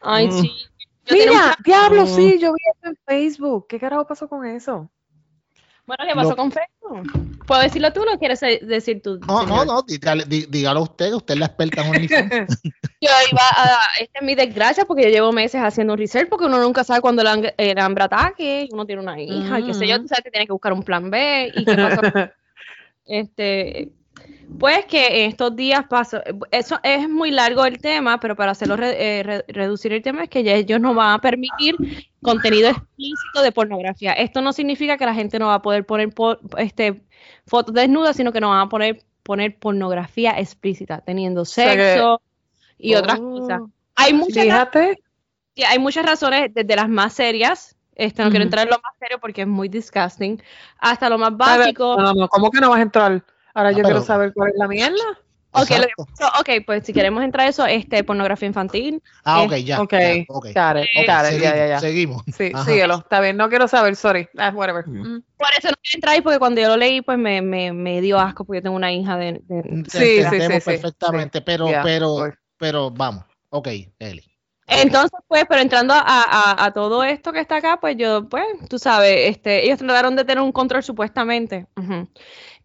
Ay, 0.01 0.27
Mm. 0.27 0.33
sí. 0.33 0.51
Yo 1.07 1.17
tenía 1.17 1.25
un 1.27 1.31
Mira, 1.31 1.57
diablo, 1.65 2.03
Mm. 2.07 2.09
sí, 2.09 2.39
yo 2.41 2.53
vi 2.53 2.59
eso 2.75 2.91
en 2.91 2.99
Facebook. 3.07 3.67
¿Qué 3.69 3.79
carajo 3.79 4.05
pasó 4.05 4.29
con 4.29 4.45
eso? 4.45 4.91
Bueno, 5.87 6.05
¿qué 6.09 6.15
pasó 6.17 6.31
Lo- 6.31 6.37
con 6.37 6.51
Facebook? 6.51 7.45
¿Puedo 7.47 7.61
decirlo 7.63 7.93
tú 7.93 8.03
o 8.03 8.05
lo 8.05 8.19
quieres 8.19 8.41
decir 8.41 9.01
tú? 9.01 9.21
No, 9.29 9.43
no, 9.43 9.61
señor? 9.61 9.67
no, 9.69 9.83
dígale- 9.85 10.25
dí- 10.27 10.47
dígalo 10.51 10.83
usted, 10.83 11.13
usted 11.15 11.35
es 11.35 11.41
la 11.41 11.47
experta 11.47 11.83
en 11.83 11.91
OnlyFans. 11.95 12.61
Yo 13.01 13.11
iba 13.31 13.43
a. 13.57 13.79
Esta 14.01 14.19
es 14.19 14.25
mi 14.25 14.35
desgracia 14.35 14.87
porque 14.87 15.05
yo 15.05 15.09
llevo 15.11 15.31
meses 15.31 15.61
haciendo 15.63 15.93
un 15.93 16.01
research 16.01 16.29
porque 16.29 16.47
uno 16.47 16.61
nunca 16.61 16.83
sabe 16.83 17.01
cuándo 17.01 17.23
el, 17.23 17.79
hambre 17.79 18.05
ataque, 18.05 18.69
uno 18.73 18.85
tiene 18.87 19.03
una 19.03 19.21
hija, 19.23 19.61
y 19.61 19.67
qué 19.67 19.73
sé 19.75 19.87
yo, 19.87 19.95
Ujú. 19.95 20.03
tú 20.03 20.09
sabes 20.09 20.25
que 20.25 20.33
tiene 20.33 20.47
que 20.47 20.53
buscar 20.53 20.73
un 20.73 20.83
plan 20.83 21.09
B 21.09 21.53
y 21.55 21.65
qué 21.65 21.77
pasó. 21.77 22.01
este, 23.05 23.93
pues 24.59 24.87
que 24.87 25.25
en 25.25 25.31
estos 25.31 25.55
días 25.55 25.85
pasó, 25.89 26.21
eso 26.51 26.79
es 26.83 27.09
muy 27.09 27.31
largo 27.31 27.65
el 27.65 27.79
tema, 27.79 28.19
pero 28.21 28.35
para 28.37 28.53
hacerlo 28.53 28.77
re- 28.77 29.19
eh, 29.19 29.23
re- 29.23 29.45
reducir 29.49 29.93
el 29.93 30.03
tema 30.03 30.25
es 30.25 30.31
que 30.31 30.43
ya 30.43 30.55
ellos 30.55 30.81
no 30.81 30.95
van 30.95 31.15
a 31.15 31.19
permitir 31.21 31.77
contenido 32.23 32.71
explícito 32.71 33.43
de 33.43 33.53
pornografía. 33.53 34.13
Esto 34.13 34.41
no 34.41 34.53
significa 34.53 34.97
que 34.97 35.05
la 35.07 35.15
gente 35.15 35.39
no 35.39 35.49
va 35.49 35.55
a 35.55 35.63
poder 35.63 35.85
poner 35.85 36.11
por- 36.11 36.41
este, 36.57 37.03
fotos 37.47 37.75
desnudas, 37.75 38.17
sino 38.17 38.33
que 38.33 38.41
no 38.41 38.49
van 38.51 38.61
a 38.61 38.69
poner, 38.69 39.03
poner 39.23 39.59
pornografía 39.59 40.39
explícita, 40.39 41.01
teniendo 41.03 41.45
sea 41.45 41.77
que- 41.77 41.83
sexo 41.93 42.23
y 42.79 42.95
otras 42.95 43.19
Oh. 43.21 43.41
cosas. 43.41 43.61
Hay 43.97 44.15
muchas, 44.15 44.45
Fíjate. 44.45 45.03
sí, 45.55 45.63
hay 45.65 45.79
muchas 45.79 46.07
razones, 46.07 46.55
desde 46.55 46.75
las 46.77 46.89
más 46.89 47.13
serias, 47.13 47.77
este, 47.97 48.23
no 48.23 48.31
quiero 48.31 48.45
entrar 48.45 48.65
en 48.67 48.71
lo 48.71 48.77
más 48.83 48.95
serio 48.99 49.19
porque 49.21 49.43
es 49.43 49.49
muy 49.49 49.69
disgusting, 49.69 50.41
hasta 50.79 51.11
lo 51.11 51.19
más 51.19 51.31
A 51.31 51.33
ver, 51.33 51.59
básico. 51.59 51.97
No, 52.01 52.15
no, 52.15 52.29
¿cómo 52.29 52.51
que 52.51 52.61
no 52.61 52.71
vas 52.71 52.79
a 52.79 52.83
entrar? 52.83 53.23
Ahora 53.59 53.71
Ah, 53.71 53.73
yo 53.73 53.77
pero- 53.79 53.89
quiero 53.89 54.03
saber 54.03 54.33
cuál 54.33 54.51
es 54.51 54.57
la 54.57 54.69
mierda. 54.69 55.19
Ok, 55.51 55.71
lo 55.71 56.27
ok, 56.41 56.49
pues 56.67 56.85
si 56.85 56.93
queremos 56.93 57.25
entrar 57.25 57.47
a 57.47 57.49
eso, 57.51 57.67
este, 57.67 58.05
pornografía 58.05 58.47
infantil. 58.47 59.03
Ah, 59.25 59.43
ok, 59.43 59.55
ya. 59.57 59.81
ok, 59.81 59.93
ya, 59.93 60.25
ok. 60.29 60.45
got 60.55 60.77
it, 60.77 60.89
Eh, 60.95 61.07
got 61.07 61.25
it, 61.25 61.31
seguimos, 61.31 61.43
ya, 61.43 61.57
ya, 61.57 61.67
ya. 61.67 61.81
seguimos. 61.81 62.23
Sí, 62.37 62.53
Ajá. 62.55 62.65
síguelo. 62.67 62.99
Está 62.99 63.21
bien, 63.21 63.37
no 63.39 63.49
quiero 63.49 63.67
saber, 63.67 63.97
sorry. 63.97 64.29
Ah, 64.37 64.53
whatever. 64.55 64.87
Mm. 64.87 65.23
Por 65.37 65.49
eso 65.59 65.69
no 65.71 65.75
quiero 65.83 65.95
entrar 65.95 66.15
ahí 66.15 66.21
porque 66.21 66.39
cuando 66.39 66.61
yo 66.61 66.69
lo 66.69 66.77
leí, 66.77 67.01
pues 67.01 67.19
me, 67.19 67.41
me, 67.43 67.73
me 67.73 68.01
dio 68.03 68.21
asco 68.21 68.45
porque 68.45 68.59
yo 68.59 68.63
tengo 68.65 68.77
una 68.77 68.93
hija 68.93 69.17
de... 69.17 69.41
de- 69.49 69.85
Sí, 69.89 69.99
sí, 69.99 70.19
entendemos 70.21 70.55
sí, 70.57 70.61
sí, 70.61 70.71
perfectamente, 70.71 71.41
pero, 71.41 71.67
pero, 71.83 72.31
pero 72.59 72.91
vamos. 72.91 73.25
Ok, 73.49 73.69
Eli. 73.99 74.23
Entonces, 74.69 75.19
pues, 75.27 75.45
pero 75.49 75.61
entrando 75.63 75.95
a, 75.95 76.01
a- 76.05 76.65
a 76.67 76.73
todo 76.73 77.03
esto 77.03 77.33
que 77.33 77.41
está 77.41 77.57
acá, 77.57 77.79
pues 77.81 77.97
yo, 77.97 78.29
pues, 78.29 78.45
tú 78.69 78.79
sabes, 78.79 79.31
este, 79.31 79.65
ellos 79.65 79.79
trataron 79.79 80.15
de 80.17 80.25
tener 80.25 80.43
un 80.43 80.53
control 80.53 80.83
supuestamente. 80.83 81.67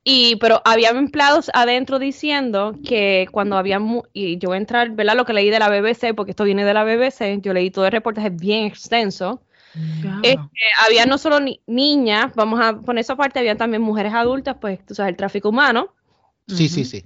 Y, 0.04 0.36
pero 0.36 0.62
había 0.66 0.90
empleados 0.90 1.50
adentro 1.54 1.98
diciendo 1.98 2.76
que 2.86 3.28
cuando 3.32 3.58
había, 3.58 3.80
mu- 3.80 4.04
y 4.12 4.38
yo 4.38 4.50
voy 4.50 4.56
a 4.56 4.60
entrar, 4.60 4.90
¿verdad? 4.92 5.16
Lo 5.16 5.24
que 5.26 5.32
leí 5.32 5.50
de 5.50 5.60
la 5.60 5.70
BBC, 5.70 6.14
porque 6.14 6.32
esto 6.32 6.44
viene 6.44 6.66
de 6.66 6.74
la 6.74 6.84
BBC, 6.84 7.40
yo 7.42 7.54
leí 7.54 7.72
todo 7.72 7.86
el 7.86 7.94
reportaje 7.94 8.30
bien 8.30 8.66
extenso. 8.66 9.42
Este, 10.22 10.40
había 10.86 11.06
no 11.06 11.18
solo 11.18 11.40
ni- 11.40 11.62
niñas, 11.68 12.34
vamos 12.36 12.60
a 12.62 12.74
poner 12.82 13.02
esa 13.02 13.16
parte, 13.16 13.40
había 13.40 13.56
también 13.56 13.82
mujeres 13.82 14.14
adultas, 14.14 14.58
pues 14.60 14.86
tú 14.86 14.94
sabes, 14.94 15.12
el 15.12 15.16
tráfico 15.18 15.50
humano. 15.50 15.94
Sí, 16.50 16.68
sí, 16.68 16.84
sí. 16.84 17.06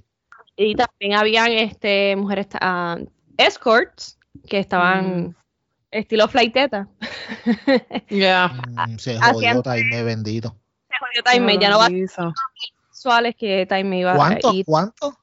Y 0.56 0.74
también 0.74 1.14
habían 1.14 1.52
este, 1.52 2.16
mujeres 2.16 2.48
ah, 2.60 2.98
escorts 3.36 4.17
que 4.48 4.58
estaban 4.58 5.28
Mm. 5.28 5.34
estilo 5.90 6.28
flighteta. 6.28 6.88
Ya. 8.10 8.48
Mm, 8.48 8.98
se 8.98 9.18
Hacían- 9.18 9.32
jodió 9.34 9.62
Taime 9.62 10.02
bendito. 10.02 10.56
Time, 11.30 11.58
ya 11.58 11.70
no 11.70 11.78
va 11.78 11.86
a 11.86 11.90
Hizo. 11.92 12.32
sexuales 12.90 13.36
que 13.36 13.66
Time 13.66 13.98
iba 14.00 14.14
¿Cuánto? 14.14 14.50
a 14.50 14.54
ir 14.54 14.64
¿Cuánto? 14.64 15.16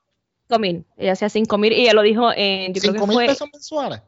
5 0.47 0.59
mil. 0.59 0.85
Ella 0.97 1.13
hacía 1.13 1.29
5 1.29 1.57
mil 1.57 1.73
y 1.73 1.81
ella 1.81 1.93
lo 1.93 2.01
dijo 2.01 2.31
en, 2.35 2.73
yo 2.73 2.81
creo 2.81 2.93
¿Cinco 2.93 3.05
que 3.05 3.07
mil 3.09 3.15
fue 3.15 3.27
pesos 3.27 3.47
mensuales? 3.51 4.01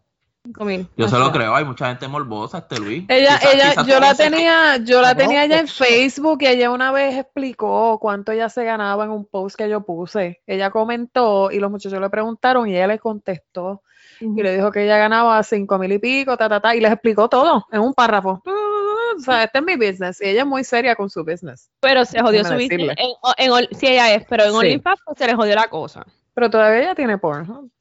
5 0.46 0.66
mil. 0.66 0.88
Yo 0.96 1.10
se 1.10 1.18
lo 1.18 1.32
creo, 1.32 1.54
hay 1.56 1.66
mucha 1.66 1.88
gente 1.90 2.08
morbosa, 2.08 2.60
este 2.60 2.80
Luis. 2.80 3.04
Ella, 3.10 3.38
Quizás- 3.40 3.54
ella, 3.54 3.70
quizás 3.72 3.88
yo 3.88 4.00
la 4.00 4.14
tenía, 4.16 4.78
yo 4.78 5.02
la 5.02 5.16
tenía 5.16 5.46
ya 5.46 5.60
en 5.60 5.66
pues. 5.66 5.74
Facebook 5.74 6.38
y 6.44 6.48
ella 6.48 6.72
una 6.72 6.92
vez 6.92 7.18
explicó 7.18 7.98
cuánto 8.00 8.32
ella 8.32 8.48
se 8.50 8.64
ganaba 8.64 9.04
en 9.06 9.10
un 9.12 9.26
post 9.26 9.58
que 9.58 9.68
yo 9.68 9.82
puse. 9.82 10.42
Ella 10.48 10.70
comentó 10.70 11.52
y 11.52 11.60
los 11.60 11.70
muchachos 11.72 12.00
le 12.00 12.10
preguntaron 12.10 12.70
y 12.70 12.76
ella 12.76 12.88
le 12.88 13.00
contestó 13.00 13.82
y 14.20 14.42
le 14.44 14.56
dijo 14.56 14.72
que 14.72 14.84
ella 14.84 14.98
ganaba 14.98 15.42
cinco 15.44 15.78
mil 15.78 15.92
y 15.92 16.00
pico, 16.00 16.38
ta, 16.38 16.50
ta, 16.50 16.60
ta, 16.60 16.76
y 16.76 16.80
les 16.80 16.92
explicó 16.92 17.28
todo 17.30 17.66
en 17.72 17.82
un 17.82 17.94
párrafo. 17.94 18.42
O 18.46 19.20
sea, 19.20 19.44
este 19.46 19.60
es 19.60 19.64
mi 19.64 19.76
business 19.76 20.22
y 20.22 20.30
ella 20.30 20.42
es 20.42 20.48
muy 20.48 20.64
seria 20.64 20.96
con 20.96 21.10
su 21.10 21.24
business. 21.24 21.70
Pero 21.80 22.06
se 22.06 22.22
jodió 22.22 22.44
su 22.44 22.54
business. 22.54 22.96
En, 22.98 23.10
en, 23.38 23.52
Ol- 23.52 23.70
sí, 23.72 23.88
ella 23.88 24.14
es, 24.14 24.26
pero 24.30 24.44
en 24.44 24.52
Sí. 24.52 24.56
OnlyFans 24.58 25.00
pues, 25.06 25.18
se 25.18 25.26
le 25.28 25.36
jodió 25.36 25.56
la 25.56 25.68
cosa. 25.70 26.06
Pero 26.34 26.50
todavía 26.50 26.80
ella 26.82 26.96
tiene 26.96 27.18
porn. 27.18 27.72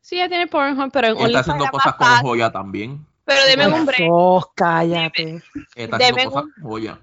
Sí, 0.00 0.16
ella 0.16 0.28
tiene 0.28 0.46
Pornhub, 0.46 0.90
pero 0.90 1.08
en 1.08 1.16
Ella 1.16 1.26
está 1.26 1.38
OnlyFans 1.40 1.48
haciendo 1.48 1.70
cosas 1.70 1.94
con 1.94 2.06
joya 2.22 2.50
también. 2.50 3.06
Pero 3.24 3.40
deme 3.46 3.66
un 3.68 3.84
break. 3.84 4.08
Oh, 4.10 4.50
cállate. 4.54 5.42
Está 5.74 5.98
Deme 5.98 6.22
haciendo 6.22 6.30
cosas 6.30 6.44
un- 6.44 6.52
con 6.54 6.62
joya. 6.62 6.98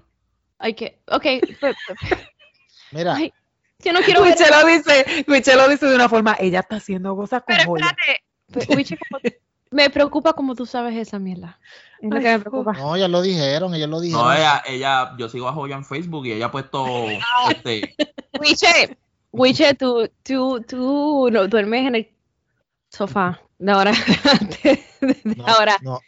Hay 0.58 0.74
que, 0.74 0.98
ok. 1.06 1.24
Mira, 2.92 3.14
Ay, 3.14 3.32
yo 3.80 3.92
no 3.92 4.00
quiero 4.00 4.22
ver 4.22 4.32
Wiche 4.32 4.50
lo 4.50 4.66
dice, 4.66 5.24
dice 5.70 5.86
de 5.86 5.94
una 5.94 6.08
forma, 6.08 6.36
ella 6.40 6.60
está 6.60 6.76
haciendo 6.76 7.14
cosas 7.14 7.42
con 7.42 7.54
Pero 7.56 7.68
joya. 7.68 7.86
espérate, 7.86 8.24
me 9.70 9.90
preocupa 9.90 10.32
como 10.32 10.54
tú 10.54 10.66
sabes 10.66 10.96
esa 10.96 11.18
mierda. 11.18 11.58
Es 12.00 12.10
lo 12.10 12.16
Ay, 12.16 12.22
que 12.22 12.28
me 12.30 12.36
fu- 12.38 12.42
preocupa. 12.50 12.72
no, 12.74 12.96
ellos 12.96 13.10
lo 13.10 13.22
dijeron, 13.22 13.74
ellos 13.74 13.88
lo 13.88 14.00
dijeron. 14.00 14.24
No, 14.24 14.32
ella, 14.32 14.62
ella, 14.66 15.14
yo 15.18 15.28
sigo 15.28 15.48
a 15.48 15.52
Joya 15.52 15.76
en 15.76 15.84
Facebook 15.84 16.26
y 16.26 16.32
ella 16.32 16.46
ha 16.46 16.50
puesto 16.50 16.86
este, 17.50 17.94
Wiche, 18.40 18.96
Wiche, 19.32 19.74
tú, 19.74 20.08
tú, 20.22 20.62
tú 20.66 21.28
no, 21.32 21.46
duermes 21.48 21.86
en 21.88 21.94
el 21.96 22.08
sofá 22.90 23.40
de 23.58 23.72
ahora 23.72 23.92
de 24.62 24.82
No, 25.36 25.46
ahora. 25.46 25.76
no, 25.82 26.00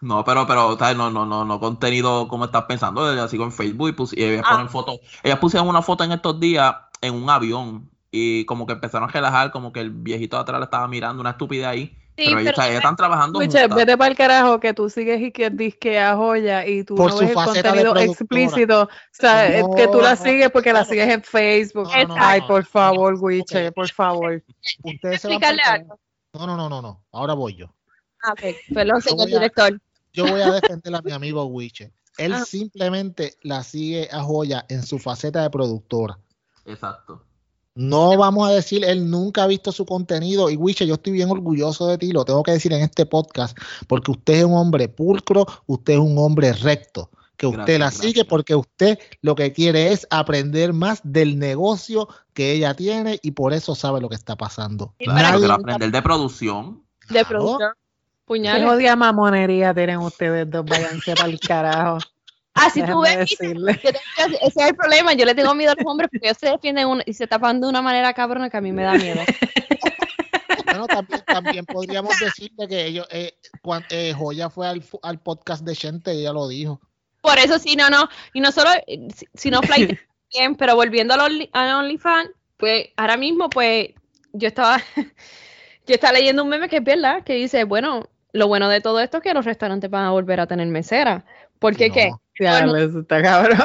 No, 0.00 0.24
pero, 0.24 0.46
pero, 0.46 0.68
o 0.68 0.78
sea, 0.78 0.94
no, 0.94 1.10
no, 1.10 1.26
no, 1.26 1.44
no 1.44 1.60
contenido 1.60 2.26
como 2.28 2.46
estás 2.46 2.64
pensando. 2.64 3.14
Yo 3.14 3.28
sigo 3.28 3.44
en 3.44 3.52
Facebook 3.52 3.88
y, 3.90 3.92
pus- 3.92 4.12
y 4.16 4.24
ellas 4.24 4.44
Ah. 4.46 4.52
ponen 4.52 4.68
fotos. 4.68 4.98
Ellas 5.22 5.38
pusieron 5.38 5.68
una 5.68 5.82
foto 5.82 6.02
en 6.04 6.12
estos 6.12 6.40
días 6.40 6.74
en 7.00 7.14
un 7.14 7.28
avión 7.30 7.90
y 8.12 8.44
como 8.44 8.66
que 8.66 8.74
empezaron 8.74 9.08
a 9.08 9.12
relajar, 9.12 9.50
como 9.50 9.72
que 9.72 9.80
el 9.80 9.90
viejito 9.90 10.36
de 10.36 10.42
atrás 10.42 10.60
le 10.60 10.64
estaba 10.64 10.86
mirando 10.86 11.20
una 11.20 11.30
estupidez 11.30 11.66
ahí. 11.66 11.98
Sí, 12.14 12.26
pero 12.26 12.40
ellas 12.40 12.58
están 12.58 12.94
trabajando 12.94 13.38
Wiche, 13.38 13.58
juntas. 13.62 13.74
vete 13.76 13.96
para 13.96 14.10
el 14.10 14.16
carajo 14.18 14.60
que 14.60 14.74
tú 14.74 14.90
sigues 14.90 15.18
y 15.22 15.32
que 15.32 15.48
disque 15.48 15.98
a 15.98 16.14
joya 16.14 16.66
y 16.66 16.84
tú 16.84 16.94
Por 16.94 17.10
no 17.10 17.16
su 17.16 17.20
ves 17.20 17.30
el 17.30 17.34
faceta 17.34 17.72
de 17.72 17.84
contenido 17.86 18.12
explícito. 18.12 18.82
O 18.82 18.88
sea, 19.12 19.62
No, 19.62 19.70
que 19.74 19.88
tú 19.88 19.98
la 20.02 20.14
sigues 20.14 20.50
porque 20.50 20.74
la 20.74 20.84
sigues 20.84 21.08
en 21.08 21.22
Facebook. 21.22 21.88
No, 21.88 22.08
no, 22.08 22.14
Ay, 22.18 22.42
por 22.42 22.66
favor, 22.66 23.14
Wiche, 23.18 23.68
Ok. 23.68 23.74
por 23.74 23.88
favor. 23.90 24.44
ustedes 24.84 25.22
se 25.22 25.28
van 25.28 25.40
pa'l 25.40 25.54
explicarle 25.54 25.62
algo. 25.62 25.98
No, 26.34 26.46
no, 26.46 26.56
no, 26.58 26.68
no, 26.68 26.82
no. 26.82 27.02
Ahora 27.12 27.32
voy 27.32 27.56
yo. 27.56 27.74
Ah, 28.22 28.32
ok, 28.32 28.42
perdón, 28.74 28.96
Yo 29.00 29.10
señor 29.10 29.26
a- 29.28 29.30
director. 29.30 29.80
Yo 30.12 30.26
voy 30.26 30.40
a 30.42 30.50
defender 30.50 30.94
a 30.94 31.00
mi 31.00 31.12
amigo 31.12 31.44
Wiche. 31.46 31.92
Él 32.18 32.34
Ah. 32.34 32.44
simplemente 32.44 33.36
la 33.42 33.62
sigue 33.62 34.10
a 34.12 34.20
Joya 34.22 34.66
en 34.68 34.82
su 34.82 34.98
faceta 34.98 35.40
de 35.42 35.48
productora. 35.48 36.18
Exacto. 36.66 37.24
No 37.74 38.16
vamos 38.18 38.48
a 38.48 38.52
decir, 38.52 38.84
él 38.84 39.08
nunca 39.10 39.44
ha 39.44 39.46
visto 39.46 39.72
su 39.72 39.86
contenido. 39.86 40.50
Y 40.50 40.56
Wiche, 40.56 40.86
yo 40.86 40.94
estoy 40.94 41.12
bien 41.14 41.30
orgulloso 41.30 41.86
de 41.86 41.96
ti, 41.98 42.12
lo 42.12 42.24
tengo 42.24 42.42
que 42.42 42.52
decir 42.52 42.72
en 42.72 42.82
este 42.82 43.06
podcast, 43.06 43.56
porque 43.86 44.10
usted 44.10 44.34
es 44.34 44.44
un 44.44 44.54
hombre 44.54 44.88
pulcro, 44.88 45.46
usted 45.66 45.94
es 45.94 45.98
un 45.98 46.18
hombre 46.18 46.52
recto. 46.52 47.10
Que 47.36 47.46
usted 47.46 47.56
Gracias, 47.58 47.78
la 47.80 47.84
gracias. 47.86 48.02
sigue 48.04 48.24
porque 48.26 48.54
usted 48.54 48.98
lo 49.22 49.34
que 49.34 49.52
quiere 49.52 49.90
es 49.92 50.06
aprender 50.10 50.72
más 50.74 51.00
del 51.02 51.38
negocio 51.38 52.06
que 52.34 52.52
ella 52.52 52.74
tiene 52.74 53.18
y 53.22 53.32
por 53.32 53.52
eso 53.52 53.74
sabe 53.74 54.00
lo 54.00 54.08
que 54.08 54.14
está 54.14 54.36
pasando. 54.36 54.94
Claro, 54.98 55.38
nunca- 55.40 55.54
aprender 55.54 55.90
de 55.90 56.02
producción. 56.02 56.82
De 57.08 57.24
Claro. 57.24 57.28
producción. 57.28 57.72
Qué 57.72 58.24
Puñales. 58.26 58.68
jodida 58.68 58.96
mamonería 58.96 59.74
tienen 59.74 59.98
ustedes 59.98 60.48
dos, 60.48 60.64
váyanse 60.64 61.14
para 61.16 61.28
el 61.28 61.40
carajo. 61.40 61.98
Así 62.54 62.80
Ah, 62.82 62.86
tú 62.86 63.00
Déjame 63.02 63.16
ves, 63.16 63.30
decirle. 63.38 63.80
yo 63.82 63.90
tengo- 64.16 64.38
ese 64.42 64.60
es 64.60 64.68
el 64.68 64.74
problema. 64.76 65.12
Yo 65.14 65.24
le 65.24 65.34
tengo 65.34 65.54
miedo 65.54 65.72
a 65.72 65.74
los 65.74 65.86
hombres 65.86 66.10
porque 66.12 66.26
ellos 66.28 66.38
se 66.38 66.50
defienden 66.50 66.86
un- 66.86 67.02
y 67.06 67.12
se 67.14 67.26
tapan 67.26 67.60
de 67.60 67.66
una 67.68 67.80
manera 67.82 68.12
cabrona 68.12 68.50
que 68.50 68.56
a 68.56 68.60
mí 68.60 68.72
me 68.72 68.82
da 68.82 68.94
miedo. 68.94 69.20
Bueno, 70.66 70.86
también, 70.86 71.22
también 71.26 71.66
podríamos 71.66 72.18
decirle 72.18 72.66
que 72.66 72.86
ellos, 72.86 73.06
eh, 73.10 73.34
cuan- 73.60 73.84
eh, 73.90 74.14
Joya 74.16 74.48
fue 74.48 74.66
al, 74.66 74.82
al 75.02 75.18
podcast 75.18 75.64
de 75.64 75.76
Chente 75.76 76.14
y 76.14 76.20
ella 76.20 76.32
lo 76.32 76.48
dijo. 76.48 76.80
Por 77.20 77.38
eso 77.38 77.58
sí, 77.58 77.76
no, 77.76 77.90
no. 77.90 78.08
Y 78.32 78.40
no 78.40 78.52
solo, 78.52 78.70
eh, 78.86 79.06
si- 79.14 79.28
sino 79.34 79.60
Flight 79.62 79.98
bien, 80.32 80.54
pero 80.56 80.74
volviendo 80.74 81.12
a 81.14 81.28
los 81.28 81.48
OnlyFans, 81.52 82.30
pues 82.56 82.86
ahora 82.96 83.16
mismo, 83.18 83.50
pues 83.50 83.88
yo 84.32 84.48
estaba, 84.48 84.78
yo 85.86 85.94
estaba 85.94 86.14
leyendo 86.14 86.42
un 86.42 86.48
meme 86.48 86.68
que 86.70 86.76
es 86.78 86.84
verdad, 86.84 87.22
que 87.22 87.34
dice, 87.34 87.64
bueno, 87.64 88.08
lo 88.32 88.48
bueno 88.48 88.68
de 88.70 88.80
todo 88.80 89.00
esto 89.00 89.18
es 89.18 89.22
que 89.22 89.34
los 89.34 89.44
restaurantes 89.44 89.90
van 89.90 90.04
a 90.06 90.10
volver 90.10 90.40
a 90.40 90.46
tener 90.46 90.66
mesera. 90.68 91.24
¿Por 91.58 91.76
qué 91.76 91.88
No. 91.88 91.94
qué? 91.94 92.10
Ya, 92.42 92.64
Bueno. 92.64 92.76
eso 92.76 93.00
está 93.00 93.22
cabrón. 93.22 93.58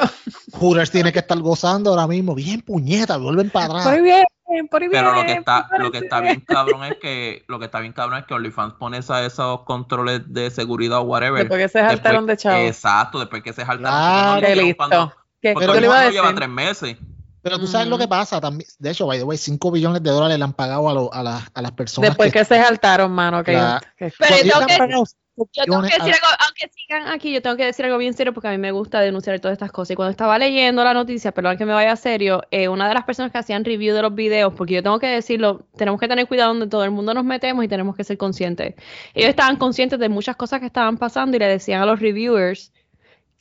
Hooters 0.54 0.92
tiene 0.92 1.12
que 1.12 1.20
estar 1.20 1.38
gozando 1.40 1.90
ahora 1.92 2.08
mismo. 2.08 2.36
Bien 2.36 2.62
puñeta, 2.62 3.18
vuelven 3.18 3.50
para 3.50 3.66
atrás. 3.80 4.02
bien, 4.02 4.26
por 4.70 4.82
Pero 4.90 5.14
lo 5.14 5.26
que 5.26 5.34
está, 5.34 5.68
por 5.68 5.80
lo 5.80 5.86
ahí 5.86 5.92
que 5.92 5.98
está 6.00 6.20
bien 6.22 6.40
cabrón 6.42 6.84
es 6.86 6.96
que, 7.02 7.44
lo 7.48 7.60
que 7.60 7.66
está 7.66 7.80
bien 7.80 7.94
cabrón 7.94 8.20
es 8.20 8.26
que 8.26 8.34
OnlyFans 8.34 8.74
pone 8.76 8.98
esa- 9.00 9.26
esos 9.26 9.62
controles 9.64 10.22
de 10.32 10.50
seguridad 10.52 11.00
o 11.00 11.02
whatever. 11.04 11.40
Después 11.40 11.60
que 11.62 11.68
se 11.70 11.80
saltaron 11.80 12.26
de 12.26 12.38
chavo. 12.38 12.58
Exacto, 12.58 13.20
después 13.20 13.44
que 13.44 13.54
se 13.54 13.66
saltaron. 13.66 14.40
Claro. 14.40 14.62
listo. 14.62 14.78
cuando- 14.78 15.14
¿Qué- 15.42 15.54
porque 15.54 15.68
yo 15.68 15.74
le 15.74 15.78
OnlyFans 15.80 15.86
iba 15.86 15.96
a 15.96 16.00
no 16.00 16.06
decir. 16.08 16.22
lleva 16.22 16.36
tres 16.36 16.50
meses. 16.50 16.98
Pero 17.44 17.60
tú 17.60 17.68
sabes 17.68 17.88
lo 17.88 17.98
que 17.98 18.04
Ujú. 18.06 18.10
pasa 18.10 18.42
también. 18.42 18.70
De 18.80 18.90
hecho, 18.92 19.06
by 19.06 19.20
the 19.20 19.24
way, 19.24 19.38
5 19.38 19.72
billones 19.72 20.02
de 20.04 20.10
dólares 20.10 20.38
le 20.38 20.44
han 20.44 20.54
pagado 20.54 20.90
a, 20.90 20.94
lo- 20.94 21.14
a, 21.14 21.24
las- 21.24 21.44
a 21.54 21.62
las 21.62 21.72
personas. 21.72 22.10
Después 22.10 22.34
que 22.34 22.44
se 22.44 22.62
saltaron, 22.62 23.12
mano. 23.12 23.44
Que, 23.44 23.54
La- 23.54 23.82
que- 23.98 24.12
Pero 24.18 24.36
yo 24.44 24.66
que- 24.66 24.74
cinco 24.76 25.06
Yo 25.38 25.64
tengo 25.66 25.82
que 25.84 25.90
decir 25.90 26.14
algo, 26.14 26.28
aunque 26.40 26.68
sigan 26.74 27.08
aquí, 27.10 27.32
yo 27.32 27.44
tengo 27.44 27.56
que 27.56 27.66
decir 27.66 27.86
algo 27.86 28.00
bien 28.00 28.16
serio 28.16 28.34
porque 28.34 28.48
a 28.48 28.52
mí 28.52 28.58
me 28.58 28.72
gusta 28.72 29.02
denunciar 29.02 29.40
todas 29.40 29.54
estas 29.54 29.72
cosas. 29.72 29.92
Y 29.92 29.96
cuando 29.96 30.10
estaba 30.10 30.40
leyendo 30.40 30.84
la 30.84 30.96
noticia, 30.96 31.32
perdón 31.32 31.58
que 31.58 31.66
me 31.66 31.74
vaya 31.74 31.96
serio, 31.96 32.42
eh, 32.50 32.68
una 32.68 32.88
de 32.88 32.96
las 32.96 33.04
personas 33.04 33.32
que 33.32 33.38
hacían 33.38 33.64
review 33.64 33.94
de 33.94 34.02
los 34.02 34.16
videos, 34.16 34.54
porque 34.56 34.74
yo 34.74 34.84
tengo 34.84 34.98
que 34.98 35.06
decirlo, 35.08 35.68
tenemos 35.76 36.00
que 36.00 36.08
tener 36.08 36.28
cuidado 36.28 36.50
donde 36.50 36.68
todo 36.68 36.84
el 36.84 36.90
mundo 36.90 37.14
nos 37.14 37.24
metemos 37.24 37.64
y 37.64 37.68
tenemos 37.68 37.96
que 37.96 38.04
ser 38.04 38.18
conscientes. 38.18 38.74
Ellos 39.14 39.30
estaban 39.30 39.58
conscientes 39.58 40.00
de 40.00 40.10
muchas 40.10 40.36
cosas 40.36 40.60
que 40.60 40.66
estaban 40.66 40.98
pasando 40.98 41.38
y 41.38 41.40
le 41.40 41.48
decían 41.48 41.84
a 41.84 41.86
los 41.86 42.00
reviewers 42.00 42.74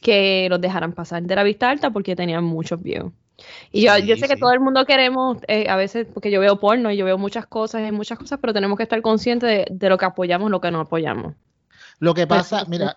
que 0.02 0.48
los 0.50 0.60
dejaran 0.60 0.92
pasar 0.92 1.22
de 1.22 1.34
la 1.34 1.44
vista 1.44 1.70
alta 1.70 1.90
porque 1.90 2.14
tenían 2.14 2.44
muchos 2.44 2.82
views. 2.82 3.10
Y 3.72 3.86
yo, 3.86 3.94
Sí, 3.96 4.06
yo 4.06 4.16
sé 4.16 4.28
que 4.28 4.36
todo 4.36 4.52
el 4.52 4.60
mundo 4.60 4.84
queremos, 4.84 5.38
eh, 5.48 5.66
a 5.70 5.76
veces, 5.76 6.06
porque 6.12 6.30
yo 6.30 6.40
veo 6.40 6.60
porno 6.60 6.90
y 6.90 6.98
yo 6.98 7.06
veo 7.06 7.16
muchas 7.16 7.46
cosas 7.46 7.88
y 7.88 7.92
muchas 7.92 8.18
cosas, 8.18 8.38
pero 8.38 8.52
tenemos 8.52 8.76
que 8.76 8.82
estar 8.82 9.00
conscientes 9.00 9.48
de, 9.48 9.66
de 9.70 9.88
lo 9.88 9.96
que 9.96 10.04
apoyamos 10.04 10.48
y 10.48 10.50
lo 10.50 10.60
que 10.60 10.70
no 10.70 10.80
apoyamos. 10.80 11.34
Lo 11.98 12.14
que 12.14 12.26
Pues, 12.26 12.40
pasa, 12.42 12.64
mira, 12.68 12.94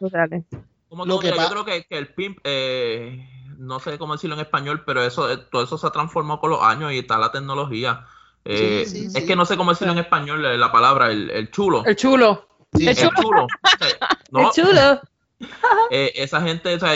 Como 0.89 1.05
Lo 1.05 1.13
todo, 1.15 1.19
que 1.21 1.31
mira, 1.31 1.43
yo 1.43 1.49
creo 1.49 1.65
que, 1.65 1.85
que 1.85 1.97
el 1.97 2.13
pimp, 2.13 2.39
eh, 2.43 3.27
no 3.57 3.79
sé 3.79 3.97
cómo 3.97 4.13
decirlo 4.13 4.35
en 4.35 4.41
español, 4.41 4.83
pero 4.85 5.03
eso, 5.03 5.31
eh, 5.31 5.37
todo 5.51 5.63
eso 5.63 5.77
se 5.77 5.87
ha 5.87 5.91
transformado 5.91 6.39
con 6.39 6.49
los 6.51 6.61
años 6.63 6.91
y 6.91 6.99
está 6.99 7.17
la 7.17 7.31
tecnología. 7.31 8.05
Eh, 8.45 8.83
Sí, 8.85 8.99
sí, 8.99 9.05
es 9.07 9.13
sí. 9.13 9.25
que 9.25 9.35
no 9.35 9.45
sé 9.45 9.57
cómo 9.57 9.71
decirlo 9.71 9.93
en 9.93 9.99
español 9.99 10.59
la 10.59 10.71
palabra, 10.71 11.11
el, 11.11 11.29
el 11.29 11.51
chulo. 11.51 11.83
El 11.85 11.95
chulo. 11.95 12.47
sí, 12.73 12.87
el 12.87 12.95
sí, 12.95 13.03
El 13.03 13.11
chulo. 13.21 13.47
No, 14.31 14.47
El 14.47 14.51
chulo. 14.51 15.01
eh, 15.91 16.11
esa 16.15 16.41
gente, 16.41 16.73
o 16.75 16.79
sea, 16.79 16.93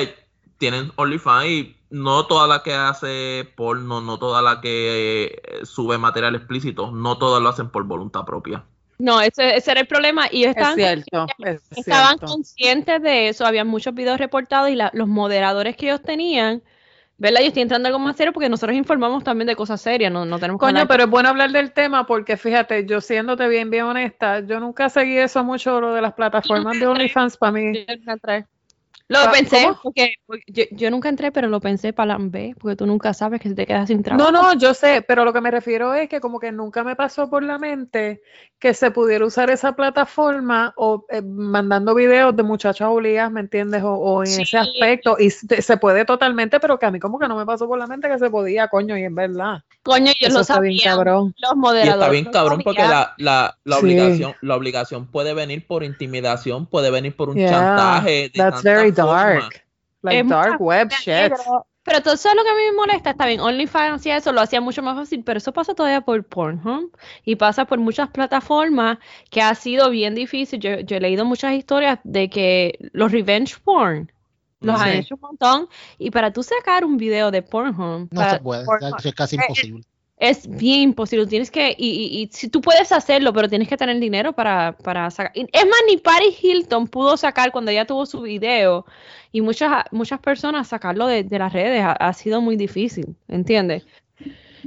tienen 0.57 0.91
OnlyFans 0.95 1.45
y 1.47 1.77
no 1.89 2.25
toda 2.25 2.47
la 2.47 2.63
que 2.63 2.73
hace 2.73 3.51
porno, 3.55 4.01
no 4.01 4.17
toda 4.19 4.41
la 4.41 4.61
que 4.61 5.61
sube 5.63 5.97
material 5.97 6.35
explícito, 6.35 6.91
no 6.91 7.17
todas 7.17 7.41
lo 7.41 7.49
hacen 7.49 7.69
por 7.69 7.83
voluntad 7.83 8.25
propia. 8.25 8.65
No, 8.99 9.21
ese, 9.21 9.55
ese 9.55 9.71
era 9.71 9.81
el 9.81 9.87
problema. 9.87 10.27
Y 10.31 10.43
ellos 10.43 10.51
Es 10.55 10.57
estaban, 10.57 10.75
cierto. 10.75 11.27
Es 11.45 11.61
estaban 11.75 12.17
cierto. 12.17 12.27
conscientes 12.27 13.01
de 13.01 13.27
eso. 13.29 13.45
Había 13.45 13.65
muchos 13.65 13.93
videos 13.93 14.19
reportados 14.19 14.69
y 14.69 14.75
la- 14.75 14.91
los 14.93 15.07
moderadores 15.07 15.75
que 15.75 15.87
ellos 15.87 16.01
tenían, 16.01 16.61
¿verdad? 17.17 17.41
Yo 17.41 17.47
estoy 17.47 17.63
entrando 17.63 17.87
en 17.89 17.93
algo 17.95 18.05
más 18.05 18.15
serio 18.15 18.33
porque 18.33 18.49
nosotros 18.49 18.77
informamos 18.77 19.23
también 19.23 19.47
de 19.47 19.55
cosas 19.55 19.81
serias. 19.81 20.11
No, 20.11 20.25
no 20.25 20.39
tenemos 20.39 20.59
Coño, 20.59 20.87
pero 20.87 21.03
es 21.03 21.09
bueno 21.09 21.29
hablar 21.29 21.51
del 21.51 21.73
tema 21.73 22.05
porque 22.05 22.37
fíjate, 22.37 22.85
yo 22.85 23.01
siéndote 23.01 23.47
bien, 23.47 23.69
bien 23.69 23.85
honesta, 23.85 24.39
yo 24.41 24.59
nunca 24.59 24.89
seguí 24.89 25.17
eso 25.17 25.43
mucho 25.43 25.79
lo 25.81 25.93
de 25.93 26.01
las 26.01 26.13
plataformas 26.13 26.79
de 26.79 26.87
OnlyFans 26.87 27.37
para 27.37 27.51
mí. 27.51 27.85
Lo 29.09 29.19
Pa- 29.19 29.31
pensé, 29.31 29.63
¿cómo? 29.65 29.79
porque, 29.83 30.15
porque 30.25 30.43
yo, 30.47 30.63
yo 30.71 30.89
nunca 30.89 31.09
entré, 31.09 31.31
pero 31.31 31.47
lo 31.47 31.59
pensé 31.59 31.93
para 31.93 32.17
la 32.17 32.17
B, 32.19 32.55
porque 32.59 32.75
tú 32.75 32.85
nunca 32.85 33.13
sabes 33.13 33.41
que 33.41 33.49
te 33.51 33.65
quedas 33.65 33.87
sin 33.87 34.01
trabajo. 34.01 34.31
No, 34.31 34.41
no, 34.41 34.53
yo 34.57 34.73
sé, 34.73 35.03
pero 35.07 35.25
lo 35.25 35.33
que 35.33 35.41
me 35.41 35.51
refiero 35.51 35.93
es 35.93 36.09
que 36.09 36.19
como 36.19 36.39
que 36.39 36.51
nunca 36.51 36.83
me 36.83 36.95
pasó 36.95 37.29
por 37.29 37.43
la 37.43 37.59
mente 37.59 38.21
que 38.59 38.73
se 38.73 38.91
pudiera 38.91 39.25
usar 39.25 39.49
esa 39.49 39.75
plataforma 39.75 40.73
o 40.77 41.05
eh, 41.09 41.21
mandando 41.21 41.93
videos 41.93 42.35
de 42.35 42.43
muchachas 42.43 42.87
obligadas, 42.87 43.31
¿me 43.31 43.41
entiendes? 43.41 43.83
O, 43.83 43.93
o 43.93 44.23
en 44.23 44.39
ese 44.39 44.57
aspecto. 44.57 45.17
Y 45.19 45.29
se 45.29 45.61
se 45.61 45.77
puede 45.77 46.05
totalmente, 46.05 46.59
pero 46.59 46.79
que 46.79 46.85
a 46.85 46.91
mí 46.91 46.99
como 46.99 47.19
que 47.19 47.27
no 47.27 47.35
me 47.35 47.45
pasó 47.45 47.67
por 47.67 47.77
la 47.77 47.87
mente 47.87 48.07
que 48.07 48.17
se 48.17 48.29
podía, 48.29 48.67
coño, 48.69 48.97
y 48.97 49.03
es 49.03 49.13
verdad. 49.13 49.63
Coño, 49.83 50.13
yo 50.19 50.27
Eso 50.27 50.35
lo 50.35 50.41
está 50.41 50.59
bien 50.61 50.77
cabrón. 50.81 51.35
Los 51.39 51.51
Y 51.51 51.57
moderadores. 51.57 51.93
está 51.93 52.09
bien 52.09 52.25
cabrón 52.31 52.61
porque 52.63 52.83
la, 52.83 53.13
la, 53.17 53.57
la 53.65 53.75
Sí. 53.75 53.81
obligación, 53.81 54.33
la 54.41 54.55
obligación 54.55 55.07
puede 55.07 55.33
venir 55.33 55.67
por 55.67 55.83
intimidación, 55.83 56.67
puede 56.67 56.89
venir 56.89 57.15
por 57.17 57.29
un 57.29 57.35
Yeah, 57.35 57.49
chantaje. 57.49 58.29
De 58.29 58.39
That's 58.39 58.63
very. 58.63 58.91
Dark. 58.93 59.65
Like 60.01 60.19
Es 60.19 60.27
dark 60.27 60.61
web 60.61 60.89
shit. 60.89 61.05
Pero, 61.29 61.65
pero 61.83 62.01
todo 62.01 62.13
eso 62.13 62.29
es 62.29 62.35
lo 62.35 62.43
que 62.43 62.49
a 62.49 62.55
mí 62.55 62.61
me 62.69 62.73
molesta. 62.73 63.11
Está 63.11 63.25
bien, 63.25 63.39
OnlyFans 63.39 64.01
hacía 64.01 64.17
eso, 64.17 64.31
lo 64.31 64.41
hacía 64.41 64.61
mucho 64.61 64.81
más 64.81 64.95
fácil, 64.95 65.23
pero 65.23 65.37
eso 65.37 65.51
pasa 65.51 65.73
todavía 65.73 66.01
por 66.01 66.23
Pornhub 66.23 66.95
y 67.25 67.35
pasa 67.35 67.65
por 67.65 67.79
muchas 67.79 68.09
plataformas 68.09 68.97
que 69.29 69.41
ha 69.41 69.53
sido 69.55 69.89
bien 69.89 70.15
difícil. 70.15 70.59
Yo, 70.59 70.79
yo 70.79 70.97
he 70.97 70.99
leído 70.99 71.25
muchas 71.25 71.53
historias 71.53 71.99
de 72.03 72.29
que 72.29 72.77
los 72.93 73.11
revenge 73.11 73.57
porn 73.63 74.11
los 74.63 74.79
han 74.79 74.91
hecho 74.91 75.15
un 75.15 75.21
montón 75.21 75.69
y 75.97 76.09
para 76.09 76.31
tú 76.31 76.41
sacar 76.41 76.85
un 76.85 76.95
video 76.95 77.31
de 77.31 77.41
Pornhub, 77.41 78.07
No 78.11 78.21
para 78.21 78.31
se 78.31 78.39
puede, 78.39 78.65
Pornhub, 78.65 78.95
es 79.03 79.13
casi 79.13 79.35
imposible. 79.35 79.83
Es 80.17 80.47
bien 80.47 80.81
imposible. 80.81 81.27
Tienes 81.27 81.51
que, 81.51 81.75
y, 81.77 81.89
y, 81.89 82.21
y 82.21 82.29
si 82.31 82.47
tú 82.49 82.61
puedes 82.61 82.91
hacerlo, 82.91 83.33
pero 83.33 83.49
tienes 83.49 83.67
que 83.67 83.77
tener 83.77 83.99
dinero 83.99 84.33
para, 84.33 84.77
para 84.77 85.09
sacar. 85.11 85.31
Es 85.35 85.65
más, 85.65 85.79
ni 85.87 85.97
Paris 85.97 86.41
Hilton 86.41 86.87
pudo 86.87 87.17
sacar 87.17 87.51
cuando 87.51 87.71
ella 87.71 87.85
tuvo 87.85 88.05
su 88.05 88.21
video. 88.21 88.85
Y 89.31 89.41
muchas, 89.41 89.85
muchas 89.91 90.19
personas 90.19 90.67
sacarlo 90.67 91.07
de, 91.07 91.23
de 91.23 91.39
las 91.39 91.51
redes 91.53 91.81
ha, 91.83 91.93
ha 91.93 92.13
sido 92.13 92.41
muy 92.41 92.55
difícil, 92.55 93.15
¿entiendes? 93.27 93.85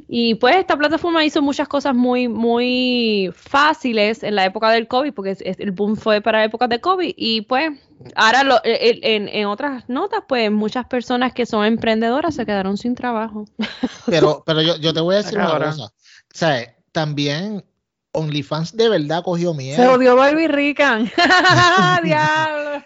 Y 0.08 0.34
pues 0.36 0.56
esta 0.56 0.76
plataforma 0.76 1.24
hizo 1.24 1.42
muchas 1.42 1.68
cosas 1.68 1.94
muy, 1.94 2.28
muy 2.28 3.32
fáciles 3.34 4.22
en 4.22 4.34
la 4.34 4.44
época 4.44 4.70
del 4.70 4.86
COVID, 4.88 5.12
porque 5.14 5.30
es- 5.32 5.40
es- 5.42 5.58
el 5.60 5.70
boom 5.72 5.96
fue 5.96 6.20
para 6.20 6.38
la 6.38 6.44
época 6.44 6.68
de 6.68 6.80
COVID. 6.80 7.14
Y 7.16 7.42
pues 7.42 7.70
ahora 8.14 8.42
lo- 8.44 8.62
el- 8.64 9.00
en, 9.02 9.28
en 9.28 9.46
otras 9.46 9.88
notas, 9.88 10.20
pues 10.28 10.50
muchas 10.50 10.86
personas 10.86 11.32
que 11.32 11.46
son 11.46 11.64
emprendedoras 11.64 12.34
se 12.34 12.44
quedaron 12.46 12.76
sin 12.76 12.94
trabajo. 12.94 13.44
Pero, 14.06 14.42
pero 14.46 14.62
yo, 14.62 14.76
yo 14.76 14.92
te 14.94 15.00
voy 15.00 15.14
a 15.14 15.18
decir 15.18 15.38
una 15.38 15.58
cosa. 15.58 15.84
O 15.86 15.90
sea, 16.38 16.74
también 16.92 17.64
OnlyFans 18.12 18.76
de 18.76 18.88
verdad 18.88 19.22
cogió 19.22 19.50
Se 19.52 19.56
miedo. 19.58 19.92
odió 19.92 20.16
Barbie 20.16 20.48
Rican. 20.48 21.10
Diablo. 22.02 22.82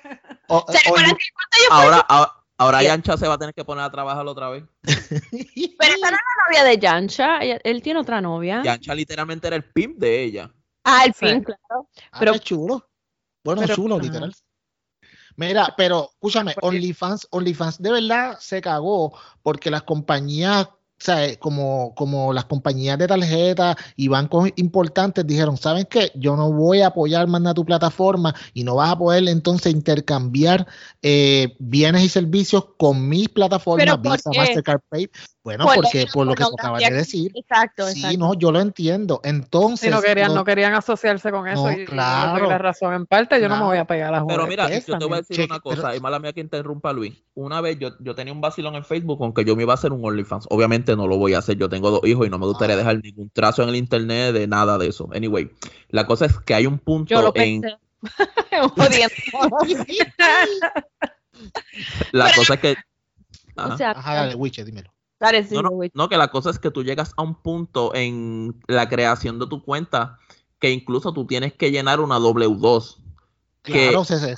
O- 0.49 0.64
¿Se 0.68 0.79
fui- 0.88 1.03
Ahora, 1.70 1.99
ahora, 2.09 2.33
ahora. 2.61 2.83
Yancha 2.83 3.16
se 3.16 3.27
va 3.29 3.35
a 3.35 3.38
tener 3.38 3.55
que 3.55 3.64
poner 3.64 3.85
a 3.85 3.90
trabajar 3.90 4.27
otra 4.27 4.49
vez. 4.51 4.64
Pero 4.83 5.94
esa 5.94 6.11
no 6.11 6.16
es 6.16 6.23
la 6.23 6.44
novia 6.49 6.64
de 6.64 6.79
Yancha, 6.79 7.38
él 7.40 7.83
tiene 7.83 8.01
otra 8.01 8.20
novia. 8.20 8.62
Yancha 8.64 8.94
literalmente 8.94 9.46
era 9.46 9.57
el 9.57 9.64
pimp 9.64 9.99
de 9.99 10.23
ella. 10.23 10.51
Ah, 10.85 11.05
el 11.05 11.12
Sí. 11.14 11.27
pin, 11.27 11.42
claro. 11.44 11.88
Ah, 12.12 12.18
Pero- 12.20 12.38
chulo. 12.38 12.88
Bueno, 13.44 13.62
Pero- 13.62 13.75
chulo, 13.75 13.99
literal. 13.99 14.35
Mira, 15.37 15.73
pero 15.77 16.11
escúchame, 16.12 16.55
OnlyFans, 16.61 17.29
OnlyFans 17.31 17.81
de 17.81 17.92
verdad 17.92 18.37
se 18.40 18.61
cagó 18.61 19.16
porque 19.42 19.70
las 19.70 19.85
compañías, 19.85 20.68
o 21.00 21.02
sea, 21.02 21.34
como, 21.38 21.94
como 21.94 22.34
las 22.34 22.44
compañías 22.44 22.98
de 22.98 23.06
tarjeta 23.06 23.74
y 23.96 24.08
bancos 24.08 24.50
importantes 24.56 25.26
dijeron, 25.26 25.56
¿saben 25.56 25.86
qué? 25.88 26.12
Yo 26.14 26.36
no 26.36 26.52
voy 26.52 26.82
a 26.82 26.88
apoyar 26.88 27.26
más 27.26 27.40
nada 27.40 27.54
tu 27.54 27.64
plataforma 27.64 28.34
y 28.52 28.64
no 28.64 28.74
vas 28.74 28.92
a 28.92 28.98
poder 28.98 29.26
entonces 29.28 29.72
intercambiar 29.72 30.66
eh, 31.00 31.56
bienes 31.58 32.02
y 32.02 32.10
servicios 32.10 32.66
con 32.76 33.08
mis 33.08 33.30
plataformas, 33.30 33.86
¿Pero 33.86 34.02
por 34.02 34.12
Visa? 34.12 34.30
Mastercard, 34.36 34.80
Pay. 34.90 35.08
Bueno, 35.42 35.64
Por 35.64 35.76
porque 35.76 36.07
por 36.12 36.26
lo 36.26 36.35
que 36.35 36.44
se 36.44 36.50
pornografía 36.50 36.59
acaba 36.59 36.79
de 36.90 36.96
decir. 36.98 37.33
Exacto, 37.35 37.87
Sí, 37.88 38.00
exacto. 38.00 38.18
no, 38.18 38.35
yo 38.35 38.53
lo 38.53 38.61
entiendo. 38.61 39.22
Entonces, 39.24 39.88
Si 39.88 39.90
no 39.90 40.03
querían, 40.03 40.35
no 40.35 40.44
querían 40.44 40.74
asociarse 40.74 41.31
con 41.31 41.48
eso. 41.48 41.62
No, 41.66 41.72
y- 41.72 41.87
claro. 41.87 42.46
la 42.46 42.59
razón 42.59 42.92
en 42.92 43.07
parte, 43.07 43.40
yo 43.40 43.48
no 43.48 43.55
me 43.55 43.61
Claro. 43.61 43.66
voy 43.68 43.79
a 43.79 43.85
pegar 43.87 44.09
a 44.14 44.18
la 44.20 44.26
Pero 44.26 44.46
mira, 44.46 44.68
yo 44.68 44.98
te 44.98 45.05
voy 45.07 45.14
a 45.14 45.22
decir 45.22 45.46
una 45.46 45.61
cosa, 45.61 45.83
pero- 45.85 45.94
y 45.96 46.00
mala 46.00 46.18
mía 46.18 46.35
que 46.35 46.40
interrumpa 46.42 46.92
Luis. 46.92 47.14
Una 47.33 47.62
vez 47.62 47.79
yo, 47.79 47.88
yo 48.00 48.14
tenía 48.14 48.35
un 48.35 48.42
vacilón 48.42 48.74
en 48.74 48.85
Facebook 48.85 49.16
con 49.18 49.33
que 49.33 49.46
yo 49.46 49.57
me 49.57 49.62
iba 49.62 49.72
a 49.72 49.76
hacer 49.76 49.94
un 49.94 50.05
OnlyFans. 50.05 50.44
Obviamente 50.50 50.94
no 50.94 51.07
lo 51.07 51.16
voy 51.16 51.33
a 51.33 51.38
hacer, 51.38 51.57
yo 51.57 51.70
tengo 51.70 51.90
dos 51.90 52.03
hijos 52.05 52.26
y 52.26 52.31
no 52.31 52.38
me 52.38 52.44
gustaría 52.44 52.74
Ah. 52.74 52.79
dejar 52.79 53.03
ningún 53.03 53.31
trazo 53.31 53.62
en 53.62 53.70
el 53.70 53.76
internet 53.76 54.35
de 54.35 54.46
nada 54.46 54.76
de 54.76 54.88
eso. 54.88 55.09
Anyway, 55.14 55.50
la 55.88 56.07
cosa 56.07 56.26
es 56.26 56.38
que 56.40 56.53
hay 56.55 56.66
un 56.66 56.79
punto 56.79 57.14
Yo 57.14 57.22
lo 57.22 57.33
en... 57.35 57.62
La 62.12 62.24
Pero- 62.26 62.37
cosa 62.37 62.55
es 62.55 62.61
que... 62.61 62.72
o 63.57 63.61
Ajá. 63.61 63.76
sea, 63.76 63.90
Ajá, 63.92 64.14
dale, 64.14 64.35
Wiche, 64.35 64.64
dímelo. 64.64 64.90
Sí, 65.48 65.54
No, 65.54 65.62
no, 65.62 65.70
güey. 65.70 65.90
no, 65.94 66.09
que 66.09 66.16
la 66.16 66.28
cosa 66.28 66.50
es 66.50 66.59
que 66.59 66.70
tú 66.70 66.83
llegas 66.83 67.12
a 67.16 67.22
un 67.22 67.35
punto 67.35 67.94
en 67.94 68.61
la 68.66 68.88
creación 68.88 69.38
de 69.38 69.46
tu 69.46 69.62
cuenta 69.62 70.18
que 70.59 70.70
incluso 70.70 71.12
tú 71.12 71.26
tienes 71.26 71.52
que 71.54 71.70
llenar 71.70 72.00
una 72.00 72.18
W2. 72.18 72.96
Que, 73.62 73.88
Claro, 73.88 74.04
se- 74.04 74.35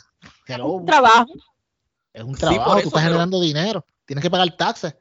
hello, 0.47 0.67
Un 0.67 0.87
trabajo. 0.87 1.27
es 2.13 2.23
un 2.25 2.35
Sí, 2.35 2.41
trabajo, 2.41 2.65
por 2.65 2.73
tú 2.83 2.89
estás 2.89 2.93
pero- 3.03 3.07
generando 3.13 3.41
dinero, 3.41 3.85
tienes 4.05 4.23
que 4.23 4.31
pagar 4.31 4.57
taxes. 4.57 4.97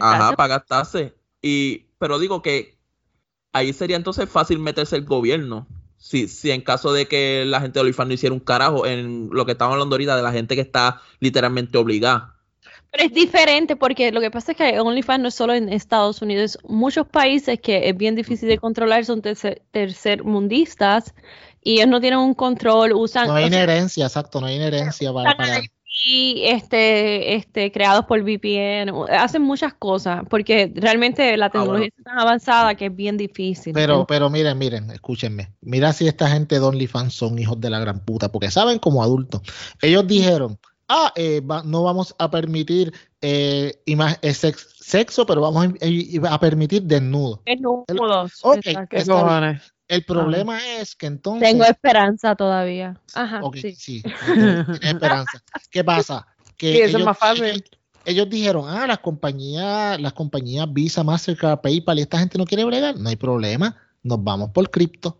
ajá, 0.00 0.32
para 0.36 0.48
gastarse. 0.56 1.14
Y, 1.42 1.86
pero 1.98 2.18
digo 2.18 2.42
que 2.42 2.76
ahí 3.52 3.72
sería 3.72 3.96
entonces 3.96 4.28
fácil 4.28 4.58
meterse 4.58 4.96
el 4.96 5.04
gobierno. 5.04 5.66
Si, 5.96 6.28
si 6.28 6.50
en 6.50 6.60
caso 6.60 6.92
de 6.92 7.06
que 7.06 7.44
la 7.46 7.60
gente 7.60 7.74
de 7.78 7.80
OnlyFans 7.80 8.08
no 8.08 8.14
hiciera 8.14 8.32
un 8.34 8.40
carajo 8.40 8.84
en 8.86 9.28
lo 9.32 9.46
que 9.46 9.52
estamos 9.52 9.72
hablando 9.72 9.94
ahorita 9.94 10.16
de 10.16 10.22
la 10.22 10.32
gente 10.32 10.54
que 10.54 10.60
está 10.60 11.00
literalmente 11.20 11.78
obligada. 11.78 12.33
Pero 12.94 13.06
es 13.08 13.12
diferente 13.12 13.74
porque 13.74 14.12
lo 14.12 14.20
que 14.20 14.30
pasa 14.30 14.52
es 14.52 14.58
que 14.58 14.78
OnlyFans 14.78 15.20
no 15.20 15.28
es 15.28 15.34
solo 15.34 15.52
en 15.52 15.68
Estados 15.68 16.22
Unidos. 16.22 16.58
Muchos 16.62 17.08
países 17.08 17.58
que 17.60 17.88
es 17.88 17.96
bien 17.96 18.14
difícil 18.14 18.48
de 18.48 18.58
controlar 18.58 19.04
son 19.04 19.20
tercer, 19.20 19.62
tercermundistas 19.72 21.12
y 21.60 21.74
ellos 21.74 21.88
no 21.88 22.00
tienen 22.00 22.20
un 22.20 22.34
control, 22.34 22.92
usan 22.92 23.26
No 23.26 23.34
hay 23.34 23.48
sea, 23.48 23.58
inherencia, 23.58 24.06
exacto, 24.06 24.40
no 24.40 24.46
hay 24.46 24.56
inherencia 24.56 25.12
para, 25.12 25.36
para- 25.36 25.62
y 26.06 26.42
este, 26.44 27.34
este, 27.34 27.72
creados 27.72 28.04
por 28.04 28.20
VPN, 28.22 28.92
hacen 29.10 29.42
muchas 29.42 29.74
cosas 29.74 30.22
porque 30.28 30.70
realmente 30.74 31.36
la 31.36 31.50
tecnología 31.50 31.88
bueno. 31.88 31.94
es 31.96 32.04
tan 32.04 32.18
avanzada 32.18 32.74
que 32.74 32.86
es 32.86 32.94
bien 32.94 33.16
difícil. 33.16 33.72
Pero, 33.72 34.06
pero 34.06 34.28
miren, 34.30 34.56
miren, 34.58 34.90
escúchenme. 34.90 35.52
Mira 35.62 35.92
si 35.92 36.06
esta 36.06 36.28
gente 36.28 36.56
de 36.56 36.60
OnlyFans 36.60 37.14
son 37.14 37.38
hijos 37.38 37.60
de 37.60 37.70
la 37.70 37.80
gran 37.80 38.04
puta, 38.04 38.30
porque 38.30 38.50
saben 38.50 38.78
como 38.78 39.02
adultos. 39.02 39.40
Ellos 39.80 40.06
dijeron, 40.06 40.58
ah, 40.88 41.12
eh, 41.16 41.40
va- 41.40 41.62
no 41.64 41.82
vamos 41.82 42.14
a 42.18 42.30
permitir 42.30 42.92
eh, 43.20 43.74
eh, 43.86 44.34
sex- 44.34 44.74
sexo, 44.78 45.24
pero 45.26 45.40
vamos 45.40 45.66
a, 45.66 45.72
eh, 45.80 46.20
a 46.28 46.38
permitir 46.38 46.82
desnudo. 46.82 47.42
Desnudos. 47.46 48.40
Ok, 48.42 48.56
exacto. 48.64 48.88
¿Qué 48.90 48.96
está 48.98 49.14
bien. 49.14 49.24
cojones? 49.26 49.74
El 49.86 50.04
problema 50.04 50.58
es 50.78 50.94
que 50.96 51.06
entonces... 51.06 51.48
Tengo 51.48 51.64
esperanza 51.64 52.34
todavía. 52.34 52.98
Ajá, 53.14 53.40
Ok, 53.42 53.56
sí. 53.56 53.74
sí, 53.74 54.02
esperanza. 54.82 55.42
¿Qué 55.70 55.84
pasa? 55.84 56.26
Que 56.56 56.72
Sí, 56.72 56.78
eso 56.78 56.84
es 56.84 56.94
ellos, 56.94 57.04
más 57.06 57.18
fácil. 57.18 57.44
ellos- 57.44 57.62
ellos 58.06 58.28
dijeron, 58.30 58.64
ah, 58.68 58.86
las 58.86 58.98
compañías, 58.98 59.98
las 60.00 60.12
compañías 60.12 60.70
Visa, 60.72 61.02
Mastercard, 61.02 61.60
PayPal, 61.60 61.98
y 61.98 62.02
esta 62.02 62.18
gente 62.18 62.36
no 62.38 62.44
quiere 62.44 62.64
bregar, 62.64 62.98
no 62.98 63.08
hay 63.08 63.16
problema, 63.16 63.76
nos 64.02 64.22
vamos 64.22 64.50
por 64.50 64.70
cripto. 64.70 65.18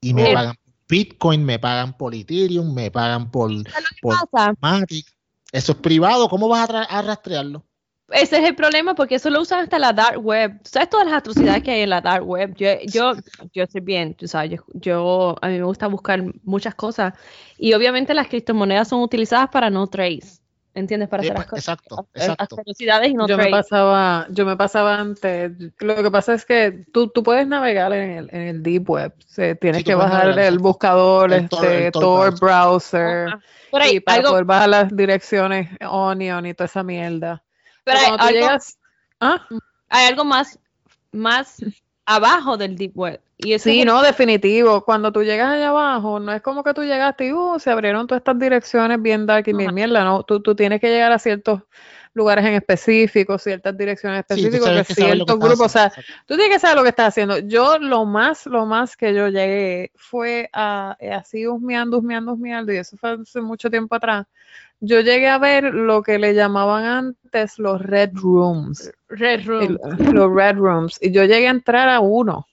Y 0.00 0.14
me 0.14 0.30
Eh. 0.30 0.34
pagan 0.34 0.54
Bitcoin, 0.92 1.42
me 1.42 1.58
pagan 1.58 1.96
por 1.96 2.14
Ethereum, 2.14 2.74
me 2.74 2.90
pagan 2.90 3.30
por, 3.30 3.50
¿Sabes 3.50 3.82
lo 3.82 3.88
que 3.88 4.28
por? 4.30 4.58
Matic. 4.60 5.06
Eso 5.50 5.72
es 5.72 5.78
privado, 5.78 6.28
¿cómo 6.28 6.48
vas 6.48 6.68
a, 6.68 7.00
rastrearlo? 7.00 7.64
Ese 8.10 8.36
es 8.36 8.44
el 8.46 8.54
problema 8.54 8.94
porque 8.94 9.14
eso 9.14 9.30
lo 9.30 9.40
usan 9.40 9.60
hasta 9.60 9.78
la 9.78 9.94
dark 9.94 10.22
web. 10.22 10.60
¿Tú 10.62 10.68
¿Sabes 10.68 10.90
todas 10.90 11.06
las 11.06 11.14
atrocidades 11.14 11.62
que 11.62 11.70
hay 11.70 11.80
en 11.80 11.88
la 11.88 12.02
dark 12.02 12.28
web? 12.28 12.54
Yo, 12.56 12.68
yo, 12.88 13.14
yo 13.54 13.64
sé 13.66 13.80
bien, 13.80 14.14
tú 14.14 14.28
sabes, 14.28 14.50
yo, 14.50 14.64
yo- 14.74 15.36
a 15.40 15.48
mí 15.48 15.54
me 15.56 15.64
gusta 15.64 15.86
buscar 15.86 16.22
muchas 16.42 16.74
cosas 16.74 17.14
y 17.56 17.72
obviamente 17.72 18.12
las 18.12 18.28
criptomonedas 18.28 18.88
son 18.88 19.00
utilizadas 19.00 19.48
para 19.48 19.70
no 19.70 19.86
trace, 19.86 20.41
¿entiendes? 20.74 21.08
Para 21.08 21.22
Sí, 21.22 21.28
hacer 21.28 21.38
las 21.38 21.46
pues, 21.48 21.62
cosas, 21.64 21.78
exacto, 21.78 22.08
exacto. 22.14 22.56
atrocidades 22.60 23.10
y 23.10 23.14
no 23.14 23.26
yo 23.28 23.36
me 23.36 23.48
pasaba, 23.50 24.26
yo 24.30 24.46
me 24.46 24.56
pasaba 24.56 24.96
antes. 24.98 25.52
Lo 25.80 25.96
que 26.02 26.10
pasa 26.10 26.34
es 26.34 26.44
que 26.44 26.84
tú, 26.92 27.08
tú 27.08 27.22
puedes 27.22 27.46
navegar 27.46 27.92
en 27.92 28.10
el, 28.10 28.30
en 28.32 28.40
el 28.42 28.62
deep 28.62 28.88
web. 28.90 29.12
O 29.18 29.28
sea, 29.28 29.54
tienes 29.54 29.78
Sí, 29.78 29.84
que 29.84 29.94
bajar 29.94 30.28
navegar, 30.28 30.52
el 30.52 30.58
buscador, 30.58 31.32
El 31.32 31.48
Tor- 31.48 31.64
este, 31.64 31.86
el 31.86 31.92
Tor 31.92 32.02
Tor 32.02 32.40
browser. 32.40 33.34
Pero 33.70 33.84
hay 33.84 33.96
y 33.96 34.00
para 34.00 34.18
algo, 34.18 34.30
poder 34.30 34.44
bajar 34.44 34.68
las 34.68 34.96
direcciones 34.96 35.68
Onion 35.88 36.46
y 36.46 36.54
toda 36.54 36.66
esa 36.66 36.82
mierda. 36.82 37.42
pero 37.84 37.98
Pero 37.98 38.12
hay 38.22 38.28
algo- 38.28 38.40
llegas, 38.40 38.78
¿ah? 39.20 39.46
hay 39.88 40.08
algo 40.08 40.24
más, 40.24 40.58
más 41.12 41.56
abajo 42.06 42.56
del 42.56 42.76
deep 42.76 42.92
web. 42.96 43.20
Y 43.38 43.58
Sí, 43.58 43.70
es 43.80 43.82
el- 43.82 43.86
no, 43.86 44.02
definitivo. 44.02 44.84
Cuando 44.84 45.12
tú 45.12 45.22
llegas 45.22 45.52
allá 45.52 45.70
abajo, 45.70 46.20
no 46.20 46.32
es 46.32 46.42
como 46.42 46.62
que 46.62 46.74
tú 46.74 46.82
llegaste 46.82 47.26
y 47.26 47.32
uh, 47.32 47.58
se 47.58 47.70
abrieron 47.70 48.06
todas 48.06 48.20
estas 48.20 48.38
direcciones 48.38 49.00
bien 49.02 49.26
dark 49.26 49.48
y 49.48 49.52
bien 49.52 49.74
mierda, 49.74 50.04
no. 50.04 50.22
Tú, 50.22 50.40
tú 50.40 50.54
tienes 50.54 50.80
que 50.80 50.88
llegar 50.88 51.12
a 51.12 51.18
ciertos 51.18 51.62
lugares 52.14 52.44
en 52.44 52.54
específico, 52.54 53.38
ciertas 53.38 53.76
direcciones 53.76 54.24
Sí, 54.28 54.34
específicas, 54.34 54.86
que 54.86 54.94
ciertos 54.94 55.38
grupos. 55.38 55.60
O 55.60 55.68
sea, 55.68 55.90
tú 56.26 56.36
tienes 56.36 56.50
que 56.50 56.58
saber 56.60 56.76
lo 56.76 56.82
que 56.82 56.90
estás 56.90 57.08
haciendo. 57.08 57.38
Yo 57.38 57.78
lo 57.78 58.04
más, 58.04 58.46
lo 58.46 58.66
más 58.66 58.96
que 58.96 59.14
yo 59.14 59.28
llegué 59.28 59.92
fue 59.96 60.48
a, 60.52 60.96
eh, 61.00 61.12
así 61.12 61.46
husmeando, 61.46 61.98
husmeando, 61.98 62.34
husmeando, 62.34 62.72
y 62.72 62.76
eso 62.76 62.96
fue 62.96 63.12
hace 63.20 63.40
mucho 63.40 63.70
tiempo 63.70 63.94
atrás. 63.94 64.26
Yo 64.84 65.00
llegué 65.00 65.28
a 65.28 65.38
ver 65.38 65.62
lo 65.72 66.02
que 66.02 66.18
le 66.18 66.34
llamaban 66.34 66.84
antes 66.84 67.58
los 67.60 67.80
red 67.80 68.10
rooms. 68.14 68.90
Red 69.08 69.46
Room. 69.46 69.78
el- 69.98 70.14
los 70.14 70.34
red 70.34 70.56
rooms. 70.56 70.98
Y 71.00 71.12
yo 71.12 71.24
llegué 71.24 71.46
a 71.46 71.52
entrar 71.52 71.88
a 71.88 72.00
uno. 72.00 72.46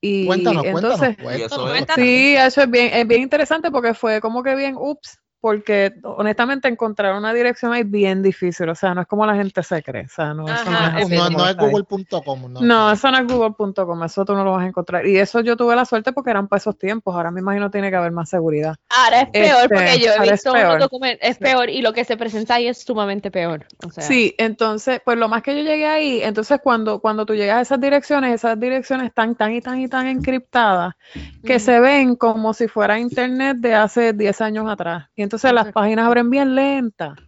Y 0.00 0.26
Cuéntanos, 0.26 0.64
entonces, 0.64 1.16
cuéntanos, 1.16 1.94
sí, 1.94 2.36
eso 2.36 2.62
es 2.62 2.70
bien, 2.70 2.92
es 2.92 3.06
bien 3.06 3.22
interesante 3.22 3.70
porque 3.70 3.94
fue 3.94 4.20
como 4.20 4.42
que 4.42 4.54
bien, 4.56 4.74
ups, 4.76 5.18
porque 5.46 5.94
honestamente 6.02 6.66
encontrar 6.66 7.16
una 7.16 7.32
dirección 7.32 7.72
ahí 7.72 7.82
es 7.82 7.88
bien 7.88 8.20
difícil. 8.20 8.68
O 8.68 8.74
sea, 8.74 8.94
no 8.94 9.02
es 9.02 9.06
como 9.06 9.24
la 9.24 9.36
gente 9.36 9.62
se 9.62 9.80
cree. 9.80 10.06
O 10.06 10.08
sea, 10.08 10.34
no, 10.34 10.44
eso 10.44 10.68
no 10.68 10.98
es 10.98 11.08
No, 11.08 11.30
no 11.30 11.48
es 11.48 11.56
google.com. 11.56 12.52
No, 12.52 12.60
No, 12.62 12.90
eso 12.90 13.08
no 13.12 13.18
es 13.18 13.26
google.com, 13.32 14.02
eso 14.02 14.24
tú 14.24 14.34
no 14.34 14.42
lo 14.42 14.50
vas 14.50 14.64
a 14.64 14.66
encontrar. 14.66 15.06
Y 15.06 15.16
eso 15.18 15.42
yo 15.42 15.56
tuve 15.56 15.76
la 15.76 15.84
suerte 15.84 16.10
porque 16.12 16.30
eran 16.30 16.48
para 16.48 16.58
esos 16.58 16.76
tiempos. 16.76 17.14
Ahora 17.14 17.30
me 17.30 17.38
imagino 17.38 17.70
tiene 17.70 17.90
que 17.90 17.96
haber 17.96 18.10
más 18.10 18.28
seguridad. 18.28 18.74
Ahora 18.88 19.20
es 19.20 19.28
peor 19.28 19.62
Este, 19.62 19.68
porque 19.68 20.00
yo 20.00 20.10
he 20.14 20.30
visto 20.32 20.50
unos 20.50 20.62
peor. 20.64 20.80
documentos, 20.80 21.28
es 21.28 21.38
peor 21.38 21.70
y 21.70 21.80
lo 21.80 21.92
que 21.92 22.04
se 22.04 22.16
presenta 22.16 22.54
ahí 22.56 22.66
es 22.66 22.82
sumamente 22.82 23.30
peor. 23.30 23.66
O 23.86 23.90
sea, 23.92 24.02
Sí, 24.02 24.34
entonces, 24.38 25.00
pues 25.04 25.16
lo 25.16 25.28
más 25.28 25.44
que 25.44 25.54
yo 25.56 25.62
llegué 25.62 25.86
ahí, 25.86 26.22
entonces 26.24 26.58
cuando, 26.60 26.98
cuando 26.98 27.24
tú 27.24 27.36
llegas 27.36 27.58
a 27.58 27.60
esas 27.60 27.80
direcciones, 27.80 28.34
esas 28.34 28.58
direcciones 28.58 29.06
están 29.06 29.36
tan 29.36 29.52
y 29.54 29.60
tan 29.60 29.80
y 29.80 29.86
tan 29.86 30.08
encriptadas 30.08 30.94
que 31.44 31.60
se 31.60 31.78
ven 31.78 32.16
como 32.16 32.52
si 32.52 32.66
fuera 32.66 32.98
internet 32.98 33.58
de 33.58 33.76
hace 33.76 34.12
10 34.12 34.40
años 34.40 34.68
atrás. 34.68 35.04
Y 35.14 35.22
entonces 35.22 35.35
las 35.44 35.66
Exacto. 35.66 35.80
páginas 35.80 36.06
abren 36.06 36.30
bien 36.30 36.54
lentas. 36.54 37.18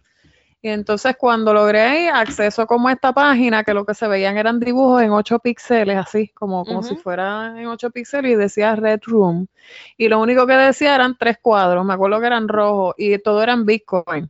Y 0.61 0.67
entonces 0.67 1.15
cuando 1.17 1.53
logré 1.53 1.81
ahí 1.81 2.07
acceso 2.07 2.67
como 2.67 2.89
a 2.89 2.91
esta 2.91 3.13
página, 3.13 3.63
que 3.63 3.73
lo 3.73 3.85
que 3.85 3.93
se 3.93 4.09
veían 4.09 4.37
eran 4.37 4.59
dibujos 4.59 5.01
en 5.01 5.11
8 5.11 5.39
píxeles, 5.39 5.97
así, 5.97 6.27
como, 6.29 6.65
como 6.65 6.83
si 6.83 6.97
fuera 6.97 7.53
en 7.57 7.67
8 7.67 7.91
píxeles, 7.91 8.33
y 8.33 8.35
decía 8.35 8.75
Red 8.75 8.99
Room. 9.05 9.47
Y 9.95 10.09
lo 10.09 10.19
único 10.19 10.45
que 10.45 10.53
decía 10.53 10.95
eran 10.95 11.17
tres 11.17 11.37
cuadros, 11.41 11.85
me 11.85 11.93
acuerdo 11.93 12.19
que 12.19 12.27
eran 12.27 12.49
rojos, 12.49 12.93
y 12.97 13.17
todo 13.19 13.41
eran 13.41 13.65
Bitcoin. 13.65 14.29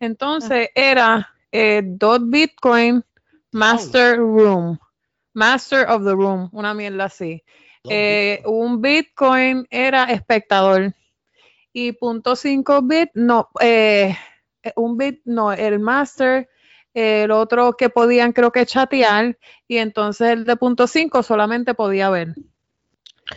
Entonces 0.00 0.70
era 0.74 1.34
eh, 1.52 1.82
dot 1.84 2.22
Bitcoin 2.24 3.04
Master 3.52 4.16
Room, 4.16 4.78
Master 5.34 5.86
of 5.90 6.02
the 6.04 6.12
Room, 6.12 6.48
una 6.52 6.72
mierda 6.72 7.04
así. 7.04 7.42
Eh, 7.90 8.42
un 8.46 8.80
Bitcoin 8.80 9.66
era 9.70 10.04
espectador 10.04 10.94
y 11.80 11.92
punto 11.92 12.34
cinco 12.34 12.82
bit, 12.82 13.10
no, 13.14 13.48
eh, 13.60 14.16
eh, 14.62 14.72
un 14.76 14.96
bit, 14.96 15.20
no, 15.24 15.52
el 15.52 15.78
Master, 15.78 16.48
el 16.92 17.30
otro 17.30 17.74
que 17.74 17.88
podían 17.88 18.32
creo 18.32 18.50
que 18.50 18.66
chatear 18.66 19.38
y 19.68 19.78
entonces 19.78 20.30
el 20.30 20.44
de 20.44 20.56
punto 20.56 20.86
cinco 20.86 21.22
solamente 21.22 21.74
podía 21.74 22.10
ver. 22.10 22.34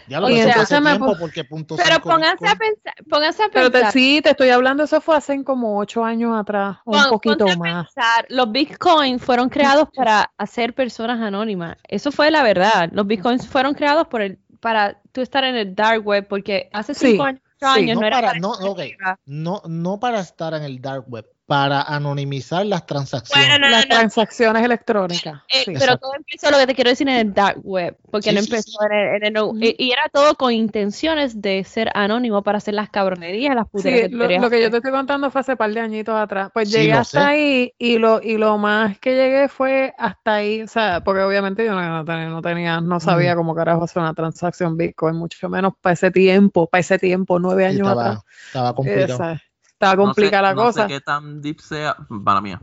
ya 0.08 0.20
lo 0.20 0.28
hace 0.28 0.82
me 0.82 0.90
tiempo 0.92 1.12
pu- 1.12 1.20
porque 1.20 1.44
punto 1.44 1.76
Pero 1.76 2.00
pónganse 2.02 2.48
a 2.48 2.56
pensar, 2.56 2.94
pónganse 3.10 3.44
a 3.44 3.50
Pero 3.50 3.70
te- 3.70 3.78
pensar. 3.78 3.94
sí, 3.94 4.22
te 4.24 4.30
estoy 4.32 4.50
hablando, 4.50 4.84
eso 4.84 5.02
fue 5.02 5.16
hace 5.18 5.44
como 5.44 5.78
ocho 5.78 6.04
años 6.04 6.36
atrás, 6.40 6.78
o 6.86 6.98
un 6.98 7.10
poquito 7.10 7.56
más. 7.58 7.88
pensar, 7.94 8.26
los 8.30 8.52
bitcoins 8.52 9.22
fueron 9.24 9.50
creados 9.50 9.88
para 9.94 10.32
hacer 10.38 10.74
personas 10.74 11.22
anónimas. 11.22 11.78
Eso 11.88 12.12
fue 12.12 12.32
la 12.32 12.42
verdad. 12.44 12.90
Los 12.92 13.06
bitcoins 13.06 13.48
fueron 13.48 13.74
creados 13.74 14.08
por 14.08 14.22
el, 14.22 14.40
para 14.60 15.02
tú 15.12 15.22
estar 15.22 15.44
en 15.44 15.56
el 15.56 15.76
dark 15.76 16.06
web, 16.06 16.28
porque 16.28 16.70
hace 16.74 16.94
Sí, 16.94 17.12
cinco 17.12 17.28
años, 17.64 17.96
sí, 17.96 17.96
no 17.96 18.02
no, 18.02 18.08
era 18.08 18.18
para- 18.18 18.28
para 18.28 18.40
no, 18.40 18.54
estar 18.54 18.68
ok. 18.70 18.80
arriba. 18.80 19.20
No, 19.26 19.62
no 19.68 20.00
para 20.00 20.20
estar 20.22 20.54
en 20.54 20.64
el 20.64 20.82
dark 20.82 21.06
web, 21.10 21.28
para 21.52 21.82
anonimizar 21.82 22.66
las 22.66 22.86
transacciones. 22.86 23.46
Bueno, 23.50 23.66
no, 23.66 23.70
Las 23.70 23.82
no, 23.86 23.90
no. 23.96 24.00
transacciones 24.00 24.64
electrónicas. 24.64 25.42
Eh, 25.50 25.64
sí. 25.66 25.66
pero 25.66 25.80
exacto. 25.80 26.00
todo 26.08 26.14
empezó 26.16 26.50
lo 26.50 26.58
que 26.58 26.66
te 26.68 26.76
quiero 26.76 26.90
decir 26.92 27.10
en 27.10 27.16
el 27.18 27.34
dark 27.34 27.60
web, 27.66 27.98
porque 28.10 28.30
Sí, 28.30 28.36
no 28.36 28.42
sí, 28.42 28.48
empezó 28.48 28.72
sí. 28.72 28.78
en 28.90 28.92
el, 28.94 29.24
en 29.24 29.36
el 29.36 29.44
y, 29.62 29.76
y 29.88 29.92
era 29.92 30.04
todo 30.14 30.36
con 30.36 30.54
intenciones 30.54 31.42
de 31.42 31.62
ser 31.66 31.92
anónimo 31.94 32.42
para 32.42 32.60
hacer 32.60 32.74
las 32.74 32.90
cabronerías, 32.90 33.54
las 33.54 33.66
Sí, 33.66 33.70
puterías 33.74 34.10
que 34.10 34.16
lo, 34.16 34.30
lo 34.30 34.50
que 34.50 34.62
yo 34.62 34.72
te 34.72 34.78
estoy 34.78 34.92
contando 34.94 35.30
fue 35.30 35.42
hace 35.42 35.58
par 35.58 35.74
de 35.74 35.82
añitos 35.82 36.16
atrás. 36.16 36.52
Pues 36.54 36.70
Sí, 36.70 36.78
llegué 36.78 36.94
lo 36.94 37.00
hasta 37.00 37.20
sé. 37.20 37.26
ahí 37.28 37.74
y 37.78 37.98
lo, 37.98 38.22
y 38.22 38.38
lo 38.38 38.58
más 38.58 38.98
que 39.00 39.14
llegué 39.16 39.50
fue 39.50 39.94
hasta 39.98 40.36
ahí, 40.36 40.62
o 40.62 40.68
sea, 40.68 41.02
porque 41.04 41.22
obviamente 41.22 41.66
yo 41.66 41.74
no, 41.74 41.82
no 41.82 42.06
tenía, 42.06 42.30
no, 42.30 42.42
tenía- 42.42 42.80
no 42.80 43.02
sabía 43.02 43.36
cómo 43.36 43.54
carajo 43.56 43.84
hacer 43.84 44.02
una 44.02 44.14
transacción 44.14 44.78
Bitcoin, 44.78 45.18
mucho 45.18 45.50
menos 45.50 45.74
para 45.82 45.96
ese 45.96 46.12
tiempo, 46.12 46.68
para 46.68 46.80
ese 46.80 46.98
tiempo, 46.98 47.40
nueve 47.40 47.64
Sí, 47.64 47.76
años 47.76 47.90
estaba, 47.90 48.02
atrás. 48.04 48.24
estaba 48.46 48.74
complicado. 48.74 49.51
Esa- 49.82 49.92
estaba 49.92 49.96
No 49.96 50.02
sé- 50.02 50.06
complicada 50.22 50.42
la 50.44 50.54
no 50.54 50.62
cosa. 50.64 50.82
sé 50.84 50.88
qué 50.88 51.02
tan 51.02 51.42
deep 51.42 51.60
sea, 51.60 51.98
para 52.24 52.42
mía. 52.42 52.62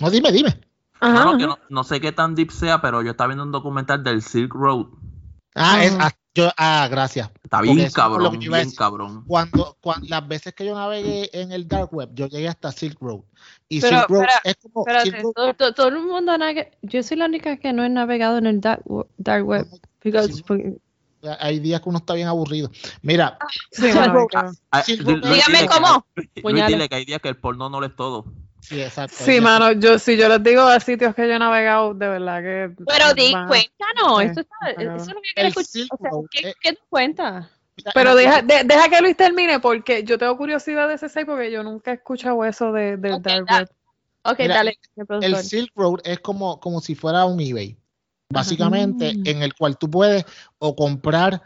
No, 0.00 0.10
dime, 0.10 0.32
dime. 0.32 0.60
Ajá, 1.00 1.24
No, 1.24 1.32
no, 1.32 1.38
que 1.38 1.46
no, 1.46 1.58
no 1.68 1.84
sé 1.84 2.00
qué 2.00 2.12
tan 2.12 2.34
deep 2.34 2.50
sea, 2.50 2.80
pero 2.80 3.02
yo 3.02 3.12
estaba 3.12 3.28
viendo 3.28 3.44
un 3.44 3.52
documental 3.52 4.02
del 4.02 4.20
Silk 4.22 4.52
Road. 4.54 4.86
Ah, 5.54 5.82
es, 5.84 5.94
Ajá. 5.94 6.08
ah, 6.08 6.16
yo, 6.34 6.48
ah, 6.58 6.88
gracias. 6.90 7.30
Está 7.42 7.60
bien 7.60 7.78
eso 7.80 7.94
cabrón, 7.96 8.38
bien 8.38 8.52
decir. 8.52 8.78
cabrón. 8.78 9.24
Cuando, 9.26 9.76
cuan- 9.80 10.02
las 10.08 10.26
veces 10.28 10.54
que 10.54 10.64
yo 10.66 10.74
navegué 10.74 11.28
en 11.32 11.52
el 11.52 11.66
dark 11.66 11.92
web, 11.92 12.10
yo 12.14 12.26
llegué 12.28 12.48
hasta 12.48 12.70
Silk 12.70 12.98
Road. 13.00 13.20
Y 13.68 13.80
Pero, 13.80 13.96
Silk 13.98 14.10
Road 14.10 14.20
pero, 14.20 14.32
es 14.44 14.56
como 14.62 14.80
Espérate, 14.86 15.10
Silk 15.10 15.22
Road- 15.22 15.32
todo, 15.34 15.54
todo- 15.54 15.74
todo 15.74 15.88
el 15.88 15.98
mundo 16.02 16.36
navega- 16.36 16.70
Yo 16.82 17.02
soy 17.02 17.16
la 17.16 17.26
única 17.26 17.56
que 17.56 17.72
no 17.72 17.82
he 17.84 17.88
navegado 17.88 18.38
en 18.38 18.46
el 18.46 18.60
dark, 18.60 18.82
dark 19.16 19.46
web. 19.46 19.66
because- 20.02 20.32
Sí. 20.32 20.42
porque- 20.46 20.76
hay 21.38 21.58
días 21.60 21.80
que 21.80 21.88
uno 21.88 21.98
está 21.98 22.14
bien 22.14 22.28
aburrido. 22.28 22.70
Mira, 23.02 23.38
Sí, 23.70 23.86
Dígame 23.88 25.68
cómo. 25.68 26.06
Luis, 26.42 26.66
dile 26.66 26.88
que 26.88 26.94
hay 26.94 27.04
días 27.04 27.20
que 27.20 27.28
el 27.28 27.36
porno 27.36 27.68
no 27.68 27.80
lo 27.80 27.86
es 27.86 27.96
todo. 27.96 28.24
sí, 28.60 28.80
exacto. 28.80 29.16
Sí, 29.18 29.40
mano, 29.40 29.72
yo 29.72 29.98
si 29.98 30.16
yo 30.16 30.28
les 30.28 30.42
digo 30.42 30.62
a 30.62 30.78
sitios 30.80 31.14
que 31.14 31.26
yo 31.26 31.34
he 31.34 31.38
navegado, 31.38 31.94
de 31.94 32.08
verdad 32.08 32.42
que 32.42 32.74
Pero 32.86 33.14
di, 33.14 33.32
cuéntanos. 33.32 34.18
Sí, 34.20 34.26
Eso, 34.26 34.40
está, 34.40 34.56
pero- 34.76 34.96
eso 34.96 35.04
es 35.10 35.14
lo 35.14 35.20
que 35.22 35.28
quiero 35.34 35.48
escuchar. 35.48 35.86
O 35.90 35.96
sea, 35.98 36.10
¿qué, 36.30 36.48
eh, 36.50 36.54
qué 36.60 36.72
tú 36.74 36.82
cuentas? 36.88 37.46
Pero 37.94 38.10
no, 38.10 38.16
deja, 38.16 38.42
de- 38.42 38.64
deja 38.64 38.88
que 38.90 39.00
Luis 39.00 39.16
termine 39.16 39.58
porque 39.60 40.04
yo 40.04 40.18
tengo 40.18 40.36
curiosidad 40.36 40.86
de 40.88 40.94
ese 40.94 41.08
site 41.08 41.24
porque 41.26 41.50
yo 41.50 41.62
nunca 41.62 41.92
he 41.92 41.94
escuchado 41.94 42.44
eso 42.44 42.72
de, 42.72 42.94
Ok, 42.94 43.22
dark 43.22 43.46
da- 43.46 43.58
web. 43.60 43.68
Ok, 44.22 44.38
Mira, 44.40 44.54
dale, 44.56 44.78
el. 45.22 45.36
Silk 45.36 45.72
Road 45.74 46.00
es 46.04 46.20
como, 46.20 46.60
como 46.60 46.82
si 46.82 46.94
fuera 46.94 47.24
un 47.24 47.40
eBay, 47.40 47.78
básicamente, 48.30 49.12
en 49.24 49.42
el 49.42 49.54
cual 49.54 49.76
tú 49.76 49.90
puedes 49.90 50.24
o 50.58 50.74
comprar 50.74 51.42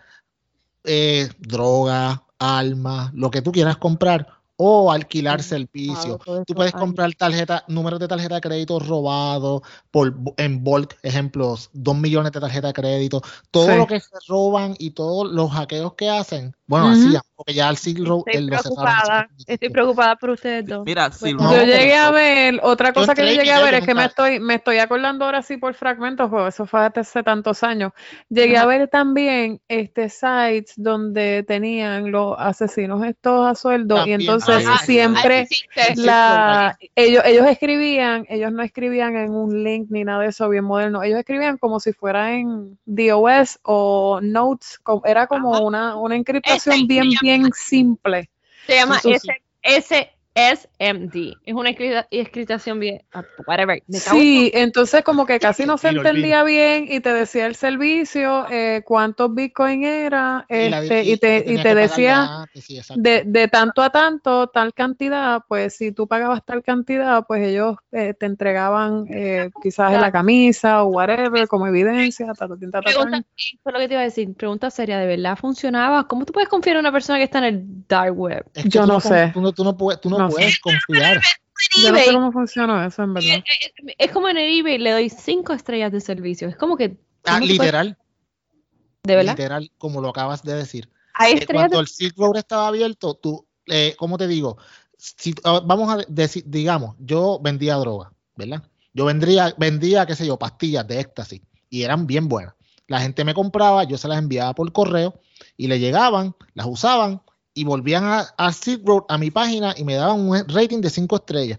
eh, 0.85 1.29
droga, 1.39 2.25
armas, 2.39 3.13
lo 3.15 3.31
que 3.31 3.43
tú 3.43 3.53
quieras 3.53 3.79
comprar, 3.79 4.29
o 4.57 4.93
alquilar 4.93 5.41
Ah, 5.41 5.43
servicios. 5.43 6.19
todo 6.25 6.45
Tú 6.45 6.55
puedes 6.55 6.73
comprar 6.73 7.13
tarjeta, 7.15 7.65
números 7.69 7.99
de 7.99 8.09
tarjeta 8.09 8.37
de 8.37 8.41
crédito 8.41 8.79
robados 8.79 9.63
por, 9.91 10.15
en 10.37 10.63
bulk, 10.63 10.97
ejemplos, 11.03 11.71
2 11.73 11.97
millones 11.97 12.33
de 12.33 12.41
tarjeta 12.41 12.69
de 12.69 12.73
crédito, 12.73 13.23
todo 13.51 13.71
Sí. 13.71 13.77
lo 13.77 13.87
que 13.87 14.01
se 14.01 14.17
roban 14.29 14.75
y 14.79 14.91
todos 14.91 15.31
los 15.33 15.51
hackeos 15.51 15.95
que 15.95 16.09
hacen, 16.09 16.55
bueno, 16.67 16.87
Ujú. 16.87 16.95
hacían, 16.95 17.23
porque 17.35 17.55
ya 17.55 17.69
el 17.69 17.77
Silk 17.77 18.07
Road 18.07 18.23
Estoy 18.27 18.47
preocupada. 18.47 19.29
Estoy 19.47 19.69
preocupada 19.71 20.17
por 20.17 20.31
ustedes 20.31 20.67
dos. 20.67 20.85
Mira, 20.85 21.11
No, 21.21 21.53
yo 21.53 21.63
llegué 21.65 21.97
a 21.97 22.11
ver, 22.11 22.61
otra 22.63 22.89
Yo 22.89 22.95
cosa 22.95 23.15
que 23.15 23.23
yo 23.23 23.33
llegué 23.33 23.53
a 23.53 23.61
ver 23.61 23.75
es 23.75 23.85
que 23.85 23.95
me 23.95 24.05
estoy, 24.05 24.41
me 24.41 24.55
estoy 24.55 24.79
acordando 24.79 25.25
ahora 25.25 25.43
sí 25.43 25.57
por 25.57 25.75
fragmentos, 25.75 26.31
porque 26.31 26.49
eso 26.49 26.67
fue 26.67 26.81
hace 26.81 27.23
tantos 27.23 27.63
años. 27.63 27.93
Llegué 28.29 28.57
a 28.57 28.67
ver 28.67 28.89
también 28.89 29.61
este 29.69 30.09
sites 30.09 30.75
donde 30.77 31.45
tenían 31.47 32.11
los 32.11 32.35
asesinos 32.39 33.05
estos 33.05 33.47
a 33.47 33.55
sueldo 33.55 33.97
y 33.97 33.99
También. 33.99 34.21
Entonces 34.49 34.81
siempre 34.83 35.49
Ay, 35.77 35.95
la, 35.97 36.79
ellos, 36.95 37.23
ellos 37.27 37.47
escribían, 37.47 38.27
ellos 38.29 38.53
no 38.53 38.63
escribían 38.63 39.17
en 39.17 39.33
un 39.33 39.65
link 39.65 39.89
ni 39.91 40.05
nada 40.05 40.23
de 40.23 40.29
eso 40.29 40.49
bien 40.49 40.65
moderno, 40.65 41.03
ellos 41.03 41.19
escribían 41.19 41.59
como 41.59 41.81
si 41.81 41.93
fuera 41.93 42.35
en 42.35 42.79
DOS 42.85 43.59
o 43.63 44.21
Notes, 44.23 44.81
era 45.05 45.27
como 45.27 45.55
Ajá. 45.55 45.65
una, 45.65 45.97
una 45.97 46.17
encriptación 46.17 46.87
bien, 46.87 47.09
bien 47.21 47.51
simple. 47.53 48.31
Se 48.67 48.75
llama 48.77 49.01
S- 49.05 50.14
SSMD. 50.35 51.37
Es 51.45 51.55
una 51.55 51.71
escrita- 51.71 52.09
escritación 52.11 52.81
bien. 52.81 53.03
ah, 53.13 53.23
Whatever. 53.47 53.83
Sí, 53.89 54.51
entonces 54.55 55.03
como 55.05 55.27
que 55.27 55.39
casi 55.39 55.65
no 55.67 55.79
se 55.79 55.89
entendía 55.89 56.43
bien 56.43 56.87
y 56.89 57.01
te 57.01 57.13
decía 57.13 57.47
el 57.47 57.55
servicio, 57.55 58.47
eh, 58.51 58.83
cuántos 58.85 59.33
bitcoin 59.35 59.85
era, 59.85 60.45
Y 60.49 60.69
la- 60.69 60.83
este, 60.83 61.05
y 61.05 61.17
te, 61.19 61.45
y 61.47 61.59
te 61.59 61.75
decía 61.75 62.47
sí, 62.55 62.81
de, 62.97 63.23
de 63.27 63.49
tanto 63.49 63.83
a 63.83 63.91
tanto, 63.91 64.49
tal 64.49 64.75
cantidad, 64.75 65.43
pues 65.49 65.77
si 65.77 65.93
tú 65.93 66.07
pagabas 66.09 66.45
tal 66.45 66.63
cantidad, 66.63 67.25
pues 67.27 67.47
ellos 67.47 67.77
eh, 67.93 68.15
te 68.15 68.27
entregaban 68.27 69.07
eh, 69.09 69.51
quizás 69.63 69.93
en 69.95 70.01
la 70.01 70.11
camisa 70.13 70.83
o 70.83 70.89
whatever 70.89 71.47
como 71.47 71.67
evidencia. 71.67 72.27
ta, 72.27 72.35
ta, 72.35 72.49
ta, 72.49 72.57
ta, 72.59 72.71
ta, 72.71 72.83
Pregunta, 72.83 73.19
eso 73.19 73.57
es 73.65 73.73
lo 73.73 73.79
que 73.79 73.89
te 73.89 73.95
iba 73.95 74.01
a 74.01 74.05
decir. 74.05 74.35
Pregunta 74.35 74.71
seria, 74.71 74.99
¿de 74.99 75.07
verdad 75.07 75.37
funcionaba? 75.37 76.09
¿Cómo 76.09 76.25
tú 76.25 76.33
puedes 76.33 76.49
confiar 76.49 76.77
en 76.77 76.81
una 76.81 76.93
persona 76.93 77.19
que 77.19 77.25
está 77.25 77.39
en 77.39 77.45
el 77.45 77.63
dark 77.89 78.19
web? 78.19 78.45
Es 78.55 78.65
que 78.65 78.69
yo 78.69 78.83
tú 78.83 78.87
no 78.89 79.01
sé. 79.01 79.31
Tú 79.33 79.41
no, 79.41 79.53
tú 79.53 79.63
no 79.65 79.77
puedes, 79.77 80.01
tú 80.01 80.11
no 80.11 80.19
No 80.19 80.24
sé. 80.31 80.37
puedes 80.37 80.59
confiar. 80.61 81.21
Yo 81.83 81.93
no 81.93 81.99
sé 81.99 82.13
cómo 82.13 82.33
funciona 82.33 82.87
eso, 82.87 83.03
en 83.03 83.15
verdad. 83.15 83.45
es 83.99 84.11
como 84.11 84.29
en 84.29 84.37
el 84.39 84.59
eBay, 84.59 84.79
le 84.79 84.91
doy 84.91 85.09
cinco 85.09 85.53
estrellas 85.53 85.93
de 85.93 86.01
servicio. 86.01 86.49
Es 86.49 86.57
como 86.57 86.77
que. 86.77 86.97
Ah, 87.25 87.39
¿cómo 87.39 87.41
tú 87.41 87.47
puedes- 87.47 87.49
literal, 87.53 87.99
¿De 89.05 89.17
verdad? 89.17 89.33
literal, 89.33 89.71
como 89.79 90.01
lo 90.01 90.09
acabas 90.09 90.43
de 90.43 90.55
decir. 90.55 90.89
Hay 91.15 91.33
Eh, 91.33 91.35
estrellas 91.39 91.63
cuando 91.69 91.77
de... 91.79 91.83
el 91.83 91.89
Silk 91.89 92.17
Road 92.19 92.37
estaba 92.39 92.67
abierto, 92.69 93.15
tú, 93.15 93.47
eh, 93.67 93.95
¿cómo 93.99 94.19
te 94.19 94.27
digo? 94.27 94.59
Si, 94.97 95.35
ah, 95.45 95.61
vamos 95.65 95.93
a 95.93 96.05
decir, 96.09 96.43
digamos, 96.47 96.97
yo 96.99 97.39
vendía 97.41 97.75
droga 97.77 98.11
¿verdad? 98.37 98.63
Yo 98.93 99.05
vendría, 99.05 99.55
vendía, 99.59 100.07
qué 100.07 100.17
sé 100.17 100.27
yo, 100.27 100.39
pastillas 100.39 100.87
de 100.89 100.99
éxtasis 101.01 101.41
y 101.71 101.83
eran 101.83 102.07
bien 102.07 102.29
buenas. 102.29 102.55
La 102.89 103.01
gente 103.01 103.25
me 103.25 103.33
compraba, 103.35 103.85
yo 103.85 103.97
se 103.97 104.09
las 104.09 104.19
enviaba 104.19 104.55
por 104.55 104.73
correo 104.73 105.15
y 105.57 105.69
le 105.69 105.79
llegaban, 105.79 106.35
las 106.55 106.67
usaban 106.67 107.23
y 107.55 107.65
volvían 107.65 108.05
a, 108.05 108.35
a 108.37 108.53
Road, 108.85 109.05
a 109.09 109.17
mi 109.17 109.31
página 109.31 109.75
y 109.77 109.85
me 109.85 109.95
daban 109.95 110.21
un 110.21 110.49
rating 110.49 110.81
de 110.81 110.91
5 110.91 111.17
estrellas. 111.17 111.59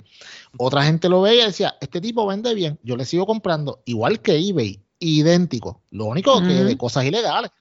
Otra 0.58 0.84
gente 0.84 1.10
lo 1.10 1.22
veía 1.22 1.44
y 1.44 1.48
decía, 1.48 1.76
este 1.82 2.02
tipo 2.02 2.28
vende 2.28 2.54
bien, 2.54 2.80
yo 2.84 2.96
le 2.96 3.06
sigo 3.06 3.26
comprando, 3.26 3.82
igual 3.86 4.22
que 4.22 4.38
eBay, 4.38 4.82
idéntico. 5.00 5.82
Lo 5.92 6.06
único 6.06 6.40
que 6.42 6.54
de 6.54 6.78
cosas 6.78 7.06
ilegales. 7.06 7.52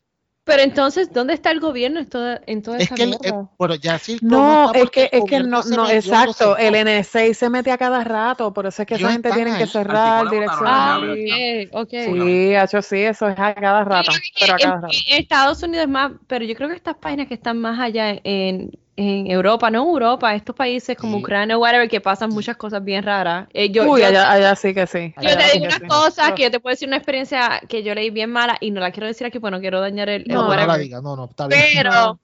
Pero 0.44 0.62
entonces, 0.62 1.10
¿dónde 1.12 1.32
está 1.32 1.50
el 1.50 1.60
gobierno 1.60 2.00
en 2.00 2.06
toda, 2.06 2.40
en 2.46 2.62
toda 2.62 2.76
Es 2.76 2.84
esa 2.84 2.96
que, 2.96 3.04
el- 3.04 3.14
eh, 3.14 3.32
bueno, 3.56 3.74
ya 3.76 3.98
No, 4.20 4.72
es 4.74 4.90
que, 4.90 5.08
es 5.10 5.24
que 5.24 5.40
no, 5.40 5.88
exacto, 5.88 6.56
el. 6.58 6.74
NSA 6.74 7.34
se 7.34 7.48
mete 7.48 7.72
a 7.72 7.78
cada 7.78 8.04
rato, 8.04 8.52
por 8.52 8.66
eso 8.66 8.82
es 8.82 8.88
que 8.88 8.94
esa 8.96 9.10
gente 9.12 9.32
tiene 9.32 9.56
que 9.56 9.66
cerrar 9.66 10.28
dirección. 10.30 10.68
Ah, 10.68 10.98
llave. 11.00 11.68
ok, 11.72 11.82
ok. 11.82 11.90
Sí, 11.90 12.54
hecho 12.54 12.82
sí, 12.82 12.98
eso 12.98 13.28
es 13.28 13.38
a 13.38 13.54
cada 13.54 13.84
rato, 13.84 14.12
pero 14.38 14.52
a 14.52 14.56
en- 14.56 14.62
cada 14.62 14.80
rato. 14.82 14.88
en 15.08 15.20
Estados 15.22 15.62
Unidos 15.62 15.84
es 15.84 15.90
más, 15.90 16.12
pero 16.26 16.44
yo 16.44 16.54
creo 16.54 16.68
que 16.68 16.74
estas 16.76 16.96
páginas 16.96 17.26
que 17.28 17.34
están 17.34 17.58
más 17.58 17.80
allá 17.80 18.10
en, 18.22 18.70
en 18.96 19.28
Europa, 19.30 19.70
no 19.70 19.82
Europa, 19.84 20.34
estos 20.34 20.54
países 20.54 20.96
como 20.96 21.16
Sí. 21.16 21.22
Ucrania 21.22 21.56
o 21.56 21.60
whatever, 21.60 21.88
que 21.88 22.00
pasan 22.00 22.30
muchas 22.30 22.56
cosas 22.56 22.84
bien 22.84 23.02
raras. 23.02 23.48
Eh, 23.52 23.70
yo, 23.70 23.84
Uy, 23.90 24.00
yo- 24.00 24.06
allá, 24.06 24.30
allá 24.30 24.54
sí 24.54 24.72
que 24.72 24.86
sí. 24.86 25.12
yo 25.20 25.28
allá 25.28 25.38
te 25.38 25.52
digo 25.52 25.64
unas 25.66 25.78
sí. 25.80 25.86
cosas 25.88 26.32
que 26.32 26.42
yo 26.44 26.50
te 26.50 26.60
puedo 26.60 26.72
decir 26.74 26.86
una 26.88 26.96
experiencia 26.98 27.60
que 27.68 27.82
yo 27.82 27.94
leí 27.94 28.10
bien 28.10 28.30
mala 28.30 28.56
y 28.60 28.70
no 28.70 28.80
la 28.80 28.92
quiero 28.92 29.06
decir 29.06 29.26
aquí, 29.26 29.38
pues 29.40 29.50
no 29.50 29.60
quiero 29.60 29.80
dañar 29.80 30.08
el, 30.08 30.22
el 30.22 30.28
No, 30.28 30.42
No, 30.48 30.56
no 30.56 30.66
la 30.66 30.78
diga, 30.78 31.00
no, 31.00 31.16
no, 31.16 31.24
está 31.24 31.48
bien. 31.48 31.60
Pero, 31.74 32.20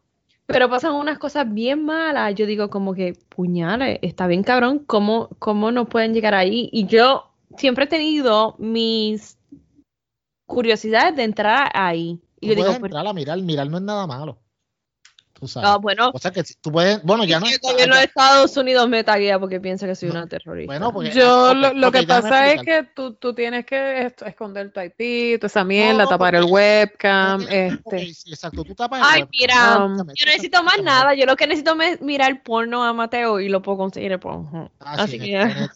pero 0.46 0.68
pasan 0.70 0.94
unas 0.94 1.18
cosas 1.18 1.52
bien 1.52 1.84
malas. 1.84 2.34
Yo 2.34 2.46
digo 2.46 2.70
como 2.70 2.94
que, 2.94 3.14
puñales, 3.28 3.98
está 4.02 4.26
bien 4.26 4.42
cabrón, 4.42 4.80
¿cómo, 4.86 5.28
cómo 5.38 5.72
no 5.72 5.88
pueden 5.88 6.14
llegar 6.14 6.34
ahí? 6.34 6.68
Y 6.72 6.86
yo 6.86 7.30
siempre 7.56 7.84
he 7.86 7.88
tenido 7.88 8.54
mis 8.58 9.38
curiosidades 10.46 11.16
de 11.16 11.24
entrar 11.24 11.70
ahí. 11.74 12.20
Y 12.40 12.48
yo 12.48 12.54
digo, 12.54 12.66
puedes 12.66 12.82
entrar 12.82 13.06
a 13.06 13.12
mirar, 13.12 13.38
mirar 13.40 13.68
no 13.68 13.76
es 13.78 13.82
nada 13.82 14.06
malo. 14.06 14.38
Tú 15.41 15.49
sabes. 15.49 15.68
ah, 15.70 15.76
bueno, 15.78 16.11
O 16.12 16.18
sea 16.18 16.30
que 16.30 16.45
si- 16.45 16.55
tú 16.61 16.70
puedes, 16.70 17.03
bueno, 17.03 17.24
ya 17.24 17.41
no 17.41 17.47
ya- 17.47 17.53
de 17.97 18.05
Estados 18.05 18.57
Unidos 18.57 18.88
me 18.88 19.03
taguea 19.03 19.38
porque 19.38 19.59
piensa 19.59 19.86
que 19.86 19.95
soy 19.95 20.11
No, 20.11 20.16
una 20.16 20.26
terrorista. 20.28 20.70
Bueno, 20.70 20.93
porque 20.93 21.11
Yo 21.12 21.51
ok, 21.53 21.57
lo, 21.74 21.91
que 21.91 22.03
pasa 22.03 22.53
es 22.53 22.62
que 22.62 22.82
tú, 22.95 23.14
tú 23.14 23.34
tienes 23.34 23.64
que 23.64 24.12
esconder 24.26 24.70
tu 24.72 24.80
IP, 24.80 25.38
toda 25.38 25.47
esa 25.49 25.64
mierda, 25.64 26.05
No, 26.05 26.09
tapar 26.09 26.34
el 26.34 26.45
webcam, 26.45 27.41
No 27.43 27.49
este. 27.49 28.03
exacto, 28.26 28.62
tú 28.64 28.74
tapas 28.74 29.01
el 29.01 29.07
Ay, 29.09 29.24
mira, 29.32 29.78
Um, 29.84 29.97
yo 29.97 30.05
no 30.05 30.05
necesito 30.26 30.62
más 30.62 30.82
nada. 30.82 31.14
Yo 31.14 31.24
lo 31.26 31.36
que 31.36 31.47
necesito 31.47 31.80
es 31.80 32.01
mirar 32.03 32.43
porno 32.43 32.84
a 32.84 32.93
Mateo 32.93 33.41
y 33.41 33.49
lo 33.49 33.62
puedo 33.62 33.78
conseguir 33.78 34.12
el 34.12 34.20
porno. 34.20 34.70
Ah, 34.80 34.95
Así 34.99 35.12
sí, 35.18 35.20
que 35.30 35.68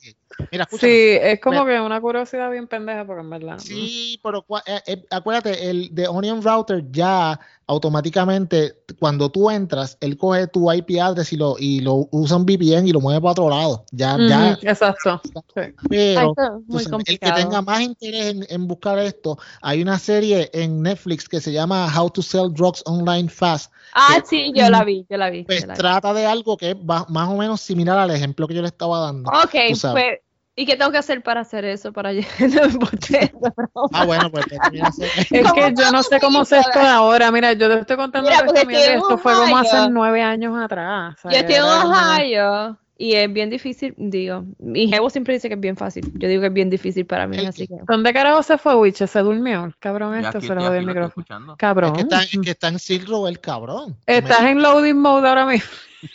Mira. 0.50 0.66
Sí, 0.68 0.88
es 1.22 1.40
como 1.40 1.64
Pero- 1.64 1.76
que 1.76 1.86
una 1.86 2.00
curiosidad 2.00 2.50
bien 2.50 2.66
pendeja, 2.66 3.04
porque 3.04 3.20
en 3.22 3.30
verdad. 3.30 3.58
Sí, 3.60 4.18
pero 4.20 4.44
eh, 4.66 4.80
eh, 4.84 5.04
acuérdate, 5.10 5.70
el 5.70 5.94
de 5.94 6.08
Onion 6.08 6.42
Router 6.42 6.82
ya 6.90 7.38
automáticamente, 7.66 8.74
cuando 8.98 9.30
tú 9.30 9.50
entras, 9.50 9.96
él 10.00 10.16
coge 10.16 10.46
tu 10.48 10.70
IP 10.70 11.00
address 11.00 11.32
y 11.32 11.36
lo, 11.36 11.56
y 11.58 11.80
lo 11.80 12.08
usa 12.10 12.36
un 12.36 12.44
VPN 12.44 12.86
y 12.86 12.92
lo 12.92 13.00
mueve 13.00 13.20
para 13.20 13.32
otro 13.32 13.48
lado. 13.50 13.84
Ya, 13.90 14.16
ya, 14.18 14.58
Exacto. 14.62 15.20
pero 15.88 16.34
el 17.06 17.18
que 17.18 17.32
tenga 17.32 17.62
más 17.62 17.80
interés 17.80 18.26
en, 18.26 18.46
en 18.48 18.66
buscar 18.66 18.98
esto, 18.98 19.38
hay 19.62 19.82
una 19.82 19.98
serie 19.98 20.50
en 20.52 20.82
Netflix 20.82 21.28
que 21.28 21.40
se 21.40 21.52
llama 21.52 21.92
How 21.96 22.10
to 22.10 22.22
Sell 22.22 22.52
Drugs 22.52 22.82
Online 22.86 23.28
Fast. 23.28 23.72
Ah, 23.94 24.16
que- 24.20 24.26
sí, 24.26 24.52
yo 24.54 24.68
la 24.70 24.84
vi, 24.84 25.06
yo 25.08 25.16
la 25.16 25.30
vi. 25.30 25.44
Pues 25.44 25.62
yo 25.62 25.66
la 25.68 25.74
vi. 25.74 25.78
trata 25.78 26.12
de 26.12 26.26
algo 26.26 26.56
que 26.56 26.70
es 26.72 26.76
más 26.84 27.28
o 27.28 27.36
menos 27.36 27.60
similar 27.60 27.98
al 27.98 28.10
ejemplo 28.10 28.46
que 28.46 28.54
yo 28.54 28.62
le 28.62 28.68
estaba 28.68 29.00
dando. 29.00 29.30
Ok, 29.30 29.52
pues, 29.52 30.18
¿y 30.56 30.66
qué 30.66 30.76
tengo 30.76 30.90
que 30.90 30.98
hacer 30.98 31.22
para 31.22 31.40
hacer 31.40 31.64
eso? 31.64 31.92
Para 31.92 32.12
llenar 32.38 32.64
el 32.64 32.78
bote? 32.78 33.32
Ah, 33.92 34.04
bueno, 34.04 34.30
pues, 34.30 34.46
pues, 34.48 34.98
Es 35.30 35.42
¿Cómo 35.42 35.54
que 35.54 35.74
yo 35.76 35.90
no 35.92 36.02
sé 36.02 36.20
cómo 36.20 36.44
se 36.44 36.58
esto 36.58 36.80
ahora. 36.80 37.30
Mira, 37.30 37.52
yo 37.52 37.68
te 37.68 37.80
estoy 37.80 37.96
contando 37.96 38.30
Mira, 38.30 38.44
en 38.60 38.70
Esto 38.70 39.18
fue 39.18 39.34
como 39.34 39.56
hace 39.56 39.88
nueve 39.90 40.22
años 40.22 40.56
atrás. 40.56 41.16
o 41.18 41.22
sea, 41.22 41.30
Yo 41.30 41.38
estoy 41.38 41.56
en 41.56 41.62
Ohio 41.62 42.78
y 42.96 43.14
es 43.14 43.32
bien 43.32 43.50
difícil, 43.50 43.94
digo, 43.96 44.44
mi 44.58 44.88
jevo 44.88 45.10
siempre 45.10 45.34
dice 45.34 45.48
que 45.48 45.54
es 45.54 45.60
bien 45.60 45.76
fácil. 45.76 46.12
Yo 46.14 46.28
digo 46.28 46.40
que 46.42 46.46
es 46.48 46.52
bien 46.52 46.70
difícil 46.70 47.04
para 47.06 47.26
mí, 47.26 47.36
El 47.38 47.46
así 47.46 47.66
que-. 47.66 47.74
¿Dónde 47.88 48.12
carajo 48.12 48.42
se 48.42 48.56
fue 48.56 48.76
Wiche? 48.76 49.06
Se 49.06 49.18
durmió. 49.20 49.72
Cabrón, 49.80 50.14
esto 50.16 50.38
aquí- 50.38 50.46
se 50.46 50.54
ya 50.54 50.60
jodió 50.60 50.74
el 50.74 50.86
lo 50.86 50.92
micrófono. 50.92 51.08
escuchando. 51.08 51.56
Cabrón. 51.56 51.90
es 51.90 51.96
que 51.96 52.02
está, 52.02 52.22
es 52.22 52.38
que 52.42 52.50
está 52.50 52.68
en 52.68 52.78
Silro 52.78 53.26
el 53.28 53.40
cabrón. 53.40 53.96
Estás 54.06 54.40
en 54.42 54.62
loading 54.62 54.96
mode 54.98 55.28
ahora 55.28 55.46
mismo. 55.46 55.68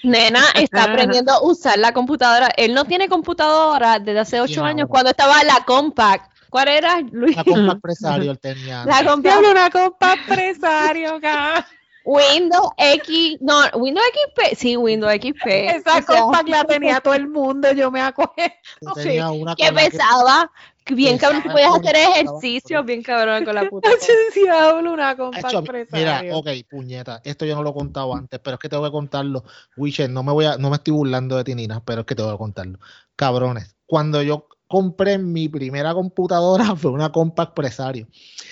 Nena 0.03 0.39
está 0.55 0.83
aprendiendo 0.83 1.31
a 1.33 1.41
usar 1.43 1.77
la 1.79 1.91
computadora. 1.93 2.49
Él 2.55 2.73
no 2.73 2.85
tiene 2.85 3.09
computadora 3.09 3.99
desde 3.99 4.19
hace 4.19 4.39
ocho 4.41 4.63
años 4.63 4.83
ahora. 4.83 4.87
cuando 4.91 5.09
estaba 5.11 5.43
la 5.43 5.63
Compact. 5.65 6.31
¿Cuál 6.49 6.67
era, 6.69 6.99
Luis? 7.11 7.35
Una 7.35 7.43
compra 7.43 7.73
empresario 7.73 8.31
él 8.31 8.39
tenía. 8.39 8.85
La 8.85 9.03
Compact. 9.03 9.37
Una 9.51 9.69
compa 9.69 10.13
empresario, 10.13 11.19
cabrón. 11.21 11.63
Windows 12.05 12.69
X, 12.77 13.37
no, 13.41 13.61
Windows 13.75 14.05
XP, 14.07 14.55
sí, 14.55 14.77
Windows 14.77 15.13
XP. 15.13 15.47
Esa 15.47 15.97
O 15.97 16.01
sea, 16.01 16.03
compa 16.03 16.43
la 16.43 16.63
tenía 16.63 16.99
todo 17.01 17.13
el 17.13 17.27
mundo, 17.27 17.71
yo 17.73 17.91
me 17.91 18.01
acuerdo. 18.01 18.33
Yo 18.81 19.33
una 19.33 19.55
que 19.55 19.71
pesaba, 19.71 20.51
que 20.85 20.95
bien 20.95 21.17
cabrón, 21.17 21.41
que 21.41 21.49
Pesaba 21.49 21.75
podías 21.75 21.89
hacer 21.89 22.09
ejercicio, 22.09 22.83
bien 22.83 23.03
cabrón 23.03 23.45
con 23.45 23.55
la 23.55 23.69
puta. 23.69 23.89
Diablo, 24.33 24.93
una 24.93 25.15
compa 25.15 25.39
Hacho, 25.39 25.63
Mira, 25.91 26.23
ok, 26.33 26.47
puñeta, 26.69 27.21
esto 27.23 27.45
yo 27.45 27.55
no 27.55 27.63
lo 27.63 27.71
he 27.71 27.73
contado 27.73 28.15
antes, 28.15 28.39
pero 28.39 28.55
es 28.55 28.59
que 28.59 28.69
tengo 28.69 28.83
que 28.83 28.91
contarlo. 28.91 29.43
Witcher, 29.77 30.09
no 30.09 30.23
me 30.23 30.31
voy 30.31 30.45
a, 30.45 30.57
no 30.57 30.69
me 30.69 30.77
estoy 30.77 30.93
burlando 30.93 31.37
de 31.37 31.43
ti, 31.43 31.55
Nina, 31.55 31.83
pero 31.83 32.01
es 32.01 32.07
que 32.07 32.15
tengo 32.15 32.31
que 32.31 32.37
contarlo. 32.37 32.79
Cabrones, 33.15 33.75
cuando 33.85 34.21
yo 34.21 34.47
compré 34.67 35.17
mi 35.17 35.49
primera 35.49 35.93
computadora 35.93 36.75
fue 36.77 36.91
una 36.91 37.11
compa 37.11 37.43
empresario. 37.43 38.07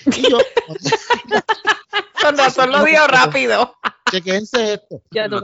Y 0.05 0.29
yo, 0.29 0.37
Con 2.55 2.71
lo 2.71 2.83
dio 2.83 3.07
rápido. 3.07 3.75
chequense 4.11 4.73
esto. 4.73 5.01
Ya 5.11 5.29
tú 5.29 5.41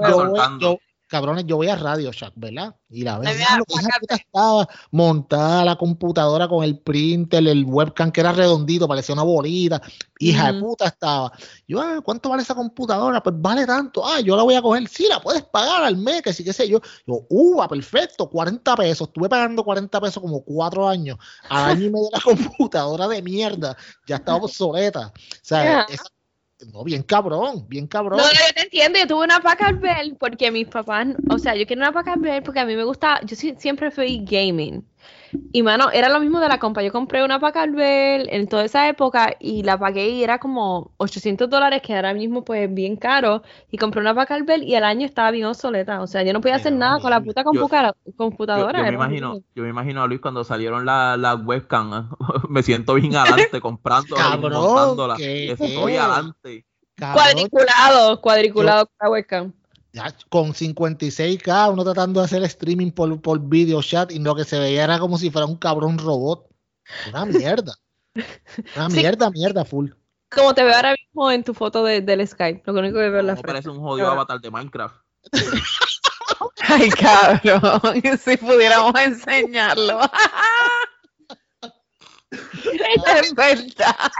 Yo 0.59 0.77
cabrones, 1.13 1.45
yo 1.45 1.57
voy 1.57 1.67
a 1.67 1.75
Radio 1.75 2.11
Shack, 2.11 2.33
¿verdad? 2.35 2.75
Y 2.89 3.03
la 3.03 3.19
vez 3.19 3.37
puta 3.67 4.15
estaba 4.15 4.67
montada 4.89 5.63
la 5.63 5.75
computadora 5.75 6.47
con 6.47 6.63
el 6.63 6.79
printer, 6.79 7.47
el 7.47 7.65
webcam 7.65 8.11
que 8.11 8.21
era 8.21 8.31
redondito, 8.31 8.87
parecía 8.87 9.13
una 9.13 9.21
bolita. 9.21 9.79
Hija 10.17 10.51
de 10.51 10.59
puta 10.59 10.87
estaba. 10.87 11.31
Yo, 11.67 11.79
ah, 11.79 12.01
¿cuánto 12.03 12.29
vale 12.29 12.41
esa 12.41 12.55
computadora? 12.55 13.21
Pues 13.21 13.35
vale 13.37 13.67
tanto. 13.67 14.03
Ah, 14.03 14.21
yo 14.21 14.35
la 14.35 14.41
voy 14.41 14.55
a 14.55 14.61
coger. 14.63 14.87
Sí, 14.87 15.05
la 15.07 15.21
puedes 15.21 15.43
pagar 15.43 15.83
al 15.83 15.97
mes, 15.97 16.23
que 16.23 16.33
sí, 16.33 16.43
qué 16.43 16.51
sé 16.51 16.67
yo. 16.67 16.79
Yo, 17.05 17.27
uva, 17.29 17.67
perfecto, 17.67 18.27
40 18.27 18.75
pesos. 18.75 19.07
Estuve 19.09 19.29
pagando 19.29 19.63
40 19.63 20.01
pesos 20.01 20.19
como 20.19 20.43
cuatro 20.43 20.89
años. 20.89 21.19
Al 21.47 21.71
año 21.73 21.85
y 21.85 21.89
medio 21.91 22.09
la 22.11 22.21
computadora 22.23 23.07
de 23.07 23.21
mierda 23.21 23.77
ya 24.07 24.15
estaba 24.15 24.39
obsoleta. 24.39 25.07
O 25.13 25.39
sea, 25.43 25.81
esa- 25.89 26.05
no, 26.71 26.83
bien 26.83 27.03
cabrón, 27.03 27.65
bien 27.67 27.87
cabrón. 27.87 28.17
No, 28.17 28.25
no, 28.25 28.31
yo 28.31 28.53
te 28.53 28.61
entiendo, 28.61 28.99
yo 28.99 29.07
tuve 29.07 29.25
una 29.25 29.39
Packard 29.39 29.79
Bell 29.79 30.15
porque 30.19 30.51
mis 30.51 30.67
papás, 30.67 31.07
o 31.29 31.37
sea, 31.39 31.55
yo 31.55 31.65
quiero 31.65 31.81
una 31.81 31.91
Packard 31.91 32.19
Bell 32.19 32.43
porque 32.43 32.59
a 32.59 32.65
mí 32.65 32.75
me 32.75 32.83
gusta, 32.83 33.19
yo 33.23 33.35
siempre 33.35 33.91
fui 33.91 34.23
gaming. 34.23 34.85
Y 35.51 35.63
mano, 35.63 35.89
era 35.91 36.09
lo 36.09 36.19
mismo 36.19 36.39
de 36.39 36.47
la 36.47 36.59
compa, 36.59 36.81
yo 36.83 36.91
compré 36.91 37.23
una 37.23 37.39
Packard 37.39 37.71
Bell 37.71 38.27
en 38.31 38.47
toda 38.47 38.65
esa 38.65 38.87
época 38.89 39.35
y 39.39 39.63
la 39.63 39.77
pagué 39.77 40.09
y 40.09 40.23
era 40.23 40.39
como 40.39 40.91
800 40.97 41.49
dólares, 41.49 41.81
que 41.81 41.95
ahora 41.95 42.13
mismo 42.13 42.43
pues 42.43 42.73
bien 42.73 42.95
caro, 42.95 43.43
y 43.71 43.77
compré 43.77 44.01
una 44.01 44.13
Packard 44.15 44.45
Bell 44.45 44.63
y 44.63 44.75
al 44.75 44.83
año 44.83 45.05
estaba 45.05 45.31
bien 45.31 45.45
obsoleta, 45.45 46.01
o 46.01 46.07
sea, 46.07 46.23
yo 46.23 46.33
no 46.33 46.41
podía 46.41 46.55
hacer 46.55 46.73
nada 46.73 46.99
con 46.99 47.09
la 47.11 47.21
puta 47.21 47.41
Yo- 47.41 47.45
computa- 47.45 47.93
Yo, 48.05 48.13
computadora. 48.15 48.79
yo 48.79 48.85
me 48.85 48.93
imagino, 48.93 49.29
horrible. 49.31 49.47
yo 49.55 49.63
me 49.63 49.69
imagino 49.69 50.03
a 50.03 50.07
Luis 50.07 50.21
cuando 50.21 50.43
salieron 50.43 50.85
las 50.85 51.17
la 51.19 51.35
webcam, 51.35 52.09
me 52.49 52.63
siento 52.63 52.95
bien 52.95 53.15
adelante 53.15 53.61
comprando 53.61 54.15
y 54.15 54.19
Cabrón. 54.19 54.51
Estoy 55.53 55.95
adelante. 55.97 56.65
Cabrón, 56.95 57.23
Cuadriculado, 57.23 58.21
cuadriculado 58.21 58.85
con 58.85 58.95
la 59.01 59.09
webcam. 59.09 59.53
Ya, 59.93 60.11
con 60.29 60.53
56K, 60.53 61.71
uno 61.71 61.83
tratando 61.83 62.19
de 62.19 62.25
hacer 62.25 62.41
streaming 62.43 62.91
por, 62.91 63.21
por 63.21 63.39
video 63.39 63.81
chat 63.83 64.11
y 64.11 64.17
lo 64.19 64.35
que 64.35 64.43
se 64.43 64.57
veía 64.57 64.83
era 64.85 64.97
como 64.97 65.19
si 65.19 65.29
fuera 65.29 65.45
un 65.45 65.55
cabrón 65.55 65.99
robot. 65.99 66.47
Una 67.09 67.25
mierda. 67.25 67.75
Una 68.75 68.89
Sí. 68.89 68.97
mierda, 68.97 69.29
mierda, 69.29 69.63
full. 69.65 69.91
Como 70.29 70.55
te 70.55 70.63
veo 70.63 70.75
ahora 70.75 70.95
mismo 70.99 71.29
en 71.29 71.43
tu 71.43 71.53
foto 71.53 71.83
de- 71.83 72.01
del 72.01 72.27
Skype, 72.27 72.63
lo 72.65 72.79
único 72.79 72.95
que 72.97 73.09
veo 73.09 73.19
es 73.19 73.25
la 73.25 73.33
frente. 73.33 73.47
parece 73.47 73.69
un 73.69 73.79
jodido 73.79 74.07
Ahora. 74.07 74.21
avatar 74.21 74.41
de 74.41 74.49
Minecraft. 74.49 74.95
Ay, 76.67 76.89
cabrón. 76.89 77.81
Si 78.19 78.37
pudiéramos 78.37 78.93
enseñarlo. 78.99 79.99
es 82.31 83.35
verdad. 83.35 84.11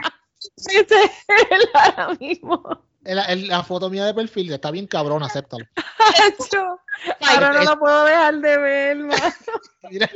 Ese 0.57 0.82
es 0.82 1.11
él 1.49 1.69
ahora 1.74 2.13
mismo. 2.19 2.63
El- 3.06 3.20
el- 3.28 3.47
la 3.47 3.64
foto 3.64 3.89
mía 3.89 4.06
de 4.06 4.14
perfil 4.14 4.51
está 4.54 4.72
bien 4.72 4.88
cabrón, 4.88 5.24
acéptalo. 5.24 5.66
Hacho. 5.76 6.80
Ahora 7.28 7.54
no 7.54 7.64
lo 7.64 7.80
puedo 7.80 8.06
dejar 8.06 8.36
de 8.39 8.58
ver. 8.58 8.97
Mira, 9.91 10.10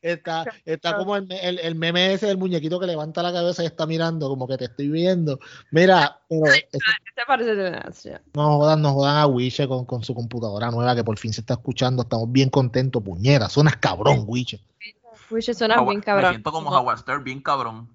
está, 0.00 0.44
está 0.64 0.96
como 0.96 1.16
el, 1.16 1.30
el- 1.32 1.58
el 1.58 1.74
meme 1.74 2.12
ese 2.12 2.26
del 2.26 2.38
muñequito 2.38 2.78
que 2.78 2.86
levanta 2.86 3.22
la 3.22 3.32
cabeza 3.32 3.62
y 3.62 3.66
está 3.66 3.86
mirando, 3.86 4.28
como 4.28 4.46
que 4.46 4.56
te 4.56 4.66
estoy 4.66 4.88
viendo. 4.88 5.40
Mira, 5.72 6.20
pero 6.28 6.46
eso- 6.46 6.56
Este 6.72 7.22
parece 7.26 7.54
de 7.56 7.70
no 8.34 8.58
jodan, 8.58 8.82
no 8.82 8.92
jodan 8.92 9.16
a 9.16 9.26
Wiche 9.26 9.66
con, 9.66 9.84
con 9.84 10.04
su 10.04 10.14
computadora 10.14 10.70
nueva 10.70 10.94
que 10.94 11.02
por 11.02 11.18
fin 11.18 11.32
se 11.32 11.40
está 11.40 11.54
escuchando. 11.54 12.02
Estamos 12.02 12.30
bien 12.30 12.50
contentos, 12.50 13.02
puñera. 13.02 13.48
Suenas 13.48 13.76
cabrón, 13.76 14.24
Wiche. 14.26 14.60
Wiche 15.30 15.52
suena 15.54 15.82
bien 15.82 15.98
Me 15.98 16.02
cabrón. 16.04 16.30
siento 16.30 16.52
como 16.52 16.70
Howard 16.70 16.98
Stern, 17.00 17.24
bien 17.24 17.42
cabrón. 17.42 17.88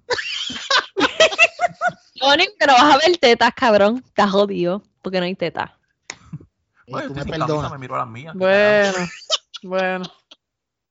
Tony, 2.24 2.46
pero 2.58 2.74
vas 2.74 2.96
a 2.96 2.98
ver 2.98 3.18
tetas, 3.18 3.54
cabrón. 3.54 4.02
Estás 4.06 4.32
jodido, 4.32 4.82
porque 5.02 5.20
no 5.20 5.26
hay 5.26 5.36
tetas. 5.36 5.72
Tú 6.88 6.98
estoy 6.98 7.16
me 7.16 7.26
perdonas. 7.26 7.72
me 7.72 7.78
miro 7.78 7.96
a 7.96 8.00
las 8.00 8.08
mías. 8.08 8.34
Bueno, 8.34 8.98
bueno. 9.64 10.06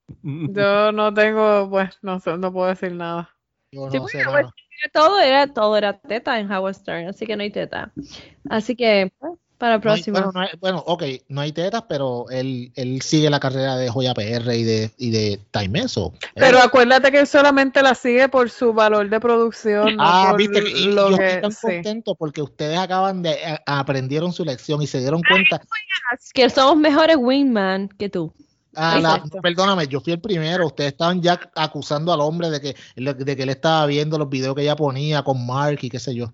Yo 0.22 0.93
no 0.93 1.14
tengo, 1.14 1.70
pues, 1.70 1.99
no 2.03 2.20
sé, 2.20 2.37
no 2.37 2.53
puedo 2.53 2.68
decir 2.68 2.93
nada. 2.93 3.30
Yo 3.70 3.91
Sí, 3.91 3.99
no 3.99 4.09
sé, 4.09 4.18
bueno, 4.18 4.33
mano. 4.33 4.53
Todo 4.93 5.20
era, 5.20 5.47
todo 5.47 5.76
era 5.76 5.99
teta 5.99 6.39
en 6.39 6.51
Howard 6.53 6.74
Stern, 6.74 7.09
así 7.09 7.24
que 7.24 7.37
no 7.37 7.43
hay 7.43 7.51
teta. 7.51 7.93
Así 8.51 8.76
que, 8.76 9.11
pues, 9.18 9.33
para 9.62 9.76
el 9.76 9.80
No 9.80 9.90
hay- 9.92 9.96
próximo. 10.02 10.14
bueno, 10.18 10.32
no 10.34 10.40
hay- 10.40 10.48
bueno, 10.60 10.82
ok, 10.88 11.02
no 11.28 11.40
hay 11.40 11.52
tetas, 11.52 11.84
pero 11.88 12.26
él, 12.30 12.72
él 12.74 13.00
sigue 13.00 13.30
la 13.30 13.38
carrera 13.38 13.76
de 13.76 13.88
Joya 13.88 14.12
PR 14.12 14.56
y 14.56 14.64
de, 14.64 14.90
y 14.98 15.10
de 15.10 15.38
Time 15.52 15.78
Eso. 15.82 16.12
Pero 16.34 16.58
acuérdate 16.58 17.12
que 17.12 17.20
él 17.20 17.28
solamente 17.28 17.80
la 17.80 17.94
sigue 17.94 18.28
por 18.28 18.50
su 18.50 18.72
valor 18.72 19.08
de 19.08 19.20
producción, 19.20 19.96
Ah, 20.00 20.34
viste, 20.36 20.64
que- 20.64 20.68
y 20.70 20.86
lo 20.92 21.10
yo 21.10 21.16
que 21.16 21.26
estoy 21.26 21.40
tan 21.42 21.52
sí. 21.52 21.66
contento 21.74 22.14
porque 22.16 22.42
ustedes 22.42 22.76
acaban 22.76 23.22
de 23.22 23.36
a- 23.44 23.78
aprendieron 23.78 24.32
su 24.32 24.44
lección 24.44 24.82
y 24.82 24.88
se 24.88 24.98
dieron 24.98 25.22
cuenta. 25.22 25.60
que 26.34 26.50
somos 26.50 26.76
mejores 26.76 27.16
wingman 27.18 27.88
que 27.88 28.08
tú. 28.08 28.32
Ah, 28.74 28.98
la- 29.00 29.22
perdóname, 29.42 29.86
yo 29.86 30.00
fui 30.00 30.12
el 30.14 30.20
primero. 30.20 30.66
Ustedes 30.66 30.90
estaban 30.92 31.22
ya 31.22 31.38
acusando 31.54 32.12
al 32.12 32.20
hombre 32.20 32.50
de 32.50 32.60
que, 32.60 32.74
de 32.96 33.36
que 33.36 33.42
él 33.44 33.50
estaba 33.50 33.86
viendo 33.86 34.18
los 34.18 34.28
videos 34.28 34.56
que 34.56 34.62
ella 34.62 34.74
ponía 34.74 35.22
con 35.22 35.46
Mark 35.46 35.78
y 35.82 35.88
qué 35.88 36.00
sé 36.00 36.14
yo. 36.16 36.32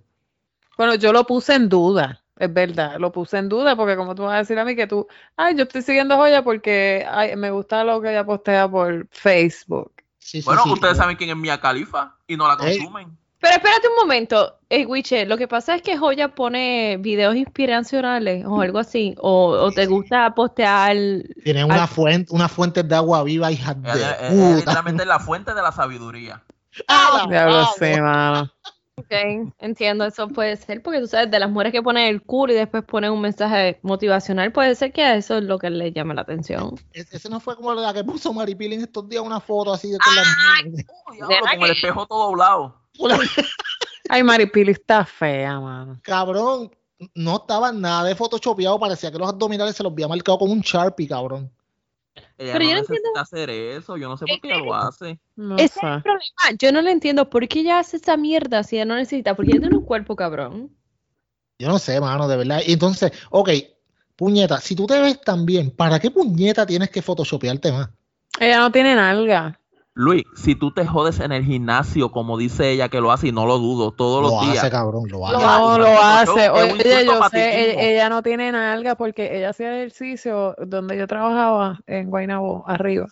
Bueno, 0.79 0.95
yo 0.95 1.12
lo 1.12 1.24
puse 1.26 1.55
en 1.57 1.68
duda, 1.68 2.22
es 2.39 2.53
verdad, 2.53 2.97
lo 2.99 3.12
puse 3.12 3.39
en 3.39 3.49
duda 3.49 3.76
porque 3.76 3.97
como 3.97 4.14
tú 4.14 4.22
vas 4.22 4.34
a 4.34 4.39
decir 4.39 4.59
a 4.59 4.64
mí 4.64 4.76
que 4.76 4.86
tú, 4.86 5.07
ay, 5.36 5.55
yo 5.57 5.64
estoy 5.64 5.82
siguiendo 5.82 6.14
a 6.14 6.18
Joya 6.18 6.43
porque 6.43 7.07
ay, 7.11 7.36
me 7.36 7.51
gusta 7.51 7.84
lo 7.84 8.01
que 8.01 8.11
ella 8.11 8.24
postea 8.24 8.68
por 8.68 9.07
Facebook. 9.11 9.93
Sí, 10.18 10.41
sí, 10.41 10.47
Bueno, 10.47 10.62
sí. 10.64 10.70
ustedes 10.72 10.97
saben 10.97 11.16
quién 11.16 11.30
es 11.30 11.36
Mia 11.36 11.61
Khalifa 11.61 12.16
y 12.26 12.36
no 12.36 12.47
la 12.47 12.55
Ey. 12.64 12.78
consumen. 12.78 13.16
Pero 13.41 13.55
espérate 13.55 13.86
un 13.86 13.95
momento, 13.95 14.59
eh, 14.68 14.84
Wiche, 14.84 15.24
lo 15.24 15.36
que 15.39 15.47
pasa 15.47 15.76
es 15.76 15.82
que 15.82 15.97
Joya 15.97 16.34
pone 16.34 16.97
videos 16.99 17.36
inspiracionales 17.36 18.45
o 18.45 18.61
algo 18.61 18.80
así, 18.80 19.14
o, 19.18 19.51
o 19.51 19.70
te 19.70 19.86
gusta 19.86 20.34
postear. 20.34 20.97
Tienen 21.45 21.66
una 21.66 21.82
Al- 21.82 21.89
fuente, 21.89 22.32
una 22.34 22.49
fuente 22.49 22.82
de 22.82 22.95
agua 22.97 23.22
viva, 23.22 23.53
hija 23.53 23.74
de 23.74 24.57
literalmente 24.57 25.03
es 25.03 25.09
la 25.09 25.20
fuente 25.20 25.55
de 25.55 25.62
la 25.62 25.70
sabiduría. 25.72 26.43
Ah, 26.89 27.26
Diablo, 27.28 27.59
ah, 27.61 27.72
sí, 27.76 28.01
mano. 28.01 28.51
Ok, 28.99 29.53
entiendo, 29.61 30.05
eso 30.05 30.27
puede 30.27 30.57
ser, 30.57 30.83
porque 30.83 30.99
tú 31.01 31.07
sabes, 31.07 31.31
de 31.31 31.39
las 31.39 31.49
mujeres 31.49 31.73
que 31.73 31.83
ponen 31.83 32.07
el 32.09 32.21
culo 32.23 32.53
y 32.53 32.57
después 32.57 32.83
ponen 32.85 33.13
un 33.13 33.21
mensaje 33.21 33.79
motivacional, 33.83 34.51
puede 34.51 34.75
ser 34.75 34.93
que 34.93 35.03
a 35.05 35.15
eso 35.15 35.39
es 35.39 35.45
lo 35.45 35.59
que 35.59 35.71
le 35.71 35.93
llame 35.93 36.15
la 36.15 36.23
atención. 36.23 36.75
Ese 36.93 37.17
ese 37.17 37.29
no 37.29 37.39
fue 37.39 37.55
como 37.55 37.73
la 37.75 37.95
que 37.95 38.03
puso 38.03 38.33
Maripili 38.33 38.75
en 38.75 38.83
estos 38.83 39.09
días 39.09 39.23
una 39.23 39.39
foto 39.39 39.73
así 39.73 39.91
de 39.91 39.99
con 39.99 40.17
las 40.17 40.27
diablo, 41.13 41.37
con 41.55 41.65
el 41.65 41.71
espejo 41.71 42.07
todo 42.07 42.27
doblado. 42.27 42.83
Ay, 44.09 44.23
Maripili 44.25 44.73
está 44.73 45.05
fea, 45.05 45.61
mano. 45.61 46.01
Cabrón, 46.03 46.71
no 47.15 47.37
estaba 47.37 47.71
nada 47.71 48.05
de 48.05 48.17
photoshopeado, 48.17 48.81
parecía 48.81 49.13
que 49.13 49.19
los 49.19 49.29
abdominales 49.29 49.77
se 49.77 49.85
los 49.85 49.93
había 49.93 50.09
marcado 50.09 50.39
con 50.39 50.51
un 50.51 50.61
Sharpie, 50.61 51.07
cabrón. 51.07 51.53
Ella 52.39 52.53
Pero 52.53 52.64
no 52.64 52.71
yo 52.71 52.75
no 52.77 52.81
entiendo- 52.81 53.09
hacer 53.16 53.51
eso. 53.51 53.97
Yo 53.97 54.09
no 54.09 54.16
sé 54.16 54.27
por 54.27 54.41
qué 54.41 54.49
ella 54.49 54.59
lo 54.59 54.75
hace. 54.75 55.19
No 55.37 55.57
Ese 55.57 55.64
es 55.64 55.83
el 55.83 56.03
problema, 56.03 56.59
yo 56.59 56.73
no 56.73 56.83
le 56.83 56.91
entiendo 56.91 57.31
por 57.31 57.47
qué 57.49 57.61
ella 57.61 57.79
hace 57.79 57.97
esa 57.99 58.16
mierda 58.16 58.62
si 58.62 58.77
ella 58.77 58.85
no 58.85 58.97
necesita, 58.97 59.35
porque 59.35 59.53
ella 59.53 59.61
tiene 59.61 59.77
un 59.77 59.85
cuerpo 59.85 60.16
cabrón. 60.16 60.71
Yo 61.59 61.69
no 61.69 61.79
sé, 61.79 62.01
mano, 62.01 62.29
de 62.29 62.37
verdad. 62.37 62.61
Entonces, 62.66 63.12
ok, 63.31 63.51
puñeta, 64.16 64.61
si 64.61 64.77
tú 64.77 64.87
te 64.87 65.01
ves 65.01 65.21
tan 65.21 65.45
bien, 65.45 65.71
¿para 65.71 65.99
qué 65.99 66.11
puñeta 66.11 66.64
tienes 66.66 66.91
que 66.91 67.03
photoshopearte 67.03 67.73
más? 67.73 67.89
Ella 68.39 68.59
no 68.59 68.71
tiene 68.71 68.95
nalga. 68.95 69.58
Luis, 70.01 70.23
si 70.37 70.55
tú 70.55 70.71
te 70.71 70.87
jodes 70.87 71.19
en 71.19 71.33
el 71.33 71.45
gimnasio, 71.45 72.13
como 72.13 72.39
dice 72.39 72.71
ella 72.71 72.89
que 72.89 73.01
lo 73.01 73.11
hace, 73.11 73.27
y 73.29 73.33
no 73.33 73.47
lo 73.47 73.59
dudo, 73.59 73.91
todos 73.91 74.23
Lo 74.23 74.31
los 74.31 74.43
días. 74.47 74.59
hace, 74.59 74.71
cabrón, 74.71 75.09
lo 75.09 75.27
hace. 75.27 75.33
Lo 75.37 75.41
No 75.41 75.79
lo 75.79 75.87
hace. 76.01 76.51
Oye, 76.51 77.05
yo 77.05 77.29
sé, 77.31 77.41
e- 77.73 77.93
ella 77.95 78.09
no 78.09 78.23
tiene 78.23 78.53
nalga 78.53 78.95
porque 78.95 79.37
ella 79.37 79.51
hacía 79.51 79.75
ejercicio 79.77 80.55
donde 80.65 80.97
yo 80.97 81.09
trabajaba 81.09 81.81
en 81.89 82.11
Guaynabo, 82.11 82.63
arriba. 82.69 83.07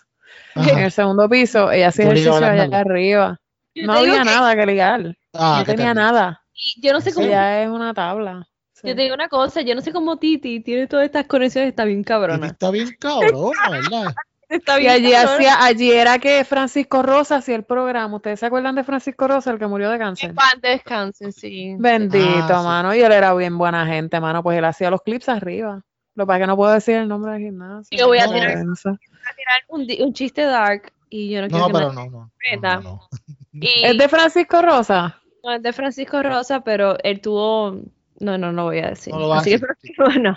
Ajá. 0.55 0.70
En 0.70 0.78
el 0.78 0.93
segundo 0.93 1.28
piso, 1.28 1.72
ella 1.72 1.89
hacía 1.89 2.05
ejercicio 2.05 2.37
allá 2.37 2.55
nalgas. 2.55 2.80
arriba. 2.82 3.41
Yo 3.74 3.87
No 3.87 3.93
había 3.95 4.18
que- 4.18 4.24
nada 4.24 4.55
que 4.55 4.66
ligar. 4.66 5.16
Ah, 5.34 5.57
No 5.59 5.64
tenía 5.64 5.93
nada. 5.93 6.43
Yo 6.80 6.93
no 6.93 7.01
sé 7.01 7.12
cómo, 7.12 7.26
Ella 7.26 7.64
es 7.64 7.68
una 7.68 7.95
tabla. 7.95 8.47
Sí. 8.74 8.87
yo 8.89 8.95
te 8.95 9.03
digo 9.03 9.14
una 9.16 9.28
cosa, 9.28 9.62
yo 9.62 9.74
no 9.74 9.80
sé 9.80 9.91
cómo 9.93 10.18
Titi 10.18 10.61
tiene 10.61 10.87
todas 10.87 11.07
estas 11.07 11.26
conexiones, 11.26 11.70
está 11.70 11.84
bien 11.84 11.99
Titi 12.03 12.09
cabrona. 12.09 12.47
Está 12.47 12.70
bien 12.70 12.95
cabrón, 13.01 13.53
¿verdad? 13.70 14.14
Está 14.49 14.76
Y 14.78 14.82
bien 14.82 14.92
allí 14.92 15.11
cabrona. 15.12 15.34
hacía, 15.34 15.64
allí 15.64 15.90
era 15.92 16.18
que 16.18 16.44
Francisco 16.44 17.03
Rosa 17.03 17.36
hacía 17.36 17.57
el 17.57 17.64
programa. 17.64 18.16
¿Ustedes 18.16 18.38
se 18.40 18.47
acuerdan 18.47 18.74
de 18.76 18.84
Francisco 18.84 19.26
Rosa, 19.26 19.51
el 19.51 19.59
que 19.59 19.66
murió 19.66 19.90
de 19.90 19.99
cáncer? 19.99 20.34
Pan 20.34 20.61
descansen, 20.62 21.32
sí. 21.32 21.74
Bendito, 21.78 22.24
Ah, 22.55 22.59
sí. 22.61 22.64
mano. 22.64 22.94
Y 22.94 23.01
él 23.03 23.11
era 23.12 23.34
bien 23.34 23.59
buena 23.59 23.86
gente, 23.86 24.20
mano. 24.20 24.42
Pues 24.42 24.57
él 24.59 24.64
hacía 24.64 24.90
los 24.90 25.03
clips 25.03 25.28
arriba. 25.28 25.82
Lo 26.14 26.24
que 26.24 26.26
pasa 26.28 26.36
es 26.38 26.42
que 26.42 26.47
no 26.47 26.57
puedo 26.57 26.72
decir 26.72 26.94
el 26.97 27.09
nombre 27.09 27.32
del 27.32 27.42
gimnasio. 27.42 27.99
Yo 27.99 28.07
voy 28.07 28.18
a 28.18 28.26
tirar- 28.28 28.47
vergüenza. 28.55 28.97
tirar 29.36 29.61
un, 30.07 30.12
chiste 30.14 30.42
dark 30.44 30.92
y 31.11 31.30
yo 31.30 31.42
no 31.42 31.49
quiero 31.49 31.61
No, 31.62 31.66
que 31.66 31.72
pero 31.72 31.92
no, 31.92 32.05
no. 32.07 32.30
No, 32.61 32.61
no, 32.62 32.80
no. 32.80 33.09
Y 33.53 33.84
¿Es 33.84 33.99
de 33.99 34.09
Francisco 34.09 34.62
Rosa? 34.62 35.20
no, 35.42 35.53
es 35.55 35.62
de 35.62 35.72
Francisco 35.72 36.22
Rosa, 36.22 36.61
pero 36.61 36.97
él 37.03 37.20
tuvo. 37.20 37.80
No, 38.20 38.38
no, 38.38 38.52
no 38.52 38.64
voy 38.64 38.78
a 38.78 38.88
decir. 38.90 39.12
No 39.12 39.20
lo 39.20 39.28
vas 39.28 39.38
a 39.38 39.40
Así 39.42 39.50
que 39.50 39.58
decir. 39.58 39.96
no, 40.22 40.34
no, 40.34 40.36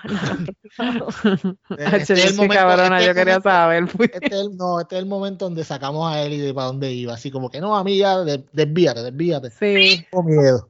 no. 0.94 1.58
Este 1.78 1.98
Este 1.98 2.14
es 2.14 2.26
el 2.32 2.36
momento- 2.36 2.56
cabrona, 2.56 3.00
este 3.00 3.02
es 3.02 3.08
yo 3.08 3.14
quería 3.14 3.34
momento- 3.40 3.50
saber. 3.50 3.86
pues. 3.88 4.10
Este 4.14 4.26
es 4.28 4.34
el, 4.34 4.58
no, 4.58 4.80
este 4.82 4.96
es 4.96 5.00
el 5.02 5.08
momento 5.08 5.46
donde 5.46 5.64
sacamos 5.64 6.12
a 6.14 6.22
él 6.22 6.34
y 6.34 6.38
de 6.40 6.54
para 6.54 6.68
dónde 6.68 6.92
iba. 6.92 7.14
Así 7.14 7.32
como 7.32 7.50
que 7.50 7.62
no, 7.62 7.76
a 7.78 7.84
mí 7.84 7.98
ya, 7.98 8.18
de- 8.20 8.44
desvíate, 8.52 9.02
desvíate. 9.04 9.50
Sí. 9.52 10.06
Tengo 10.12 10.24
miedo. 10.24 10.70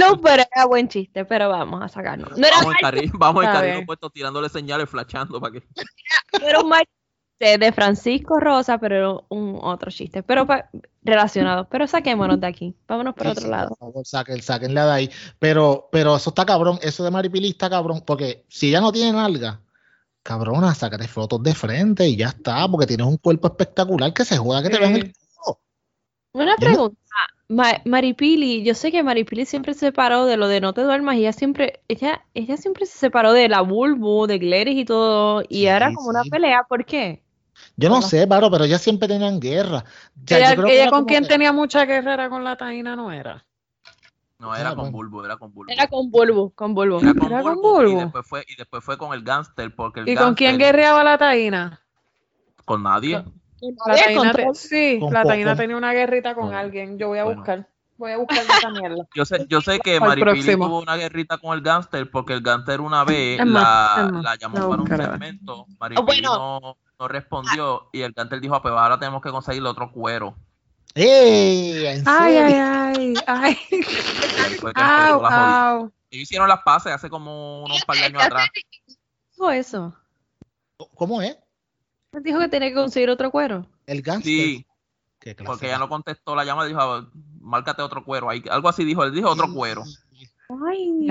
No, 0.00 0.18
pero 0.22 0.42
era 0.54 0.64
buen 0.64 0.88
chiste, 0.88 1.26
pero 1.26 1.50
vamos 1.50 1.82
a 1.82 1.88
sacarlo. 1.88 2.30
No 2.34 2.46
era 2.46 2.56
Vamos 2.60 2.74
en 2.76 2.80
carril, 2.80 3.10
vamos 3.14 3.42
en 3.44 3.50
Está 3.50 3.60
carril 3.60 3.82
opuesto 3.82 4.08
tirándole 4.08 4.48
señales, 4.48 4.88
flashando 4.88 5.38
para 5.38 5.52
que. 5.52 5.62
no 6.40 6.46
era 6.48 6.60
un 6.60 6.68
mal 6.70 6.84
de 7.38 7.72
Francisco 7.72 8.40
Rosa, 8.40 8.78
pero 8.78 8.96
era 8.96 9.10
un 9.28 9.58
otro 9.62 9.90
chiste, 9.90 10.22
pero 10.22 10.46
pa- 10.46 10.70
relacionado. 11.02 11.68
Pero 11.68 11.86
saquémonos 11.86 12.40
de 12.40 12.46
aquí, 12.46 12.74
vámonos 12.88 13.14
por 13.14 13.26
Sí, 13.26 13.32
otro 13.32 13.44
sí, 13.44 13.50
lado. 13.50 13.68
Por 13.70 13.78
favor, 13.78 14.06
saquen, 14.06 14.42
sáquenla 14.42 14.86
de 14.86 14.92
ahí. 14.92 15.10
Pero, 15.38 15.88
pero 15.90 16.16
eso 16.16 16.30
está 16.30 16.44
cabrón. 16.46 16.78
Eso 16.82 17.04
de 17.04 17.10
Maripili 17.10 17.48
está 17.50 17.70
cabrón. 17.70 18.02
Porque 18.06 18.44
si 18.48 18.70
ya 18.70 18.80
no 18.80 18.92
tiene 18.92 19.12
nalga, 19.12 19.60
cabrona, 20.22 20.74
sácate 20.74 21.08
fotos 21.08 21.42
de 21.42 21.54
frente 21.54 22.08
y 22.08 22.16
ya 22.16 22.28
está. 22.28 22.68
Porque 22.70 22.86
tienes 22.86 23.06
un 23.06 23.18
cuerpo 23.18 23.48
espectacular 23.48 24.12
que 24.14 24.24
se 24.24 24.38
joda 24.38 24.62
que 24.62 24.70
te 24.70 24.78
vean 24.78 24.96
el 24.96 25.12
culo. 25.12 25.60
Una 26.32 26.56
pregunta. 26.58 26.96
Ma- 27.48 27.80
Maripili, 27.84 28.64
yo 28.64 28.74
sé 28.74 28.90
que 28.92 29.02
Maripili 29.04 29.46
siempre 29.46 29.74
se 29.74 29.80
separó 29.80 30.26
de 30.26 30.36
lo 30.36 30.48
de 30.48 30.60
no 30.60 30.74
te 30.74 30.82
duermas 30.82 31.16
y 31.16 31.20
ella 31.20 31.32
siempre, 31.32 31.80
ella, 31.88 32.26
ella 32.34 32.56
siempre 32.56 32.86
se 32.86 32.98
separó 32.98 33.32
de 33.32 33.48
la 33.48 33.60
Bulbu, 33.62 34.26
de 34.26 34.38
Gleris 34.38 34.78
y 34.78 34.84
todo, 34.84 35.42
y 35.48 35.66
Sí, 35.66 35.66
era 35.66 35.92
como 35.92 36.10
una 36.10 36.22
sí. 36.24 36.30
pelea, 36.30 36.64
¿por 36.68 36.84
qué? 36.84 37.22
Yo 37.76 37.88
no 37.88 38.02
sé, 38.02 38.26
Varo, 38.26 38.50
pero 38.50 38.64
ellas 38.64 38.80
siempre 38.82 39.08
tenían 39.08 39.38
guerra. 39.40 39.84
O 40.22 40.26
sea, 40.26 40.38
Ella, 40.38 40.50
yo 40.50 40.54
creo 40.56 40.66
que 40.66 40.72
ella 40.74 40.82
era 40.84 40.90
con 40.90 41.04
quien 41.04 41.22
que- 41.22 41.28
tenía 41.28 41.52
mucha 41.52 41.84
guerra 41.84 42.14
era 42.14 42.28
con 42.28 42.42
la 42.44 42.56
taína, 42.56 42.96
¿no 42.96 43.12
era? 43.12 43.44
No, 44.38 44.54
era 44.54 44.70
Ah, 44.70 44.74
con. 44.74 44.92
Bulbo, 44.92 45.24
era 45.24 45.36
con 45.38 45.52
Bulbo. 45.52 45.72
Era 45.72 45.86
con 45.86 46.10
Bulbu, 46.10 46.50
con 46.54 46.74
Bulbu. 46.74 46.98
Era 47.00 47.14
con 47.14 47.32
Era 47.32 47.42
con 47.42 47.54
Bulbo, 47.54 47.82
y 47.82 47.86
Bulbo. 47.86 48.00
después 48.02 48.26
fue, 48.26 48.44
y 48.48 48.54
después 48.56 48.84
fue 48.84 48.98
con 48.98 49.14
el 49.14 49.22
gánster, 49.22 49.74
porque 49.74 50.00
el 50.00 50.08
¿Y 50.10 50.14
con 50.14 50.34
quién 50.34 50.56
gángster- 50.56 50.58
guerreaba 50.58 51.04
la 51.04 51.16
taína? 51.18 51.80
Con 52.66 52.82
nadie. 52.82 53.24
La 53.86 53.94
taína 53.94 54.18
con 54.20 54.32
te- 54.32 54.42
todo- 54.44 54.54
sí, 54.54 54.98
con 55.00 55.12
la 55.14 55.22
taína 55.24 55.50
con- 55.52 55.58
tenía 55.58 55.76
una 55.76 55.92
guerrita 55.94 56.34
con 56.34 56.54
alguien. 56.54 56.98
Yo 56.98 57.08
voy 57.08 57.18
a 57.18 57.24
bueno. 57.24 57.40
buscar. 57.40 57.68
Voy 57.98 58.12
a 58.12 58.18
buscar 58.18 58.44
esa 58.44 58.68
mierda. 58.68 59.08
Yo 59.14 59.24
sé, 59.24 59.46
yo 59.48 59.62
sé 59.62 59.78
que 59.80 59.98
Maripili 60.44 60.52
tuvo 60.54 60.80
una 60.82 60.96
guerrita 60.96 61.38
con 61.38 61.56
el 61.56 61.62
gánster 61.62 62.10
porque 62.10 62.34
el 62.34 62.42
gánster 62.42 62.82
una 62.82 63.04
vez 63.04 63.38
más, 63.46 64.12
la, 64.22 64.36
llamó 64.36 64.58
la 64.58 64.68
para 64.68 64.82
un 64.82 64.88
segmento. 64.88 65.66
Maripili 65.80 66.04
bueno. 66.20 66.60
no, 66.60 66.76
no 66.98 67.08
respondió 67.08 67.88
y 67.92 68.02
el 68.02 68.12
gánster 68.12 68.40
dijo, 68.40 68.54
"Ah, 68.54 68.62
pues 68.62 68.72
ahora 68.72 68.98
tenemos 68.98 69.22
que 69.22 69.30
conseguirle 69.30 69.68
otro 69.68 69.90
cuero. 69.90 70.34
¡Ey! 70.94 71.86
¿En 71.86 72.02
Ay, 72.06 72.36
ay, 72.36 72.54
ay, 72.54 73.14
ay. 73.26 73.58
Au, 74.74 75.26
au. 75.26 75.92
Ellos 76.10 76.22
hicieron 76.22 76.48
las 76.48 76.62
pases 76.62 76.92
hace 76.92 77.10
como 77.10 77.64
unos 77.64 77.84
par 77.84 77.96
de 77.98 78.04
años 78.04 78.22
atrás. 78.22 78.48
dijo 79.32 79.50
eso? 79.50 79.94
¿Cómo 80.94 81.20
es? 81.20 81.36
Él 82.12 82.22
dijo 82.22 82.38
que 82.38 82.48
tenía 82.48 82.68
que 82.70 82.76
conseguir 82.76 83.10
otro 83.10 83.30
cuero. 83.30 83.66
El 83.86 84.00
gánster. 84.00 84.32
Sí, 84.32 84.66
Qué 85.18 85.34
clase 85.34 85.46
porque 85.46 85.66
ella 85.66 85.78
no 85.78 85.88
contestó 85.88 86.34
la 86.34 86.44
llamada 86.44 86.68
dijo, 86.68 86.80
"Ah, 86.80 87.06
márcate 87.40 87.82
otro 87.82 88.04
cuero. 88.04 88.30
Ahí, 88.30 88.42
algo 88.50 88.68
así 88.68 88.84
dijo, 88.84 89.04
él 89.04 89.12
dijo 89.12 89.28
otro 89.28 89.52
cuero. 89.52 89.84
Ay, 90.48 91.06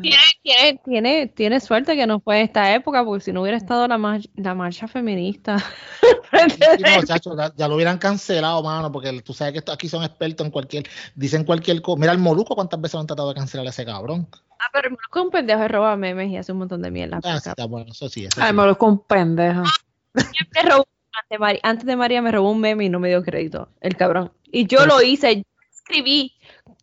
tiene, 0.00 0.18
tiene, 0.42 0.80
tiene, 0.84 1.26
tiene 1.28 1.60
suerte 1.60 1.94
que 1.94 2.06
no 2.06 2.18
fue 2.20 2.38
en 2.40 2.46
esta 2.46 2.74
época, 2.74 3.04
porque 3.04 3.24
si 3.24 3.32
no 3.32 3.42
hubiera 3.42 3.56
estado 3.56 3.86
la, 3.86 3.98
mar- 3.98 4.20
la 4.36 4.54
marcha 4.54 4.88
feminista. 4.88 5.56
Sí, 6.32 6.82
no, 6.82 7.04
chacho, 7.04 7.36
ya, 7.36 7.52
ya 7.54 7.68
lo 7.68 7.74
hubieran 7.76 7.98
cancelado, 7.98 8.62
mano, 8.62 8.90
porque 8.90 9.20
tú 9.22 9.32
sabes 9.34 9.52
que 9.52 9.58
esto- 9.58 9.70
aquí 9.72 9.88
son 9.88 10.02
expertos 10.02 10.44
en 10.46 10.50
cualquier, 10.50 10.84
dicen 11.14 11.44
cualquier 11.44 11.80
cosa. 11.82 12.00
Mira 12.00 12.12
el 12.12 12.18
Moluco, 12.18 12.54
cuántas 12.54 12.80
veces 12.80 12.94
lo 12.94 13.00
han 13.00 13.06
tratado 13.06 13.28
de 13.28 13.34
cancelar 13.34 13.66
a 13.66 13.70
ese 13.70 13.84
cabrón. 13.84 14.26
ah, 14.58 14.64
pero 14.72 14.88
el 14.88 14.92
Molusco 14.94 15.18
es 15.18 15.24
un 15.26 15.30
pendejo 15.30 15.60
de 15.60 15.68
roba 15.68 15.94
memes 15.96 16.30
y 16.30 16.36
hace 16.38 16.50
un 16.52 16.58
montón 16.58 16.80
de 16.82 16.90
mierda. 16.90 17.20
Ah, 17.22 17.32
acá. 17.34 17.40
sí, 17.40 17.48
está 17.50 17.66
bueno, 17.66 17.92
eso 17.92 18.08
sí. 18.08 18.24
Eso 18.24 18.40
Ay, 18.40 18.50
sí. 18.50 18.56
me 18.56 18.64
lo 18.66 18.76
con 18.78 18.98
pendeja. 19.04 19.62
Siempre 20.16 20.62
roba 20.70 20.84
antes, 21.62 21.86
de 21.86 21.96
María 21.96 22.22
me 22.22 22.32
robó 22.32 22.50
un 22.50 22.60
meme 22.60 22.86
y 22.86 22.88
no 22.88 22.98
me 22.98 23.08
dio 23.08 23.22
crédito, 23.22 23.68
el 23.80 23.96
cabrón. 23.96 24.32
Y 24.50 24.66
yo 24.66 24.86
lo 24.86 25.00
hice, 25.02 25.36
yo 25.36 25.42
escribí 25.70 26.32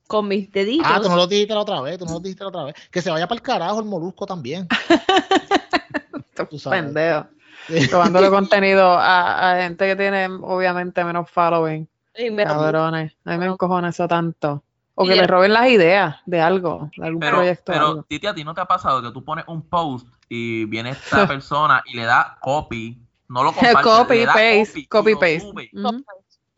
con 0.09 0.27
mis 0.27 0.51
deditos. 0.51 0.87
Ah, 0.89 0.99
tú 0.99 1.07
no 1.07 1.15
lo 1.15 1.27
dijiste 1.27 1.53
la 1.53 1.59
otra 1.61 1.81
vez, 1.81 1.99
tú 1.99 2.05
no 2.05 2.13
lo 2.13 2.19
dijiste 2.19 2.43
la 2.43 2.47
otra 2.49 2.63
vez. 2.63 2.75
Que 2.89 2.99
se 2.99 3.11
vaya 3.11 3.27
para 3.27 3.37
el 3.37 3.43
carajo 3.43 3.79
el 3.79 3.85
molusco 3.85 4.25
también. 4.25 4.67
Tú 6.49 6.57
sabes. 6.57 6.83
Pendejo. 6.83 7.27
Robándole 7.91 8.29
contenido 8.29 8.83
a, 8.97 9.51
a 9.51 9.61
gente 9.61 9.85
que 9.85 9.95
tiene, 9.95 10.25
obviamente, 10.41 11.03
menos 11.03 11.29
following. 11.29 11.87
Me- 12.31 12.43
Cabrones. 12.43 13.13
A 13.25 13.31
mí 13.33 13.37
me 13.37 13.45
encojona 13.45 13.89
eso 13.89 14.07
tanto. 14.07 14.63
O 14.95 15.03
que 15.05 15.15
le 15.15 15.21
de- 15.21 15.27
roben 15.27 15.53
las 15.53 15.69
ideas 15.69 16.15
de 16.25 16.41
algo, 16.41 16.89
de 16.97 17.05
algún 17.05 17.19
Pero, 17.19 17.37
proyecto. 17.37 17.71
pero 17.71 17.87
algo. 17.87 18.03
Titi, 18.03 18.25
¿a 18.27 18.33
ti 18.33 18.43
no 18.43 18.53
te 18.53 18.61
ha 18.61 18.65
pasado 18.65 19.01
que 19.01 19.11
tú 19.11 19.23
pones 19.23 19.45
un 19.47 19.61
post 19.61 20.07
y 20.27 20.65
viene 20.65 20.89
esta 20.91 21.27
persona 21.27 21.83
y 21.85 21.95
le 21.95 22.05
da 22.05 22.37
copy? 22.41 22.97
No 23.27 23.43
lo 23.43 23.51
comparte, 23.53 23.83
Copy, 23.83 24.15
le 24.15 24.25
da 24.25 24.33
paste, 24.33 24.65
copy, 24.65 24.79
y 24.81 24.85
copy, 24.87 25.11
lo 25.13 25.19
paste. 25.19 25.39
sube. 25.41 25.69
Ujú. 25.73 26.03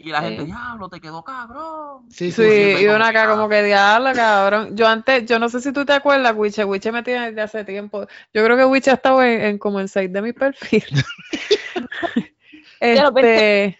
Y 0.03 0.09
la 0.09 0.21
gente, 0.21 0.41
Sí. 0.41 0.45
diablo, 0.47 0.89
te 0.89 0.99
quedó 0.99 1.23
cabrón. 1.23 2.09
Sí, 2.09 2.31
Sí, 2.31 2.41
y 2.81 2.85
una 2.87 3.11
que, 3.11 3.17
acá 3.17 3.29
como 3.29 3.47
que 3.47 3.63
diablo, 3.63 4.11
cabrón. 4.15 4.75
Yo 4.75 4.87
antes, 4.87 5.25
yo 5.25 5.37
no 5.39 5.47
sé 5.49 5.59
si 5.61 5.71
tú 5.71 5.85
te 5.85 5.93
acuerdas, 5.93 6.33
Wiche, 6.35 6.65
Wiche 6.65 6.91
me 6.91 7.03
tiene 7.03 7.27
desde 7.27 7.41
hace 7.41 7.63
tiempo. 7.65 8.07
Yo 8.33 8.43
creo 8.43 8.57
que 8.57 8.65
Wiche 8.65 8.91
ha 8.91 8.95
estado 8.95 9.21
en, 9.23 9.41
en 9.41 9.57
como 9.57 9.79
en 9.79 9.87
seis 9.87 10.11
de 10.11 10.21
mis 10.21 10.33
perfiles. 10.33 11.03
Este, 12.79 13.77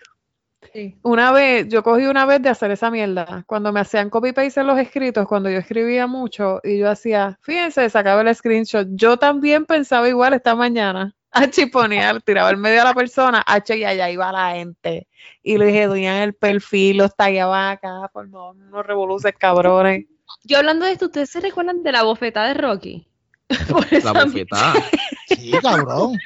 Sí. 0.74 0.96
una 1.02 1.32
vez, 1.32 1.68
yo 1.68 1.84
cogí 1.84 2.06
una 2.06 2.26
vez 2.26 2.42
de 2.42 2.50
hacer 2.50 2.72
esa 2.72 2.92
mierda. 2.92 3.44
Cuando 3.48 3.74
me 3.74 3.80
hacían 3.82 4.10
copy 4.10 4.32
paste 4.32 4.62
en 4.62 4.68
los 4.68 4.80
escritos, 4.80 5.28
cuando 5.28 5.50
yo 5.50 5.58
escribía 5.58 6.08
mucho 6.08 6.62
y 6.64 6.78
yo 6.78 6.90
hacía, 6.90 7.40
fíjense, 7.42 7.90
sacaba 7.90 8.22
el 8.22 8.34
screenshot. 8.34 8.88
Yo 8.92 9.18
también 9.18 9.66
pensaba 9.66 10.08
igual 10.08 10.34
esta 10.34 10.56
mañana. 10.56 11.14
A 11.34 11.50
chiponear, 11.50 12.22
tiraba 12.22 12.50
el 12.50 12.58
medio 12.58 12.82
a 12.82 12.86
la 12.86 12.94
persona, 12.94 13.42
H 13.46 13.78
y 13.78 13.86
allá 13.86 14.10
iba 14.10 14.32
la 14.32 14.52
gente. 14.56 15.08
Y 15.42 15.58
le 15.58 15.66
dije, 15.68 15.88
doña 15.88 16.24
el 16.24 16.34
perfil, 16.34 16.98
los 16.98 17.16
tagueaba 17.16 17.72
acá, 17.72 18.10
por 18.12 18.28
no, 18.28 18.50
unos 18.52 18.86
revoluces 18.86 19.34
cabrones. 19.38 20.06
Yo 20.44 20.58
hablando 20.58 20.86
de 20.86 20.92
esto, 20.94 21.06
¿ustedes 21.06 21.30
se 21.30 21.40
recuerdan 21.40 21.84
de 21.84 21.92
la 21.92 22.04
bofetada 22.04 22.50
de 22.50 22.54
Rocky? 22.56 23.08
Por 23.70 23.86
esa 23.94 24.14
La 24.14 24.24
bofetada. 24.24 24.74
Sí, 25.28 25.52
cabrón. 25.62 26.18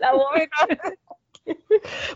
La 0.00 0.12
bofetada. 0.14 0.94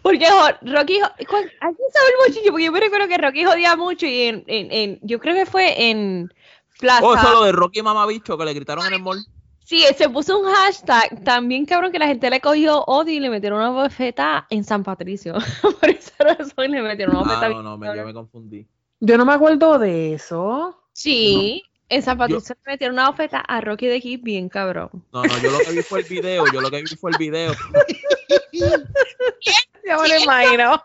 Porque 0.03 0.27
Rocky, 0.63 1.01
jo- 1.01 1.27
¿cuál- 1.29 1.53
¿alguien 1.61 1.89
sabe 1.93 2.07
el 2.09 2.29
mochillo? 2.29 2.51
Porque 2.53 2.65
yo 2.65 2.73
me 2.73 2.81
recuerdo 2.81 3.09
que 3.09 3.19
Rocky 3.19 3.45
jodía 3.45 3.77
mucho 3.77 4.07
y 4.07 4.23
en, 4.23 4.45
en, 4.47 4.73
en- 4.73 4.99
yo 5.03 5.19
creo 5.19 5.35
que 5.35 5.47
fue 5.47 5.91
en 5.91 6.33
Plaza. 6.79 7.05
Oh, 7.07 7.15
eso 7.15 7.33
lo 7.33 7.45
de 7.45 7.53
Rocky 7.53 7.83
Mamabicho 7.83 8.37
que 8.39 8.45
le 8.45 8.55
gritaron 8.55 8.87
en 8.87 8.95
el 8.95 9.03
mall. 9.03 9.25
Sí, 9.65 9.83
se 9.97 10.11
puso 10.11 10.39
un 10.39 10.47
hashtag 10.47 11.25
también 11.25 11.65
cabrón 11.65 11.91
que 11.91 11.99
la 11.99 12.07
gente 12.07 12.29
le 12.29 12.41
cogió 12.41 12.85
odio 12.85 13.15
y 13.15 13.21
le 13.21 13.31
metieron 13.31 13.59
una 13.61 13.71
bofeta 13.71 14.47
en 14.51 14.63
San 14.63 14.85
Patricio. 14.85 15.35
Por 15.81 15.89
esa 15.89 16.23
razón 16.23 16.71
le 16.71 16.83
metieron 16.83 17.17
una 17.17 17.25
bofeta. 17.25 17.47
Ah, 17.47 17.49
no, 17.49 17.63
no, 17.63 17.79
me, 17.79 17.97
yo 17.97 18.05
me 18.05 18.13
confundí. 18.13 18.67
Yo 19.01 19.17
no 19.17 19.25
me 19.25 19.33
acuerdo 19.33 19.79
de 19.79 20.15
eso. 20.15 20.79
Sí, 20.93 21.63
en 21.89 22.03
San 22.03 22.19
Patricio 22.19 22.55
le 22.67 22.73
metieron 22.73 22.95
una 22.95 23.09
bofeta 23.09 23.41
a 23.41 23.61
Rocky 23.63 23.87
de 23.87 23.97
aquí 23.97 24.19
bien 24.19 24.51
cabrón. 24.51 24.91
No, 25.13 25.23
no, 25.23 25.39
yo 25.39 25.51
lo 25.51 25.59
que 25.59 25.73
vi 25.73 25.83
fue 25.83 26.01
el 26.01 26.07
video, 26.07 26.45
yo 26.53 26.61
lo 26.61 26.71
que 26.71 26.83
vi 26.83 26.97
fue 26.97 27.11
el 27.11 27.19
video. 27.19 27.53
Ya 29.87 29.99
me 29.99 30.09
lo 30.09 30.19
imagino. 30.19 30.83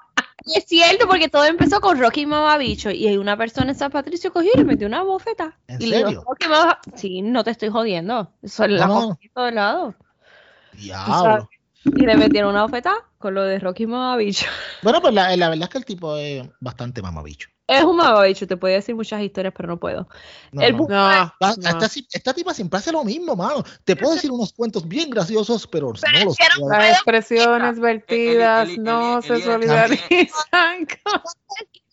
Es 0.56 0.66
cierto, 0.66 1.08
porque 1.08 1.30
todo 1.30 1.46
empezó 1.46 1.80
con 1.80 2.00
Rocky 2.00 2.26
Mamabicho 2.26 2.90
y 2.92 3.18
una 3.18 3.38
persona 3.38 3.72
en 3.72 3.78
San 3.78 3.92
Patricio 3.92 4.32
cogió 4.34 4.52
y 4.54 4.58
le 4.58 4.66
metió 4.66 4.88
una 4.88 5.04
bofeta. 5.04 5.58
¿En 5.68 5.82
y 5.82 5.88
le 5.88 5.98
dijo, 5.98 6.08
serio? 6.10 6.24
"Rocky 6.28 6.48
Mama-". 6.48 6.80
Sí, 6.96 7.22
no 7.22 7.44
te 7.44 7.52
estoy 7.52 7.70
jodiendo. 7.70 8.32
Eso 8.42 8.64
es 8.64 8.72
la 8.72 8.88
No, 8.88 9.18
de 9.36 9.52
lados. 9.52 9.96
Diablo. 10.74 11.50
Y 11.86 12.06
le 12.06 12.18
metieron 12.18 12.52
una 12.52 12.64
bofeta 12.64 12.94
con 13.18 13.34
lo 13.34 13.44
de 13.44 13.60
Rocky 13.60 13.86
Mamabicho. 13.86 14.48
Bueno, 14.82 15.02
pues 15.02 15.14
la, 15.14 15.36
la 15.36 15.50
verdad 15.50 15.64
es 15.64 15.70
que 15.70 15.78
el 15.78 15.86
tipo 15.86 16.18
es 16.18 16.48
bastante 16.60 17.02
mamabicho. 17.02 17.50
Es 17.70 17.84
un 17.84 17.98
mamabicho, 17.98 18.48
te 18.48 18.58
podía 18.58 18.76
decir 18.76 18.96
muchas 18.96 19.22
historias, 19.22 19.54
pero 19.56 19.68
no 19.70 19.78
puedo. 19.80 20.08
No, 20.52 20.62
El 20.62 20.76
no. 20.76 20.88
No, 20.88 21.32
no. 21.40 21.52
Esta, 21.82 21.88
esta 22.12 22.34
tipa 22.34 22.54
siempre 22.54 22.80
hace 22.80 22.92
lo 22.92 23.04
mismo, 23.04 23.36
mano. 23.36 23.64
Te 23.84 23.96
puedo 23.96 24.16
decir 24.16 24.32
unos 24.32 24.54
cuentos 24.54 24.88
bien 24.88 25.10
graciosos, 25.12 25.68
pero, 25.68 25.94
Pero 26.02 26.20
no 26.20 26.26
los 26.26 26.40
es 26.40 26.48
puedo- 26.58 26.70
Las 26.70 26.92
expresiones 26.94 27.80
vertidas 27.80 28.70
no 28.80 29.22
se 29.22 29.42
solidarizan. 29.42 30.88
con- 31.04 31.22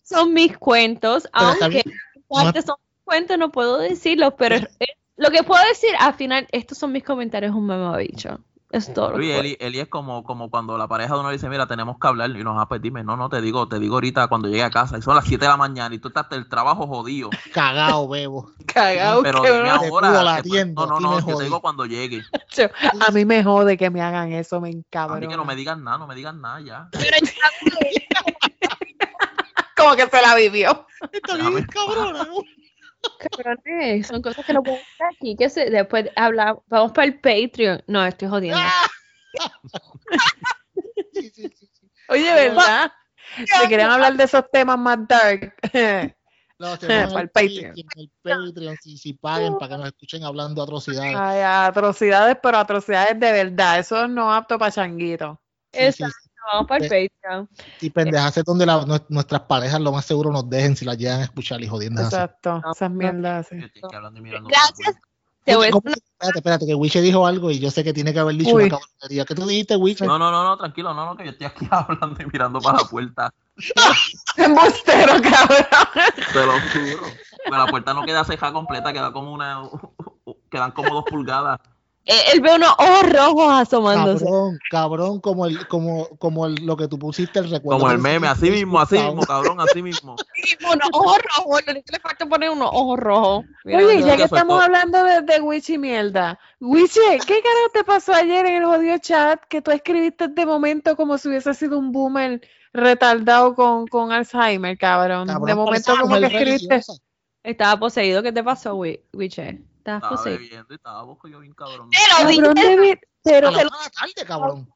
Son 0.03 0.33
mis 0.33 0.57
cuentos, 0.57 1.29
Pero 1.33 1.47
aunque 1.61 1.83
parte 2.29 2.63
son 2.63 2.77
mis 2.81 3.05
cuentos, 3.05 3.39
no 3.39 3.53
puedo 3.53 3.79
decirlos, 3.79 4.33
pero 4.39 4.55
es- 4.57 4.63
es- 4.79 4.97
lo 5.19 5.31
que 5.31 5.43
puedo 5.43 5.63
decir 5.69 5.91
al 5.99 6.15
final, 6.15 6.47
estos 6.53 6.79
son 6.79 6.93
mis 6.93 7.03
comentarios, 7.05 7.55
un 7.55 7.67
mamabicho. 7.67 8.39
Es 8.77 8.93
todo 8.93 9.09
que 9.09 9.15
puedo 9.19 9.41
Eli, 9.41 9.57
Eli 9.61 9.81
es 9.81 9.89
como, 9.89 10.23
como 10.25 10.51
cuando 10.51 10.77
la 10.77 10.87
pareja 10.89 11.15
de 11.15 11.21
uno 11.21 11.31
dice, 11.31 11.49
mira, 11.49 11.67
tenemos 11.67 11.97
que 12.01 12.07
hablar, 12.09 12.31
y 12.31 12.45
nos 12.45 12.61
ah, 12.61 12.67
pues 12.69 12.83
dime, 12.83 13.03
no, 13.03 13.17
no, 13.17 13.29
te 13.29 13.41
digo, 13.41 13.67
te 13.69 13.79
digo 13.79 13.95
ahorita 13.95 14.29
cuando 14.29 14.49
llegue 14.49 14.63
a 14.65 14.71
casa, 14.71 14.99
y 14.99 15.03
son 15.03 15.15
las 15.15 15.25
7 15.25 15.45
de 15.45 15.51
la 15.51 15.57
mañana, 15.57 15.95
y 15.95 15.99
tú 15.99 16.09
estás 16.09 16.27
el 16.33 16.49
trabajo 16.49 16.87
jodido. 16.87 17.31
Cagao, 17.55 18.09
bebo. 18.09 18.51
Cagao, 18.67 19.23
pero 19.23 19.43
que 19.43 19.51
dime 19.53 19.63
uno- 19.71 19.81
Te 19.81 19.87
ahora. 19.89 20.09
pudo 20.11 20.19
que- 20.19 20.25
latiendo, 20.25 20.87
no, 20.87 21.01
no, 21.01 21.11
no, 21.21 21.27
yo 21.27 21.37
te 21.39 21.45
digo 21.45 21.61
cuando 21.61 21.87
llegue. 21.87 22.23
A 23.09 23.11
mí 23.13 23.25
me 23.25 23.43
jode 23.45 23.77
que 23.77 23.91
me 23.91 24.01
hagan 24.03 24.33
eso, 24.33 24.61
me 24.61 24.69
A 24.69 24.73
mí 24.73 24.79
encabrona. 24.79 25.29
que 25.29 25.37
no 25.37 25.45
me 25.45 25.57
digan 25.57 25.83
nada, 25.85 25.99
no 25.99 26.07
me 26.07 26.15
digan 26.15 26.41
nada 26.41 26.61
ya. 26.61 26.89
Como 29.77 29.95
que 29.95 30.07
se 30.07 30.23
la 30.23 30.35
vivió. 30.35 30.87
Está 31.13 31.37
bien, 31.37 31.65
cabrona. 31.67 32.25
¿no? 32.25 32.35
Cabrones, 33.19 34.07
son 34.07 34.23
cosas 34.23 34.45
que 34.45 34.53
no 34.53 34.63
puedo 34.63 34.79
decir 34.79 35.07
aquí, 35.15 35.37
que 35.37 35.49
se, 35.49 35.71
después 35.71 36.11
habla, 36.17 36.59
vamos 36.67 36.93
para 36.93 37.07
el 37.07 37.21
Patreon. 37.21 37.83
No, 37.87 38.05
estoy 38.05 38.29
jodiendo. 38.29 38.61
Sí, 41.13 41.31
sí, 41.31 41.49
sí, 41.49 41.69
sí. 41.73 41.91
Oye, 42.09 42.33
¿verdad? 42.33 42.93
Si 43.37 43.69
querían 43.69 43.91
hablar 43.91 44.17
de 44.17 44.25
esos 44.25 44.45
temas 44.51 44.79
más 44.79 44.99
dark. 45.09 45.55
No, 46.59 46.75
se 46.77 46.87
Para 46.87 47.21
el 47.21 47.29
Patreon. 47.29 47.75
el 47.97 48.11
Patreon, 48.23 48.77
si, 48.81 48.97
si 48.97 49.13
paguen 49.13 49.59
para 49.59 49.73
que 49.73 49.77
nos 49.77 49.87
escuchen 49.89 50.25
hablando 50.25 50.63
atrocidades. 50.63 51.15
Ay, 51.15 51.43
atrocidades, 51.43 52.39
pero 52.43 52.57
atrocidades 52.57 53.21
de 53.21 53.31
verdad. 53.31 53.79
Eso 53.79 54.09
no 54.09 54.33
es 54.33 54.39
apto 54.39 54.59
para 54.59 54.73
changuito. 54.73 55.39
Sí, 55.71 55.81
sí, 55.93 56.05
Exacto, 56.05 56.26
vamos 56.53 56.67
para 56.69 56.85
el 56.85 57.11
Patreon. 57.23 57.49
Y 57.81 57.91
pendejas 57.91 58.37
es 58.37 58.45
donde 58.45 58.67
la- 58.67 58.85
nuestras 59.09 59.43
parejas 59.43 59.81
lo 59.81 59.93
más 59.93 60.05
seguro 60.05 60.31
nos 60.33 60.49
dejen 60.49 60.77
si 60.77 60.85
las 60.85 60.97
llegan 60.99 61.21
a 61.21 61.25
escuchar 61.25 61.61
y 61.63 61.67
jodiendo. 61.69 62.03
Exacto. 62.03 62.63
Esas 62.73 62.91
mierdas 62.91 63.47
así. 63.47 63.57
Gracias. 64.49 64.97
Te 65.45 65.55
voy 65.55 65.69
a 65.69 65.71
¿Cómo- 65.71 65.83
decir 65.85 66.03
Espérate, 66.19 66.39
espérate, 66.39 66.67
que 66.67 66.75
Wiche 66.75 67.01
dijo 67.03 67.25
algo 67.27 67.51
y 67.53 67.61
yo 67.61 67.71
sé 67.71 67.85
que 67.85 67.93
tiene 67.93 68.13
que 68.13 68.19
haber 68.19 68.35
dicho 68.35 68.55
Uy. 68.57 68.65
una 68.65 68.79
cabronería. 68.79 69.25
¿Qué 69.25 69.35
tú 69.35 69.47
dijiste, 69.47 69.77
Wiche? 69.77 70.05
No, 70.07 70.19
no, 70.19 70.31
no, 70.33 70.43
no, 70.43 70.57
tranquilo, 70.57 70.93
no, 70.93 71.05
no, 71.07 71.17
que 71.17 71.25
yo 71.25 71.31
estoy 71.31 71.47
aquí 71.47 71.67
hablando 71.71 72.21
y 72.21 72.27
mirando 72.27 72.61
para 72.61 72.79
la 72.79 72.85
puerta. 72.85 73.33
Embustero, 74.37 75.13
cabrón. 75.23 75.67
Te 76.33 76.47
lo 76.47 76.53
juro. 76.53 77.07
Pero 77.45 77.57
la 77.59 77.67
puerta 77.67 77.95
no 77.95 78.03
queda 78.05 78.25
ceja 78.25 78.53
completa, 78.53 78.93
queda 78.93 79.13
como 79.13 79.33
una. 79.33 79.63
Quedan 80.51 80.73
como 80.73 80.95
dos 80.95 81.05
pulgadas. 81.09 81.61
Eh, 82.07 82.15
él 82.33 82.41
ve 82.41 82.55
unos 82.55 82.71
ojos 82.79 83.13
rojos 83.13 83.53
asomándose. 83.53 84.25
Cabrón, 84.25 84.61
cabrón, 84.71 85.21
como 85.21 85.47
el, 85.47 85.67
como, 85.67 86.09
como 86.19 86.47
el- 86.47 86.65
lo 86.65 86.77
que 86.77 86.87
tú 86.87 86.99
pusiste 86.99 87.41
el 87.41 87.51
recuerdo. 87.51 87.81
Como 87.81 87.91
el 87.91 87.99
meme, 87.99 88.29
así 88.29 88.49
mismo, 88.49 88.79
así 88.81 88.97
mismo, 88.97 89.27
cabrón, 89.27 89.61
así 89.61 89.83
mismo. 89.83 90.17
Sí, 90.37 90.57
unos 90.61 90.89
ojos 90.93 91.17
rojos. 91.37 91.63
Lo 91.67 91.73
único 91.73 91.85
que 91.87 91.93
le 91.93 92.01
falta 92.01 92.27
poner 92.27 92.51
unos 92.51 92.69
ojos 92.73 92.99
rojos. 93.01 93.45
Mira, 93.65 93.79
Oye, 93.79 94.03
ya 94.03 94.17
que 94.17 94.23
estamos 94.25 94.63
hablando 94.63 95.03
de, 95.03 95.23
de 95.23 95.41
Wichi 95.41 95.79
mierda. 95.79 96.39
Wichi, 96.61 97.01
¿qué 97.01 97.43
carajo 97.43 97.71
te 97.73 97.85
pasó 97.85 98.15
ayer 98.15 98.47
en 98.47 98.57
el 98.63 98.65
jodido 98.67 98.99
chat 98.99 99.43
que 99.47 99.61
tú 99.63 99.73
escribiste 99.73 100.29
de 100.29 100.47
momento 100.47 100.95
como 100.95 101.19
si 101.19 101.29
hubiese 101.29 101.55
sido 101.55 101.79
un 101.79 101.91
boomer 101.91 102.41
retardado 102.73 103.55
con, 103.57 103.87
con 103.89 104.13
Alzheimer, 104.13 104.79
cabrón? 104.79 105.27
cabrón, 105.27 105.47
de 105.49 105.55
momento 105.57 105.97
como 106.01 106.15
que 106.21 106.27
escribiste. 106.27 106.69
religiosa. 106.69 106.93
Estaba 107.43 107.79
poseído. 107.81 108.23
¿Qué 108.23 108.31
te 108.31 108.45
pasó, 108.45 108.77
Wi- 108.77 109.01
Estaba 109.95 110.11
poseído. 110.11 110.39
bebiendo 110.41 110.67
y 110.71 110.77
estaba 110.77 111.03
boco 111.03 111.29
yo 111.29 111.41
bien 111.41 111.55
cabrón. 111.55 111.91
Te 111.91 111.99
lo 111.99 112.29
Cabrón, 112.29 112.55
dije. 112.55 112.77
David, 112.77 112.99
pero 113.23 113.49
A 113.49 113.51
la 113.53 113.65
la 113.65 113.71
tarde, 113.71 114.27
cabrón. 114.27 114.69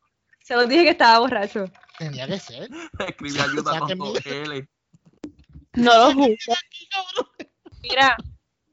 Se 0.42 0.54
lo 0.56 0.66
dije 0.66 0.84
que 0.84 0.90
estaba 0.90 1.18
borracho. 1.20 1.64
Tenía 1.98 2.26
que 2.26 2.38
ser. 2.38 2.68
Escribí 3.08 3.38
ayuda 3.38 3.78
con 3.80 3.98
dos 3.98 4.26
L. 4.26 4.68
No 5.74 5.92
lo 5.98 6.14
juzguen. 6.14 6.36
Mira, 7.82 8.16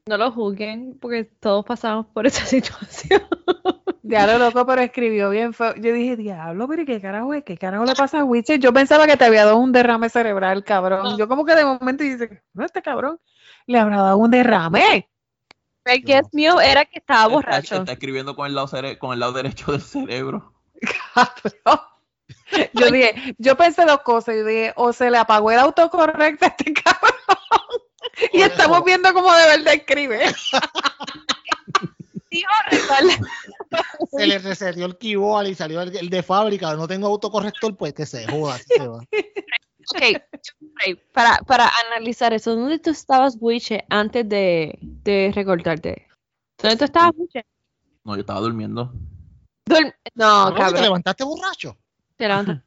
no 0.08 0.18
lo 0.18 0.32
juzguen 0.32 0.98
porque 1.00 1.26
todos 1.26 1.64
pasamos 1.66 2.08
por 2.08 2.26
esa 2.26 2.46
situación. 2.46 3.22
Ya 4.04 4.26
lo 4.26 4.38
loco, 4.40 4.66
pero 4.66 4.82
escribió 4.82 5.30
bien 5.30 5.54
feo. 5.54 5.76
Yo 5.76 5.92
dije, 5.94 6.16
diablo, 6.16 6.68
pero 6.68 6.82
¿y 6.82 6.86
¿qué 6.86 7.02
carajo 7.02 7.34
es? 7.34 7.44
¿Qué 7.44 7.58
carajo 7.58 7.84
le 7.84 7.94
pasa 7.94 8.22
a 8.22 8.24
Wichi? 8.24 8.58
Yo 8.58 8.72
pensaba 8.72 9.06
que 9.06 9.18
te 9.18 9.26
había 9.26 9.44
dado 9.44 9.58
un 9.58 9.74
derrame 9.74 10.08
cerebral, 10.10 10.64
cabrón. 10.64 11.18
Yo 11.18 11.28
como 11.28 11.44
que 11.46 11.56
de 11.56 11.66
momento 11.66 12.04
dice, 12.06 12.42
no, 12.54 12.64
este 12.66 12.82
cabrón 12.82 13.20
le 13.66 13.78
habrá 13.78 13.98
dado 13.98 14.18
un 14.18 14.32
derrame. 14.32 15.10
El 15.88 16.04
guess 16.04 16.28
mío 16.34 16.60
era 16.62 16.86
que 16.86 17.00
estaba 17.00 17.24
Está, 17.24 17.34
borracho. 17.34 17.76
está 17.78 17.92
escribiendo 17.94 18.36
con 18.36 18.48
el, 18.48 18.56
lado 18.56 18.68
cere- 18.68 18.98
con 18.98 19.14
el 19.14 19.20
lado 19.20 19.34
derecho 19.34 19.72
del 19.72 19.82
cerebro. 19.82 20.54
Cabrón. 21.14 21.82
Yo 22.74 22.92
dije, 22.92 23.36
yo 23.38 23.58
pensé 23.58 23.86
dos 23.86 24.02
cosas. 24.02 24.36
Yo 24.36 24.46
dije, 24.46 24.74
o 24.78 24.94
se 24.94 25.10
le 25.12 25.18
apagó 25.18 25.52
el 25.52 25.60
autocorrecto 25.60 26.46
a 26.46 26.48
este 26.50 26.74
cabrón. 26.74 27.12
Y 28.34 28.40
Por 28.40 28.48
estamos 28.48 28.78
eso. 28.78 28.86
viendo 28.86 29.14
cómo 29.14 29.32
de 29.34 29.46
verdad 29.46 29.74
escribe. 29.76 30.20
Dijo, 32.32 32.50
se 34.12 34.28
le 34.28 34.40
reseteó 34.40 34.86
el 34.86 34.98
keyboard 34.98 35.48
y 35.48 35.56
salió 35.56 35.82
el, 35.82 35.96
el 35.96 36.10
de 36.10 36.24
fábrica, 36.24 36.74
no 36.76 36.88
tengo 36.88 37.08
autocorrector, 37.08 37.76
pues 37.78 37.94
que 37.94 38.06
se 38.06 38.28
joda, 38.28 38.56
así 38.56 38.66
se 38.76 38.88
va. 38.88 39.00
Ok, 39.90 40.20
para, 41.14 41.38
para 41.40 41.70
analizar 41.88 42.34
eso, 42.34 42.56
¿dónde 42.56 42.80
tú 42.80 42.90
estabas, 42.90 43.38
Wiche, 43.40 43.86
antes 43.90 44.28
de, 44.28 44.78
de 44.82 45.32
recortarte? 45.34 46.08
¿Dónde 46.62 46.78
tú 46.78 46.84
estabas, 46.86 47.14
Wiche? 47.16 47.46
No, 48.04 48.16
yo 48.16 48.22
estaba 48.22 48.40
durmiendo. 48.42 48.94
No, 50.16 50.54
Cabrón, 50.56 50.76
¿Te 50.76 50.82
levantaste 50.82 51.24
borracho? 51.24 51.78
Te 52.16 52.28
levantas. 52.28 52.64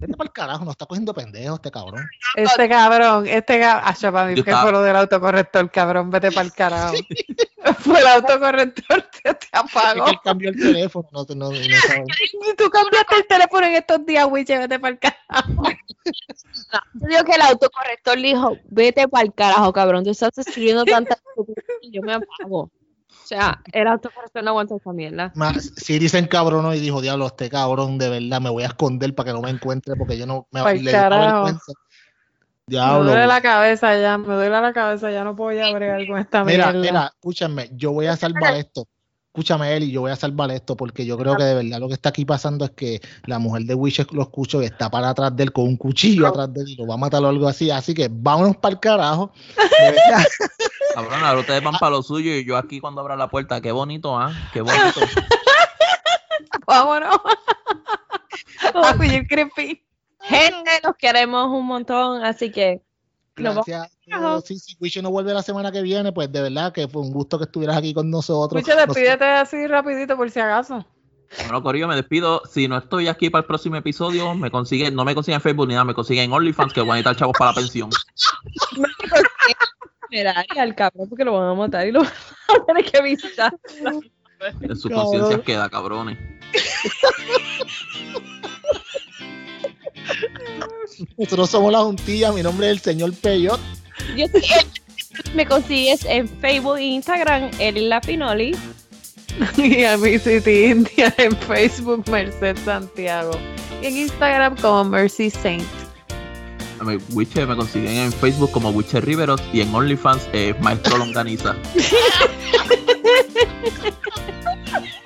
Vete 0.00 0.14
para 0.16 0.26
el 0.28 0.32
carajo, 0.32 0.64
no 0.64 0.70
está 0.70 0.86
cogiendo 0.86 1.12
pendejo 1.14 1.54
este 1.56 1.70
cabrón. 1.70 2.06
Este 2.34 2.68
cabrón, 2.68 3.26
este 3.26 3.60
cabrón, 3.60 4.12
para 4.12 4.26
mí 4.28 4.42
que 4.42 4.56
fue 4.56 4.72
lo 4.72 4.82
del 4.82 4.96
autocorrector, 4.96 5.70
cabrón, 5.70 6.10
vete 6.10 6.32
para 6.32 6.46
el 6.46 6.52
carajo. 6.54 6.94
fue 7.80 8.00
el 8.00 8.06
autocorrector, 8.06 9.02
te, 9.22 9.34
te 9.34 9.46
Es 9.46 9.48
apagó. 9.52 10.04
que 10.06 10.10
él 10.12 10.16
cambió 10.24 10.50
el 10.50 10.56
teléfono, 10.56 11.08
no, 11.12 11.26
no, 11.34 11.50
no 11.50 11.50
tú 12.56 12.70
cambiaste 12.70 13.16
el 13.16 13.26
teléfono 13.26 13.66
en 13.66 13.74
estos 13.74 14.06
días, 14.06 14.26
Wiche, 14.30 14.58
vete 14.58 14.78
para 14.78 14.92
el 14.94 14.98
carajo. 14.98 15.62
Yo 16.94 17.06
digo 17.06 17.24
que 17.24 17.32
el 17.32 17.42
autocorrector 17.42 18.18
le 18.18 18.28
dijo, 18.28 18.56
vete 18.70 19.06
para 19.06 19.24
el 19.24 19.34
carajo, 19.34 19.72
cabrón, 19.72 20.04
tú 20.04 20.10
estás 20.10 20.36
escribiendo 20.38 20.84
tantas 20.84 21.20
cosas 21.34 21.54
y 21.82 21.90
yo 21.92 22.02
me 22.02 22.14
apago. 22.14 22.70
O 23.22 23.26
sea, 23.26 23.60
el 23.72 23.86
autocorrector 23.86 24.42
no 24.42 24.50
aguanta 24.50 24.76
esa 24.76 24.92
mierda. 24.92 25.32
Más, 25.36 25.72
Siri 25.76 26.08
se 26.08 26.18
encabronó 26.18 26.74
y 26.74 26.80
dijo, 26.80 27.00
diablo, 27.00 27.26
este 27.26 27.48
cabrón, 27.48 27.96
de 27.98 28.08
verdad, 28.08 28.40
me 28.40 28.50
voy 28.50 28.64
a 28.64 28.66
esconder 28.66 29.14
para 29.14 29.28
que 29.28 29.32
no 29.34 29.42
me 29.42 29.50
encuentre 29.50 29.94
porque 29.96 30.18
yo 30.18 30.26
no 30.26 30.48
me 30.50 30.60
da 30.60 30.90
carajo. 30.90 31.34
vergüenza. 31.44 31.72
Me 32.66 32.72
Diablo. 32.76 33.10
duele 33.10 33.26
la 33.26 33.40
cabeza 33.40 33.98
ya, 33.98 34.16
me 34.18 34.34
duele 34.34 34.50
la 34.60 34.72
cabeza, 34.72 35.10
ya 35.10 35.24
no 35.24 35.34
puedo 35.34 35.56
ya 35.58 35.72
bregar 35.72 36.06
con 36.06 36.18
esta 36.18 36.44
Mira, 36.44 36.66
mierda. 36.72 36.80
mira, 36.80 37.12
escúchame, 37.14 37.68
yo 37.72 37.92
voy 37.92 38.06
a 38.06 38.16
salvar 38.16 38.54
esto. 38.54 38.86
Escúchame, 39.32 39.76
Eli, 39.76 39.92
yo 39.92 40.00
voy 40.00 40.10
a 40.10 40.16
salvar 40.16 40.50
esto 40.50 40.76
porque 40.76 41.06
yo 41.06 41.16
creo 41.16 41.36
que 41.36 41.44
de 41.44 41.54
verdad 41.54 41.78
lo 41.78 41.86
que 41.86 41.94
está 41.94 42.08
aquí 42.08 42.24
pasando 42.24 42.64
es 42.64 42.72
que 42.72 43.00
la 43.26 43.38
mujer 43.38 43.62
de 43.62 43.74
Wish 43.74 44.04
lo 44.12 44.22
escucho 44.22 44.60
y 44.60 44.64
está 44.66 44.90
para 44.90 45.10
atrás 45.10 45.34
de 45.36 45.44
él 45.44 45.52
con 45.52 45.66
un 45.66 45.76
cuchillo 45.76 46.26
atrás 46.26 46.52
de 46.52 46.62
él 46.62 46.68
y 46.70 46.74
lo 46.76 46.86
va 46.86 46.94
a 46.94 46.96
matar 46.96 47.22
o 47.22 47.28
algo 47.28 47.46
así. 47.46 47.70
Así 47.70 47.94
que 47.94 48.08
vámonos 48.10 48.56
para 48.56 48.74
el 48.74 48.80
carajo. 48.80 49.32
Cabrón, 50.94 51.24
ahora 51.24 51.40
ustedes 51.40 51.62
van 51.62 51.74
para 51.78 51.90
lo 51.90 52.02
suyo 52.02 52.34
y 52.34 52.44
yo 52.44 52.56
aquí 52.56 52.80
cuando 52.80 53.00
abra 53.00 53.16
la 53.16 53.28
puerta. 53.28 53.60
Qué 53.60 53.72
bonito, 53.72 54.18
¿ah? 54.18 54.32
Qué 54.52 54.60
bonito. 54.60 55.00
Vámonos. 56.66 57.16
a 58.74 58.94
fingir 58.94 59.26
creepy. 59.26 59.82
Gente, 60.22 60.70
los 60.84 60.96
queremos 60.96 61.48
un 61.48 61.66
montón, 61.66 62.22
así 62.24 62.50
que 62.50 62.82
nos 63.36 63.54
vamos. 63.54 63.66
Gracias. 63.66 64.44
Sí, 64.44 64.58
si 64.58 64.76
Wish 64.80 65.00
no 65.02 65.10
vuelve 65.10 65.32
la 65.32 65.42
semana 65.42 65.72
que 65.72 65.82
viene, 65.82 66.12
pues 66.12 66.30
de 66.30 66.42
verdad 66.42 66.72
que 66.72 66.88
fue 66.88 67.02
un 67.02 67.12
gusto 67.12 67.38
que 67.38 67.44
estuvieras 67.44 67.76
aquí 67.76 67.94
con 67.94 68.10
nosotros. 68.10 68.60
Wiche, 68.60 68.74
Nos- 68.74 68.86
despídete 68.86 69.24
así 69.24 69.66
rapidito 69.66 70.16
por 70.16 70.30
si 70.30 70.40
acaso. 70.40 70.84
Bueno, 71.38 71.62
Corillo, 71.62 71.86
me 71.86 71.94
despido. 71.94 72.42
Si 72.50 72.66
no 72.66 72.78
estoy 72.78 73.06
aquí 73.06 73.30
para 73.30 73.42
el 73.42 73.46
próximo 73.46 73.76
episodio, 73.76 74.34
me 74.34 74.50
consiguen, 74.50 74.96
no 74.96 75.04
me 75.04 75.14
consiguen 75.14 75.36
en 75.36 75.42
Facebook 75.42 75.68
ni 75.68 75.74
nada, 75.74 75.84
me 75.84 75.94
consiguen 75.94 76.24
en 76.24 76.32
OnlyFans, 76.32 76.72
que 76.72 76.80
voy 76.80 76.90
a 76.90 76.94
necesitar 76.94 77.16
chavos 77.16 77.36
para 77.38 77.52
la 77.52 77.54
pensión. 77.54 77.88
Mira, 80.10 80.44
al 80.56 80.74
cabrón, 80.74 81.08
porque 81.08 81.24
lo 81.24 81.32
van 81.32 81.48
a 81.50 81.54
matar 81.54 81.86
y 81.86 81.92
lo 81.92 82.00
van 82.02 82.10
a 82.60 82.64
tener 82.66 82.84
que 82.90 83.02
visitar. 83.02 83.52
En 84.60 84.74
sus 84.76 84.90
Cabrón. 84.90 85.04
conciencias 85.06 85.40
queda, 85.42 85.68
cabrones. 85.68 86.18
Nosotros 91.16 91.50
somos 91.50 91.72
la 91.72 91.80
juntilla, 91.80 92.32
mi 92.32 92.42
nombre 92.42 92.66
es 92.66 92.72
el 92.72 92.80
señor 92.80 93.14
Peyot. 93.14 93.60
Yo 94.16 94.26
soy 94.28 94.42
el- 94.42 95.34
me 95.34 95.44
consigues 95.46 96.04
en 96.04 96.28
Facebook 96.40 96.76
e 96.78 96.82
Instagram, 96.84 97.50
el 97.58 97.88
La 97.88 98.00
Finoli. 98.00 98.56
Y 99.56 99.84
a 99.84 99.96
mi 99.96 100.18
City 100.18 100.64
India 100.66 101.14
en 101.18 101.36
Facebook, 101.36 102.08
Merced 102.10 102.56
Santiago. 102.64 103.30
Y 103.82 103.86
en 103.86 103.96
Instagram 103.98 104.56
como 104.60 104.84
Mercy 104.84 105.30
Saint. 105.30 105.64
Witcher 107.12 107.46
me 107.46 107.56
consiguen 107.56 107.96
en 107.96 108.12
Facebook 108.12 108.50
como 108.52 108.70
Witcher 108.70 109.04
Riveros 109.04 109.42
y 109.52 109.60
en 109.60 109.74
OnlyFans 109.74 110.28
eh, 110.32 110.54
Maestro 110.60 110.98
Longaniza. 110.98 111.56